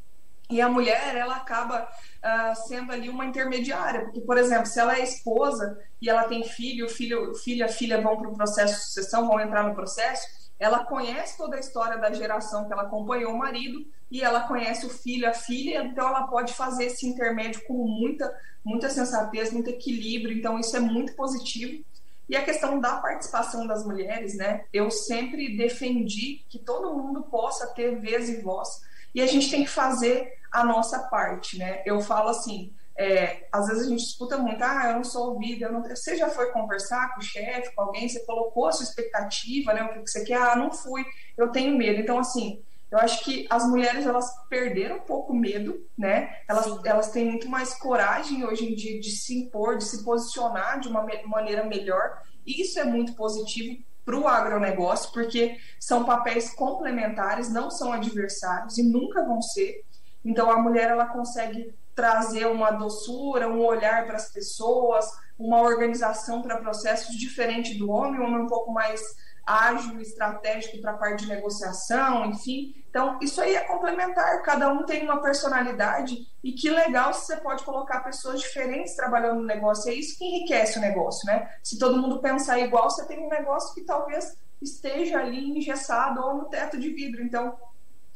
E 0.48 0.62
a 0.62 0.68
mulher, 0.68 1.14
ela 1.14 1.36
acaba 1.36 1.82
uh, 1.86 2.66
sendo 2.66 2.90
ali 2.90 3.10
uma 3.10 3.26
intermediária, 3.26 4.00
porque, 4.04 4.22
por 4.22 4.38
exemplo, 4.38 4.64
se 4.64 4.80
ela 4.80 4.98
é 4.98 5.02
esposa 5.02 5.78
e 6.00 6.08
ela 6.08 6.24
tem 6.24 6.42
filho, 6.42 6.88
filho, 6.88 7.34
filha, 7.34 7.68
filha 7.68 8.00
vão 8.00 8.16
para 8.16 8.30
o 8.30 8.34
processo 8.34 8.76
de 8.76 8.84
sucessão, 8.86 9.28
vão 9.28 9.38
entrar 9.38 9.64
no 9.64 9.74
processo, 9.74 10.26
ela 10.64 10.82
conhece 10.82 11.36
toda 11.36 11.56
a 11.56 11.60
história 11.60 11.98
da 11.98 12.10
geração 12.10 12.66
que 12.66 12.72
ela 12.72 12.84
acompanhou 12.84 13.34
o 13.34 13.38
marido 13.38 13.84
e 14.10 14.22
ela 14.22 14.48
conhece 14.48 14.86
o 14.86 14.88
filho, 14.88 15.28
a 15.28 15.34
filha, 15.34 15.84
então 15.84 16.08
ela 16.08 16.26
pode 16.26 16.54
fazer 16.54 16.86
esse 16.86 17.06
intermédio 17.06 17.62
com 17.66 17.86
muita, 17.86 18.34
muita 18.64 18.88
sensatez, 18.88 19.52
muito 19.52 19.68
equilíbrio, 19.68 20.34
então 20.34 20.58
isso 20.58 20.74
é 20.74 20.80
muito 20.80 21.14
positivo. 21.14 21.84
E 22.26 22.34
a 22.34 22.42
questão 22.42 22.80
da 22.80 22.96
participação 22.96 23.66
das 23.66 23.84
mulheres, 23.84 24.38
né? 24.38 24.64
Eu 24.72 24.90
sempre 24.90 25.54
defendi 25.54 26.42
que 26.48 26.58
todo 26.58 26.96
mundo 26.96 27.24
possa 27.24 27.66
ter 27.74 28.00
vez 28.00 28.30
e 28.30 28.40
voz 28.40 28.80
e 29.14 29.20
a 29.20 29.26
gente 29.26 29.50
tem 29.50 29.64
que 29.64 29.70
fazer 29.70 30.32
a 30.50 30.64
nossa 30.64 30.98
parte, 31.10 31.58
né? 31.58 31.82
Eu 31.84 32.00
falo 32.00 32.30
assim, 32.30 32.72
é, 32.96 33.48
às 33.50 33.66
vezes 33.66 33.86
a 33.86 33.88
gente 33.88 34.04
escuta 34.04 34.38
muito, 34.38 34.62
ah, 34.62 34.90
eu 34.90 34.96
não 34.96 35.04
sou 35.04 35.32
ouvida, 35.32 35.68
não... 35.68 35.82
você 35.82 36.16
já 36.16 36.28
foi 36.28 36.52
conversar 36.52 37.12
com 37.12 37.20
o 37.20 37.24
chefe, 37.24 37.74
com 37.74 37.82
alguém, 37.82 38.08
você 38.08 38.20
colocou 38.20 38.66
a 38.66 38.72
sua 38.72 38.84
expectativa, 38.84 39.74
né? 39.74 39.82
O 39.82 39.88
que 39.88 40.08
você 40.10 40.24
quer? 40.24 40.40
Ah, 40.40 40.56
não 40.56 40.70
fui, 40.70 41.04
eu 41.36 41.50
tenho 41.50 41.76
medo. 41.76 42.00
Então, 42.00 42.18
assim, 42.18 42.62
eu 42.90 42.98
acho 42.98 43.24
que 43.24 43.46
as 43.50 43.66
mulheres 43.68 44.06
elas 44.06 44.32
perderam 44.48 44.96
um 44.96 45.00
pouco 45.00 45.34
medo, 45.34 45.84
né? 45.98 46.38
Elas, 46.48 46.66
elas 46.84 47.10
têm 47.10 47.24
muito 47.24 47.48
mais 47.48 47.74
coragem 47.74 48.44
hoje 48.44 48.70
em 48.70 48.76
dia 48.76 49.00
de 49.00 49.10
se 49.10 49.36
impor, 49.36 49.76
de 49.76 49.84
se 49.84 50.04
posicionar 50.04 50.78
de 50.78 50.86
uma 50.86 51.04
maneira 51.26 51.64
melhor. 51.64 52.22
E 52.46 52.62
isso 52.62 52.78
é 52.78 52.84
muito 52.84 53.14
positivo 53.14 53.82
para 54.04 54.16
o 54.16 54.28
agronegócio, 54.28 55.10
porque 55.12 55.56
são 55.80 56.04
papéis 56.04 56.54
complementares, 56.54 57.50
não 57.50 57.70
são 57.70 57.92
adversários 57.92 58.78
e 58.78 58.84
nunca 58.84 59.24
vão 59.24 59.42
ser. 59.42 59.82
Então 60.24 60.48
a 60.50 60.58
mulher 60.58 60.90
ela 60.90 61.06
consegue 61.06 61.74
trazer 61.94 62.46
uma 62.46 62.70
doçura, 62.70 63.48
um 63.48 63.64
olhar 63.64 64.06
para 64.06 64.16
as 64.16 64.30
pessoas, 64.32 65.06
uma 65.38 65.60
organização 65.60 66.42
para 66.42 66.58
processos 66.58 67.16
diferente 67.16 67.76
do 67.78 67.90
homem, 67.90 68.20
um 68.20 68.24
homem 68.24 68.42
um 68.42 68.46
pouco 68.46 68.72
mais 68.72 69.00
ágil, 69.46 70.00
estratégico 70.00 70.80
para 70.80 70.92
a 70.92 70.96
parte 70.96 71.24
de 71.24 71.28
negociação, 71.28 72.26
enfim. 72.26 72.74
Então, 72.88 73.18
isso 73.20 73.40
aí 73.40 73.54
é 73.54 73.60
complementar, 73.60 74.42
cada 74.42 74.72
um 74.72 74.84
tem 74.84 75.04
uma 75.04 75.20
personalidade 75.20 76.16
e 76.42 76.52
que 76.52 76.70
legal 76.70 77.12
se 77.12 77.26
você 77.26 77.36
pode 77.36 77.64
colocar 77.64 78.00
pessoas 78.00 78.40
diferentes 78.40 78.96
trabalhando 78.96 79.40
no 79.40 79.46
negócio. 79.46 79.90
É 79.90 79.94
isso 79.94 80.16
que 80.18 80.24
enriquece 80.24 80.78
o 80.78 80.82
negócio, 80.82 81.26
né? 81.26 81.50
Se 81.62 81.78
todo 81.78 82.00
mundo 82.00 82.20
pensar 82.20 82.58
igual, 82.58 82.88
você 82.88 83.04
tem 83.06 83.18
um 83.18 83.28
negócio 83.28 83.74
que 83.74 83.82
talvez 83.82 84.36
esteja 84.62 85.18
ali 85.18 85.58
engessado 85.58 86.22
ou 86.22 86.34
no 86.34 86.44
teto 86.46 86.78
de 86.78 86.88
vidro. 86.90 87.22
Então, 87.22 87.56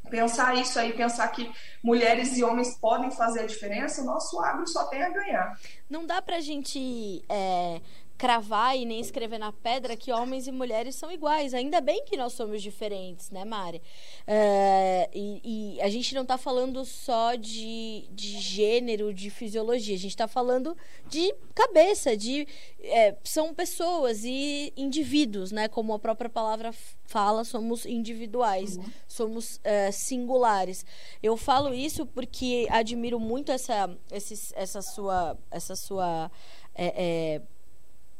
pensar 0.08 0.54
isso 0.56 0.78
aí, 0.78 0.92
pensar 0.92 1.28
que 1.28 1.50
mulheres 1.82 2.36
e 2.36 2.44
homens 2.44 2.76
podem 2.76 3.10
fazer 3.10 3.40
a 3.40 3.46
diferença, 3.46 4.02
o 4.02 4.04
nosso 4.04 4.40
agro 4.40 4.66
só 4.66 4.84
tem 4.84 5.02
a 5.02 5.10
ganhar. 5.10 5.58
Não 5.88 6.06
dá 6.06 6.20
pra 6.20 6.40
gente 6.40 7.24
é, 7.28 7.80
cravar 8.18 8.76
e 8.76 8.84
nem 8.84 8.98
escrever 8.98 9.38
na 9.38 9.52
pedra 9.52 9.96
que 9.96 10.10
homens 10.12 10.48
e 10.48 10.52
mulheres 10.52 10.96
são 10.96 11.10
iguais. 11.10 11.54
Ainda 11.54 11.80
bem 11.80 12.04
que 12.04 12.16
nós 12.16 12.32
somos 12.32 12.60
diferentes, 12.60 13.30
né, 13.30 13.44
Mari? 13.44 13.80
É, 14.26 15.08
e, 15.14 15.76
e, 15.76 15.80
a 15.80 15.88
gente 15.88 16.12
não 16.16 16.22
está 16.22 16.36
falando 16.36 16.84
só 16.84 17.36
de, 17.36 18.08
de 18.10 18.40
gênero, 18.40 19.14
de 19.14 19.30
fisiologia. 19.30 19.94
A 19.94 19.98
gente 19.98 20.10
está 20.10 20.26
falando 20.26 20.76
de 21.06 21.32
cabeça, 21.54 22.16
de 22.16 22.46
é, 22.80 23.16
são 23.22 23.54
pessoas 23.54 24.24
e 24.24 24.72
indivíduos, 24.76 25.52
né? 25.52 25.68
Como 25.68 25.94
a 25.94 25.98
própria 25.98 26.28
palavra 26.28 26.74
fala, 27.04 27.44
somos 27.44 27.86
individuais, 27.86 28.76
uhum. 28.76 28.84
somos 29.06 29.60
é, 29.62 29.92
singulares. 29.92 30.84
Eu 31.22 31.36
falo 31.36 31.72
isso 31.72 32.04
porque 32.04 32.66
admiro 32.68 33.20
muito 33.20 33.52
essa, 33.52 33.96
esse, 34.10 34.52
essa 34.56 34.82
sua, 34.82 35.38
essa 35.52 35.76
sua 35.76 36.28
é, 36.74 37.36
é 37.36 37.42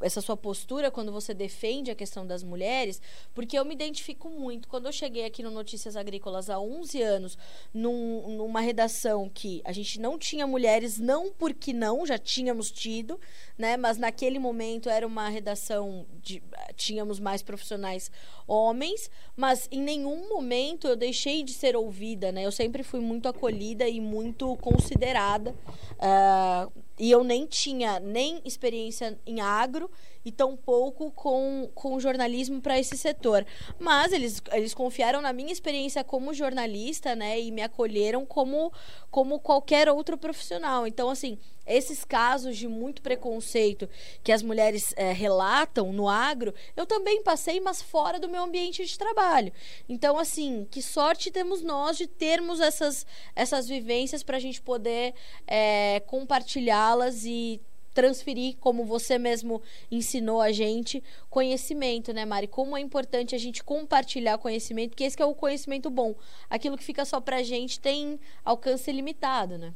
essa 0.01 0.21
sua 0.21 0.37
postura 0.37 0.91
quando 0.91 1.13
você 1.13 1.35
defende 1.35 1.91
a 1.91 1.95
questão 1.95 2.27
das 2.27 2.43
mulheres, 2.43 3.01
porque 3.35 3.59
eu 3.59 3.65
me 3.65 3.75
identifico 3.75 4.29
muito. 4.29 4.69
Quando 4.69 4.87
eu 4.87 4.93
cheguei 4.93 5.25
aqui 5.25 5.43
no 5.43 5.51
Notícias 5.51 5.97
Agrícolas 5.97 6.49
há 6.49 6.59
11 6.59 7.03
anos, 7.03 7.39
num, 7.73 8.37
numa 8.37 8.61
redação 8.61 9.29
que 9.29 9.61
a 9.65 9.73
gente 9.73 10.01
não 10.01 10.19
tinha 10.19 10.47
mulheres, 10.47 10.99
não 10.99 11.33
porque 11.33 11.73
não, 11.73 12.07
já 12.07 12.19
tínhamos 12.19 12.71
tido, 12.71 13.21
né? 13.57 13.77
Mas 13.77 13.99
naquele 13.99 14.39
momento 14.39 14.89
era 14.89 15.07
uma 15.07 15.29
redação 15.29 16.07
de 16.23 16.43
tínhamos 16.77 17.19
mais 17.19 17.43
profissionais 17.43 18.11
homens, 18.47 19.11
mas 19.37 19.69
em 19.71 19.83
nenhum 19.83 20.29
momento 20.29 20.87
eu 20.87 20.97
deixei 20.97 21.43
de 21.43 21.53
ser 21.53 21.77
ouvida, 21.77 22.33
né? 22.33 22.43
Eu 22.43 22.53
sempre 22.53 22.83
fui 22.83 23.01
muito 23.01 23.29
acolhida 23.29 23.89
e 23.89 24.01
muito 24.01 24.57
considerada. 24.57 25.55
Uh, 25.99 26.88
e 26.99 27.11
eu 27.11 27.23
nem 27.23 27.47
tinha 27.47 28.01
nem 28.01 28.41
experiência 28.45 29.19
em 29.27 29.41
agro 29.41 29.91
e 30.29 30.33
tampouco 30.33 31.11
com, 31.13 31.71
com 31.75 31.99
jornalismo 31.99 32.61
para 32.61 32.79
esse 32.79 32.99
setor. 32.99 33.47
Mas 33.79 34.13
eles, 34.13 34.43
eles 34.53 34.75
confiaram 34.75 35.23
na 35.23 35.33
minha 35.33 35.51
experiência 35.51 36.05
como 36.05 36.35
jornalista, 36.35 37.17
né? 37.17 37.41
E 37.41 37.51
me 37.51 37.63
acolheram 37.63 38.27
como, 38.27 38.71
como 39.11 39.39
qualquer 39.39 39.89
outro 39.89 40.19
profissional. 40.19 40.87
Então, 40.87 41.09
assim, 41.09 41.39
esses 41.67 42.05
casos 42.05 42.59
de 42.59 42.69
muito 42.69 43.01
preconceito 43.01 43.89
que 44.23 44.31
as 44.31 44.43
mulheres 44.43 44.93
é, 44.97 45.13
relatam 45.13 45.95
no 45.95 46.07
agro, 46.09 46.55
eu 46.77 46.85
também 46.85 47.23
passei, 47.23 47.59
mas 47.59 47.81
fora 47.81 48.21
do 48.21 48.29
meu 48.29 48.43
ambiente 48.43 48.85
de 48.85 48.99
trabalho. 48.99 49.51
Então, 49.89 50.19
assim, 50.19 50.67
que 50.71 50.83
sorte 50.83 51.31
temos 51.31 51.63
nós 51.63 51.97
de 51.97 52.07
termos 52.07 52.61
essas, 52.61 53.07
essas 53.35 53.67
vivências 53.67 54.23
para 54.23 54.37
a 54.37 54.41
gente 54.41 54.61
poder 54.61 55.15
é, 55.47 56.01
compartilhá-las 56.01 57.25
e 57.25 57.63
transferir, 57.95 58.57
como 58.59 58.85
você 58.85 59.19
mesmo 59.19 59.63
ensinou 59.91 60.41
a 60.41 60.53
gente, 60.53 61.03
conhecimento, 61.29 62.13
né, 62.13 62.25
Mari? 62.25 62.47
Como 62.47 62.77
é 62.77 62.81
importante 62.81 63.35
a 63.35 63.39
gente 63.39 63.65
compartilhar 63.65 64.39
conhecimento, 64.39 64.97
que 64.97 65.05
esse 65.05 65.17
que 65.17 65.23
é 65.23 65.27
o 65.27 65.35
conhecimento 65.35 65.91
bom. 65.91 66.15
Aquilo 66.49 66.77
que 66.77 66.85
fica 66.85 67.05
só 67.05 67.21
pra 67.21 67.43
gente 67.43 67.81
tem 67.81 68.21
alcance 68.45 68.91
limitado, 68.93 69.59
né? 69.59 69.73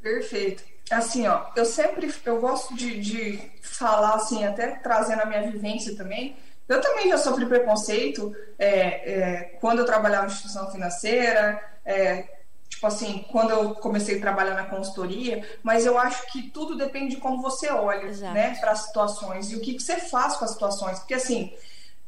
Perfeito. 0.00 0.64
Assim, 0.90 1.26
ó, 1.26 1.46
eu 1.56 1.64
sempre, 1.64 2.12
eu 2.26 2.40
gosto 2.40 2.74
de, 2.74 3.00
de 3.00 3.52
falar, 3.62 4.14
assim, 4.14 4.44
até 4.44 4.72
trazendo 4.76 5.22
a 5.22 5.26
minha 5.26 5.50
vivência 5.50 5.96
também, 5.96 6.36
eu 6.68 6.80
também 6.80 7.08
já 7.08 7.18
sofri 7.18 7.46
preconceito 7.46 8.34
é, 8.58 8.68
é, 8.68 9.42
quando 9.60 9.80
eu 9.80 9.84
trabalhava 9.86 10.26
em 10.26 10.28
instituição 10.28 10.70
financeira, 10.70 11.62
é, 11.84 12.41
tipo 12.72 12.86
assim, 12.86 13.24
quando 13.30 13.50
eu 13.50 13.74
comecei 13.74 14.16
a 14.16 14.20
trabalhar 14.20 14.54
na 14.54 14.64
consultoria, 14.64 15.46
mas 15.62 15.84
eu 15.84 15.98
acho 15.98 16.26
que 16.32 16.50
tudo 16.50 16.74
depende 16.74 17.16
de 17.16 17.20
como 17.20 17.42
você 17.42 17.70
olha, 17.70 18.06
Exato. 18.06 18.32
né, 18.32 18.56
para 18.58 18.70
as 18.70 18.86
situações 18.86 19.52
e 19.52 19.56
o 19.56 19.60
que, 19.60 19.74
que 19.74 19.82
você 19.82 19.96
faz 19.96 20.36
com 20.36 20.46
as 20.46 20.52
situações, 20.52 20.98
porque 20.98 21.12
assim, 21.12 21.52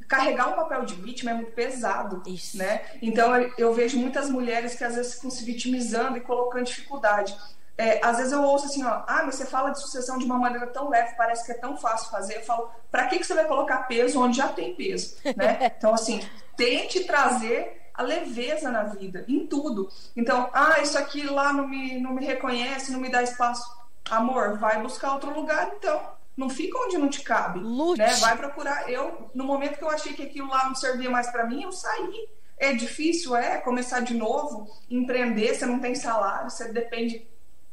carregar 0.09 0.49
um 0.49 0.57
papel 0.57 0.87
de 0.87 0.95
vítima 0.95 1.33
é 1.33 1.35
muito 1.35 1.53
pesado, 1.53 2.23
Isso. 2.27 2.57
né? 2.57 2.81
Então 3.03 3.37
eu, 3.59 3.75
vejo 3.75 3.99
muitas 3.99 4.31
mulheres 4.31 4.75
que 4.75 4.83
às 4.83 4.95
vezes 4.95 5.15
ficam 5.15 5.31
se 5.31 5.45
vitimizando 5.45 6.17
e 6.17 6.23
colocando 6.23 6.65
dificuldade. 6.65 7.37
É, 7.77 8.01
às 8.03 8.17
vezes 8.17 8.33
eu 8.33 8.43
ouço 8.43 8.67
assim, 8.67 8.85
ó, 8.85 9.03
ah, 9.07 9.23
mas 9.27 9.35
você 9.35 9.45
fala 9.45 9.71
de 9.71 9.81
sucessão 9.81 10.17
de 10.17 10.25
uma 10.25 10.39
maneira 10.39 10.67
tão 10.69 10.89
leve, 10.89 11.15
parece 11.15 11.45
que 11.45 11.53
é 11.53 11.57
tão 11.57 11.77
fácil 11.77 12.11
fazer. 12.11 12.37
Eu 12.37 12.45
falo, 12.45 12.71
para 12.91 13.07
que, 13.07 13.19
que 13.19 13.27
você 13.27 13.35
vai 13.35 13.45
colocar 13.45 13.83
peso 13.83 14.19
onde 14.19 14.39
já 14.39 14.49
tem 14.49 14.75
peso, 14.75 15.17
né? 15.37 15.73
Então, 15.77 15.93
assim, 15.93 16.21
tente 16.57 17.05
trazer 17.05 17.84
a 17.95 18.03
leveza 18.03 18.71
na 18.71 18.83
vida, 18.83 19.25
em 19.29 19.47
tudo. 19.47 19.89
Então, 20.17 20.51
ah, 20.53 20.81
isso 20.81 20.99
aqui 20.99 21.23
lá 21.23 21.53
não 21.53 21.69
me, 21.69 22.01
não 22.01 22.13
me 22.13 22.25
reconhece, 22.25 22.93
não 22.93 23.01
me 23.01 23.09
dá 23.09 23.23
espaço. 23.23 23.65
Amor, 24.11 24.59
vai 24.59 24.83
buscar 24.83 25.13
outro 25.13 25.33
lugar, 25.33 25.73
então. 25.77 26.13
Não 26.37 26.51
fica 26.51 26.77
onde 26.79 26.99
não 26.99 27.09
te 27.09 27.23
cabe. 27.23 27.61
Lute. 27.61 27.99
Né? 27.99 28.13
Vai 28.17 28.37
procurar. 28.37 28.91
Eu, 28.91 29.31
no 29.33 29.45
momento 29.45 29.79
que 29.79 29.85
eu 29.85 29.91
achei 29.91 30.13
que 30.13 30.25
aquilo 30.25 30.49
lá 30.49 30.67
não 30.67 30.75
servia 30.75 31.09
mais 31.09 31.31
para 31.31 31.47
mim, 31.47 31.63
eu 31.63 31.71
saí. 31.71 32.29
É 32.59 32.73
difícil, 32.73 33.37
é, 33.37 33.59
começar 33.59 34.01
de 34.01 34.15
novo, 34.15 34.69
empreender, 34.91 35.55
você 35.55 35.67
não 35.67 35.79
tem 35.79 35.95
salário, 35.95 36.51
você 36.51 36.73
depende 36.73 37.27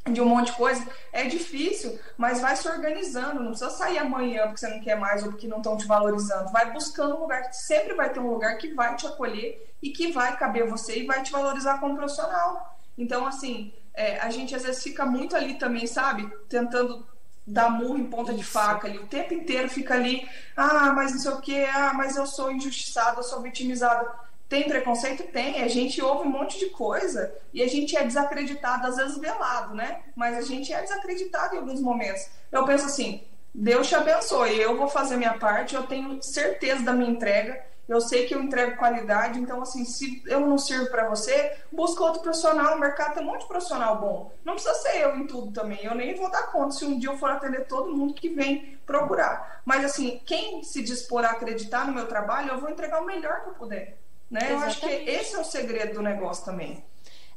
de 0.10 0.20
um 0.20 0.26
monte 0.26 0.48
de 0.48 0.58
coisa, 0.58 0.84
é 1.12 1.26
difícil, 1.26 2.00
mas 2.18 2.42
vai 2.42 2.56
se 2.56 2.68
organizando, 2.68 3.40
não 3.40 3.52
precisa 3.52 3.70
sair 3.70 4.00
amanhã 4.00 4.44
porque 4.44 4.60
você 4.60 4.68
não 4.68 4.82
quer 4.82 4.96
mais 4.96 5.24
ou 5.24 5.30
porque 5.30 5.48
não 5.48 5.58
estão 5.58 5.78
te 5.78 5.86
valorizando, 5.86 6.52
vai 6.52 6.72
buscando 6.72 7.16
um 7.16 7.22
lugar, 7.22 7.54
sempre 7.54 7.94
vai 7.94 8.10
ter 8.10 8.20
um 8.20 8.32
lugar 8.32 8.58
que 8.58 8.74
vai 8.74 8.96
te 8.96 9.06
acolher 9.06 9.72
e 9.82 9.92
que 9.92 10.12
vai 10.12 10.36
caber 10.38 10.68
você 10.68 11.00
e 11.00 11.06
vai 11.06 11.22
te 11.22 11.32
valorizar 11.32 11.80
como 11.80 11.96
profissional. 11.96 12.80
Então, 12.98 13.28
assim, 13.28 13.72
é, 13.94 14.20
a 14.20 14.30
gente 14.32 14.56
às 14.56 14.64
vezes 14.64 14.82
fica 14.82 15.06
muito 15.06 15.36
ali 15.36 15.56
também, 15.56 15.86
sabe, 15.86 16.28
tentando 16.50 17.06
dar 17.46 17.70
murro 17.70 17.98
em 17.98 18.10
ponta 18.10 18.34
de 18.34 18.44
faca 18.44 18.88
ali, 18.88 18.98
o 18.98 19.08
tempo 19.08 19.34
inteiro 19.34 19.70
fica 19.70 19.94
ali, 19.94 20.28
ah, 20.56 20.94
mas 20.94 21.12
não 21.12 21.20
sei 21.20 21.32
o 21.32 21.42
que, 21.42 21.66
ah, 21.66 21.92
mas 21.94 22.16
eu 22.16 22.26
sou 22.26 22.52
injustiçado, 22.52 23.20
eu 23.20 23.24
sou 23.24 23.42
vitimizado 23.42 24.10
tem 24.52 24.68
preconceito? 24.68 25.24
Tem. 25.32 25.64
A 25.64 25.68
gente 25.70 26.02
ouve 26.02 26.28
um 26.28 26.32
monte 26.32 26.60
de 26.60 26.66
coisa 26.72 27.34
e 27.54 27.64
a 27.64 27.68
gente 27.70 27.96
é 27.96 28.04
desacreditado, 28.04 28.86
às 28.86 28.98
vezes 28.98 29.18
velado, 29.18 29.74
né? 29.74 30.02
Mas 30.14 30.38
a 30.38 30.42
gente 30.42 30.74
é 30.74 30.82
desacreditado 30.82 31.56
em 31.56 31.60
alguns 31.60 31.80
momentos. 31.80 32.28
Eu 32.52 32.66
penso 32.66 32.86
assim: 32.86 33.24
Deus 33.56 33.88
te 33.88 33.96
abençoe, 33.96 34.60
eu 34.60 34.76
vou 34.76 34.90
fazer 34.90 35.16
minha 35.16 35.36
parte, 35.36 35.74
eu 35.74 35.84
tenho 35.84 36.22
certeza 36.22 36.84
da 36.84 36.92
minha 36.92 37.10
entrega, 37.10 37.64
eu 37.88 38.02
sei 38.02 38.26
que 38.26 38.36
eu 38.36 38.44
entrego 38.44 38.76
qualidade, 38.76 39.40
então, 39.40 39.62
assim, 39.62 39.86
se 39.86 40.22
eu 40.26 40.42
não 40.42 40.58
sirvo 40.58 40.90
para 40.90 41.08
você, 41.08 41.58
busca 41.72 42.04
outro 42.04 42.22
profissional. 42.22 42.72
No 42.72 42.82
mercado 42.82 43.14
tem 43.14 43.24
um 43.24 43.28
monte 43.28 43.44
de 43.44 43.48
profissional 43.48 44.02
bom. 44.02 44.34
Não 44.44 44.56
precisa 44.56 44.76
ser 44.76 44.98
eu 44.98 45.16
em 45.16 45.28
tudo 45.28 45.54
também. 45.54 45.80
Eu 45.84 45.96
nem 45.96 46.14
vou 46.14 46.30
dar 46.30 46.52
conta 46.52 46.72
se 46.72 46.84
um 46.84 47.00
dia 47.00 47.10
eu 47.10 47.18
for 47.18 47.30
atender 47.30 47.68
todo 47.68 47.96
mundo 47.96 48.14
que 48.14 48.28
vem 48.28 48.78
procurar. 48.86 49.62
Mas, 49.64 49.86
assim, 49.86 50.22
quem 50.26 50.62
se 50.62 50.84
dispor 50.84 51.24
a 51.24 51.32
acreditar 51.32 51.88
no 51.88 51.94
meu 51.94 52.06
trabalho, 52.06 52.50
eu 52.50 52.60
vou 52.60 52.70
entregar 52.70 53.02
o 53.02 53.06
melhor 53.06 53.44
que 53.44 53.50
eu 53.50 53.54
puder. 53.54 54.01
Né? 54.32 54.40
Eu 54.50 54.60
acho 54.60 54.80
que 54.80 54.88
esse 54.88 55.36
é 55.36 55.40
o 55.40 55.44
segredo 55.44 55.96
do 55.96 56.02
negócio 56.02 56.46
também. 56.46 56.82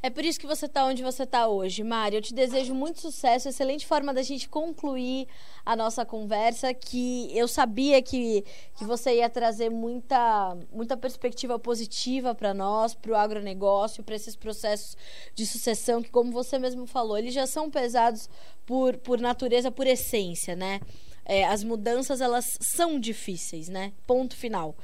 É 0.00 0.10
por 0.10 0.22
isso 0.22 0.38
que 0.38 0.46
você 0.46 0.66
está 0.66 0.84
onde 0.84 1.02
você 1.02 1.22
está 1.22 1.48
hoje, 1.48 1.82
Mari. 1.82 2.16
Eu 2.16 2.20
te 2.20 2.34
desejo 2.34 2.74
muito 2.74 3.00
sucesso, 3.00 3.48
excelente 3.48 3.86
forma 3.86 4.12
da 4.12 4.20
gente 4.20 4.50
concluir 4.50 5.26
a 5.64 5.74
nossa 5.74 6.04
conversa, 6.04 6.74
que 6.74 7.34
eu 7.34 7.48
sabia 7.48 8.02
que, 8.02 8.44
que 8.76 8.84
você 8.84 9.16
ia 9.16 9.30
trazer 9.30 9.70
muita, 9.70 10.58
muita 10.70 10.94
perspectiva 10.94 11.58
positiva 11.58 12.34
para 12.34 12.52
nós, 12.52 12.94
para 12.94 13.12
o 13.12 13.16
agronegócio, 13.16 14.04
para 14.04 14.14
esses 14.14 14.36
processos 14.36 14.94
de 15.34 15.46
sucessão, 15.46 16.02
que, 16.02 16.10
como 16.10 16.30
você 16.30 16.58
mesmo 16.58 16.86
falou, 16.86 17.16
eles 17.16 17.32
já 17.32 17.46
são 17.46 17.70
pesados 17.70 18.28
por, 18.66 18.98
por 18.98 19.18
natureza, 19.18 19.70
por 19.70 19.86
essência, 19.86 20.54
né? 20.54 20.82
É, 21.24 21.46
as 21.46 21.64
mudanças, 21.64 22.20
elas 22.20 22.58
são 22.60 23.00
difíceis, 23.00 23.70
né? 23.70 23.94
Ponto 24.06 24.36
final. 24.36 24.76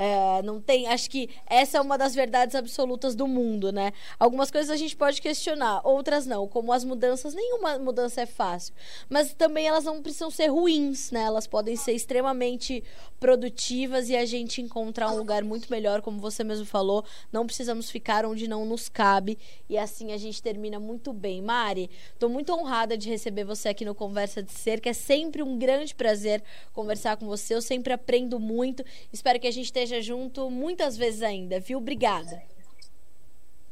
É, 0.00 0.40
não 0.42 0.60
tem. 0.60 0.86
Acho 0.86 1.10
que 1.10 1.28
essa 1.44 1.76
é 1.76 1.80
uma 1.80 1.98
das 1.98 2.14
verdades 2.14 2.54
absolutas 2.54 3.16
do 3.16 3.26
mundo, 3.26 3.72
né? 3.72 3.92
Algumas 4.16 4.48
coisas 4.48 4.70
a 4.70 4.76
gente 4.76 4.94
pode 4.94 5.20
questionar, 5.20 5.80
outras 5.82 6.24
não. 6.24 6.46
Como 6.46 6.72
as 6.72 6.84
mudanças, 6.84 7.34
nenhuma 7.34 7.80
mudança 7.80 8.20
é 8.20 8.26
fácil. 8.26 8.72
Mas 9.08 9.34
também 9.34 9.66
elas 9.66 9.82
não 9.82 10.00
precisam 10.00 10.30
ser 10.30 10.46
ruins, 10.46 11.10
né? 11.10 11.22
Elas 11.22 11.48
podem 11.48 11.74
ser 11.74 11.94
extremamente 11.94 12.84
produtivas 13.18 14.08
e 14.08 14.16
a 14.16 14.24
gente 14.24 14.62
encontrar 14.62 15.10
um 15.10 15.16
lugar 15.16 15.42
muito 15.42 15.68
melhor, 15.68 16.00
como 16.00 16.20
você 16.20 16.44
mesmo 16.44 16.64
falou. 16.64 17.04
Não 17.32 17.44
precisamos 17.44 17.90
ficar 17.90 18.24
onde 18.24 18.46
não 18.46 18.64
nos 18.64 18.88
cabe. 18.88 19.36
E 19.68 19.76
assim 19.76 20.12
a 20.12 20.16
gente 20.16 20.40
termina 20.40 20.78
muito 20.78 21.12
bem. 21.12 21.42
Mari, 21.42 21.90
estou 22.12 22.30
muito 22.30 22.52
honrada 22.52 22.96
de 22.96 23.08
receber 23.08 23.42
você 23.42 23.70
aqui 23.70 23.84
no 23.84 23.96
Conversa 23.96 24.44
de 24.44 24.52
Ser, 24.52 24.80
que 24.80 24.88
é 24.88 24.92
sempre 24.92 25.42
um 25.42 25.58
grande 25.58 25.92
prazer 25.92 26.40
conversar 26.72 27.16
com 27.16 27.26
você. 27.26 27.52
Eu 27.52 27.62
sempre 27.62 27.92
aprendo 27.92 28.38
muito. 28.38 28.84
Espero 29.12 29.40
que 29.40 29.48
a 29.48 29.50
gente 29.50 29.64
esteja 29.64 29.87
esteja 29.88 30.02
junto 30.02 30.50
muitas 30.50 30.96
vezes 30.96 31.22
ainda, 31.22 31.58
viu? 31.58 31.78
Obrigada. 31.78 32.42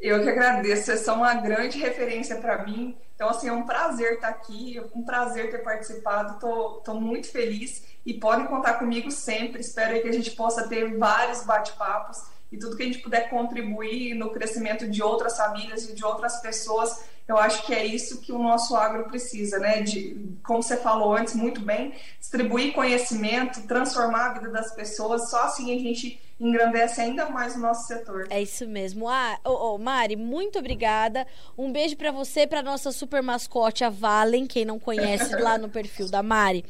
Eu 0.00 0.22
que 0.22 0.28
agradeço, 0.28 0.84
vocês 0.84 1.00
são 1.00 1.16
uma 1.16 1.34
grande 1.34 1.78
referência 1.78 2.36
para 2.36 2.64
mim. 2.64 2.96
Então, 3.14 3.30
assim, 3.30 3.48
é 3.48 3.52
um 3.52 3.64
prazer 3.64 4.14
estar 4.14 4.28
aqui, 4.28 4.80
um 4.94 5.02
prazer 5.02 5.50
ter 5.50 5.58
participado. 5.58 6.34
Estou 6.34 7.00
muito 7.00 7.28
feliz 7.28 7.84
e 8.04 8.14
podem 8.14 8.46
contar 8.46 8.74
comigo 8.74 9.10
sempre. 9.10 9.60
Espero 9.60 10.00
que 10.00 10.08
a 10.08 10.12
gente 10.12 10.32
possa 10.32 10.68
ter 10.68 10.96
vários 10.98 11.44
bate-papos 11.44 12.22
e 12.52 12.58
tudo 12.58 12.76
que 12.76 12.82
a 12.82 12.86
gente 12.86 12.98
puder 12.98 13.30
contribuir 13.30 14.14
no 14.14 14.30
crescimento 14.30 14.88
de 14.88 15.02
outras 15.02 15.36
famílias 15.36 15.88
e 15.88 15.94
de 15.94 16.04
outras 16.04 16.40
pessoas 16.40 17.04
eu 17.28 17.36
acho 17.36 17.66
que 17.66 17.74
é 17.74 17.84
isso 17.84 18.20
que 18.20 18.32
o 18.32 18.38
nosso 18.38 18.76
agro 18.76 19.04
precisa, 19.04 19.58
né? 19.58 19.82
De, 19.82 20.16
como 20.44 20.62
você 20.62 20.76
falou 20.76 21.16
antes, 21.16 21.34
muito 21.34 21.60
bem, 21.60 21.92
distribuir 22.20 22.72
conhecimento, 22.72 23.66
transformar 23.66 24.26
a 24.26 24.32
vida 24.34 24.50
das 24.50 24.72
pessoas. 24.74 25.28
Só 25.28 25.44
assim 25.44 25.74
a 25.74 25.78
gente 25.78 26.20
engrandece 26.38 27.00
ainda 27.00 27.28
mais 27.28 27.56
o 27.56 27.58
nosso 27.58 27.88
setor. 27.88 28.26
É 28.30 28.40
isso 28.40 28.68
mesmo. 28.68 29.08
Ah, 29.08 29.38
oh, 29.44 29.74
oh, 29.74 29.78
Mari, 29.78 30.14
muito 30.14 30.58
obrigada. 30.58 31.26
Um 31.58 31.72
beijo 31.72 31.96
para 31.96 32.12
você, 32.12 32.46
para 32.46 32.62
nossa 32.62 32.92
super 32.92 33.22
mascote, 33.22 33.82
a 33.82 33.90
Valen, 33.90 34.46
quem 34.46 34.64
não 34.64 34.78
conhece 34.78 35.34
lá 35.36 35.58
no 35.58 35.68
perfil 35.68 36.08
da 36.08 36.22
Mari 36.22 36.64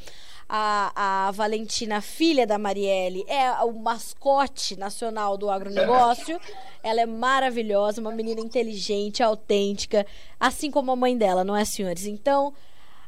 a, 0.49 1.27
a 1.27 1.31
Valentina, 1.33 2.01
filha 2.01 2.47
da 2.47 2.59
Marielle, 2.59 3.25
é 3.29 3.51
o 3.65 3.73
mascote 3.73 4.77
nacional 4.77 5.37
do 5.37 5.51
agronegócio. 5.51 6.41
Ela 6.83 7.01
é 7.01 7.07
maravilhosa, 7.07 8.01
uma 8.01 8.13
menina 8.13 8.41
inteligente, 8.41 9.23
autêntica, 9.23 10.07
assim 10.39 10.71
como 10.71 10.93
a 10.93 10.97
mãe 10.97 11.17
dela, 11.17 11.43
não 11.43 11.57
é, 11.57 11.65
senhores? 11.65 12.07
Então, 12.07 12.55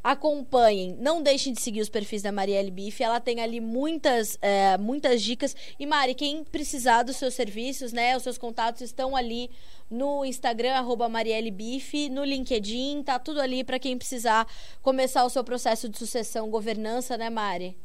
acompanhem, 0.03 0.96
não 1.01 1.22
deixem 1.22 1.53
de 1.53 1.61
seguir 1.61 1.80
os 1.80 1.88
perfis 1.88 2.22
da 2.22 2.32
Marielle 2.32 2.70
Bife, 2.70 3.03
ela 3.03 3.20
tem 3.20 3.40
ali 3.40 3.61
muitas, 3.61 4.38
é, 4.40 4.76
muitas 4.78 5.22
dicas. 5.22 5.55
E 5.78 5.86
Mari, 5.86 6.14
quem 6.14 6.44
precisar 6.44 7.03
dos 7.03 7.16
seus 7.16 7.34
serviços, 7.34 7.92
né, 7.92 8.16
os 8.16 8.22
seus 8.22 8.38
contatos 8.38 8.80
estão 8.82 9.16
ali 9.16 9.51
no 9.90 10.24
Instagram, 10.24 10.74
arroba 10.74 11.09
Marielle 11.09 11.51
Bife, 11.51 12.09
no 12.09 12.24
LinkedIn, 12.24 13.03
tá 13.03 13.18
tudo 13.18 13.40
ali 13.40 13.64
para 13.64 13.78
quem 13.78 13.96
precisar 13.96 14.46
começar 14.82 15.24
o 15.24 15.30
seu 15.30 15.42
processo 15.42 15.88
de 15.88 15.99
sucessão, 15.99 16.51
governança, 16.51 17.16
né, 17.16 17.30
Mari? 17.30 17.76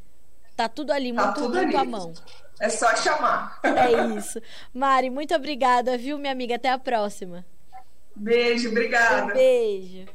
Tá 0.56 0.68
tudo 0.68 0.92
ali, 0.92 1.12
tá 1.12 1.24
muito, 1.24 1.40
tudo 1.40 1.56
muito 1.56 1.76
ali. 1.76 1.76
à 1.76 1.84
mão. 1.84 2.14
É 2.60 2.68
só 2.68 2.94
chamar. 2.94 3.58
É 3.64 4.16
isso. 4.16 4.40
Mari, 4.72 5.10
muito 5.10 5.34
obrigada, 5.34 5.98
viu, 5.98 6.16
minha 6.16 6.32
amiga? 6.32 6.54
Até 6.54 6.68
a 6.68 6.78
próxima. 6.78 7.44
Beijo, 8.14 8.68
obrigada. 8.70 9.32
Um 9.32 9.34
beijo. 9.34 10.06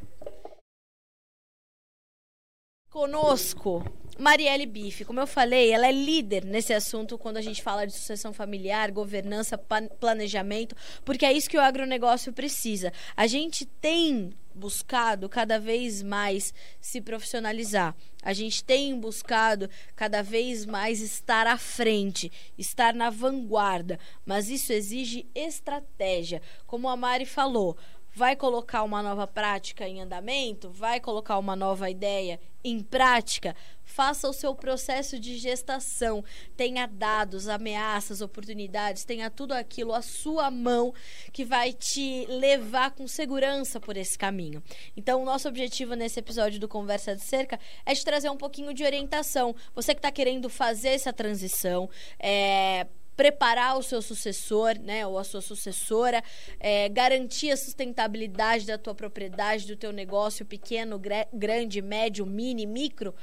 Conosco, 2.90 3.84
Marielle 4.18 4.66
Bife. 4.66 5.06
Como 5.06 5.20
eu 5.20 5.28
falei, 5.28 5.72
ela 5.72 5.88
é 5.88 5.92
líder 5.92 6.44
nesse 6.44 6.74
assunto 6.74 7.20
quando 7.20 7.38
a 7.38 7.42
gente 7.42 7.62
fala 7.62 7.86
de 7.86 7.94
sucessão 7.94 8.34
familiar, 8.34 8.90
governança, 8.90 9.60
planejamento, 10.00 10.76
porque 11.06 11.24
é 11.24 11.32
isso 11.32 11.48
que 11.48 11.58
o 11.58 11.62
agronegócio 11.62 12.34
precisa. 12.34 12.92
A 13.16 13.28
gente 13.28 13.64
tem 13.64 14.32
buscado 14.56 15.30
cada 15.30 15.60
vez 15.60 16.02
mais 16.02 16.52
se 16.82 17.00
profissionalizar. 17.00 17.96
A 18.24 18.34
gente 18.34 18.64
tem 18.64 19.00
buscado 19.00 19.70
cada 19.96 20.24
vez 20.24 20.66
mais 20.66 21.00
estar 21.00 21.46
à 21.46 21.58
frente, 21.58 22.32
estar 22.58 22.96
na 22.96 23.12
vanguarda, 23.12 24.00
mas 24.26 24.50
isso 24.50 24.74
exige 24.74 25.28
estratégia. 25.36 26.42
Como 26.66 26.90
a 26.90 26.98
Mari 26.98 27.26
falou, 27.28 27.78
vai 28.14 28.36
colocar 28.36 28.84
uma 28.84 29.01
nova 29.01 29.28
prática 29.28 29.88
em 29.88 30.01
andamento, 30.01 30.70
vai 30.70 30.99
colocar 30.99 31.38
uma 31.38 31.55
nova 31.55 31.89
ideia 31.89 32.39
em 32.64 32.82
prática, 32.82 33.55
faça 33.84 34.28
o 34.28 34.34
seu 34.34 34.53
processo 34.53 35.18
de 35.20 35.38
gestação. 35.38 36.24
Tenha 36.57 36.86
dados, 36.86 37.47
ameaças, 37.47 38.22
oportunidades, 38.22 39.05
tenha 39.05 39.30
tudo 39.30 39.53
aquilo 39.53 39.93
à 39.93 40.01
sua 40.01 40.51
mão 40.51 40.93
que 41.32 41.45
vai 41.45 41.72
te 41.72 42.26
levar 42.28 42.91
com 42.91 43.07
segurança 43.07 43.80
por 43.80 43.95
esse 43.95 44.18
caminho. 44.18 44.62
Então, 44.95 45.22
o 45.22 45.26
nosso 45.26 45.47
objetivo 45.47 45.95
nesse 45.95 46.20
episódio 46.20 46.60
do 46.60 46.68
Conversa 46.68 47.16
de 47.16 47.24
Cerca 47.24 47.60
é 47.86 47.93
te 47.93 48.03
trazer 48.03 48.30
um 48.30 48.38
pouquinho 48.38 48.74
de 48.74 48.84
orientação. 48.84 49.55
Você 49.74 49.93
que 49.93 49.99
está 49.99 50.12
querendo 50.12 50.49
fazer 50.49 50.89
essa 50.89 51.14
transição, 51.14 51.89
é, 52.20 52.88
preparar 53.20 53.78
o 53.78 53.84
seu 53.84 54.01
sucessor, 54.01 54.80
né, 54.80 55.05
ou 55.05 55.17
a 55.17 55.26
sua 55.26 55.41
sucessora, 55.41 56.24
é, 56.57 56.88
garantir 56.88 57.51
a 57.51 57.57
sustentabilidade 57.57 58.65
da 58.65 58.78
tua 58.78 58.95
propriedade, 58.95 59.67
do 59.67 59.76
teu 59.76 59.91
negócio 59.91 60.45
pequeno, 60.45 60.97
grande, 61.34 61.82
médio, 61.82 62.26
mini, 62.26 62.65
micro, 62.65 63.13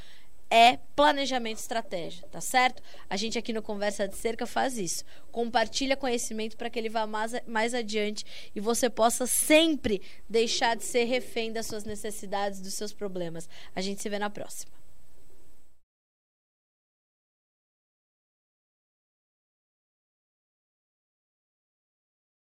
é 0.50 0.76
planejamento 0.94 1.56
e 1.56 1.62
estratégia, 1.62 2.28
tá 2.30 2.42
certo? 2.42 2.82
A 3.08 3.16
gente 3.16 3.38
aqui 3.38 3.54
no 3.54 3.62
Conversa 3.62 4.06
de 4.06 4.16
Cerca 4.16 4.46
faz 4.46 4.76
isso. 4.76 5.02
Compartilha 5.32 5.96
conhecimento 5.96 6.58
para 6.58 6.68
que 6.68 6.78
ele 6.78 6.90
vá 6.90 7.06
mais, 7.06 7.32
mais 7.46 7.72
adiante 7.72 8.22
e 8.54 8.60
você 8.60 8.90
possa 8.90 9.26
sempre 9.26 10.02
deixar 10.28 10.76
de 10.76 10.84
ser 10.84 11.04
refém 11.04 11.50
das 11.50 11.64
suas 11.64 11.84
necessidades, 11.84 12.60
dos 12.60 12.74
seus 12.74 12.92
problemas. 12.92 13.48
A 13.74 13.80
gente 13.80 14.02
se 14.02 14.10
vê 14.10 14.18
na 14.18 14.28
próxima. 14.28 14.75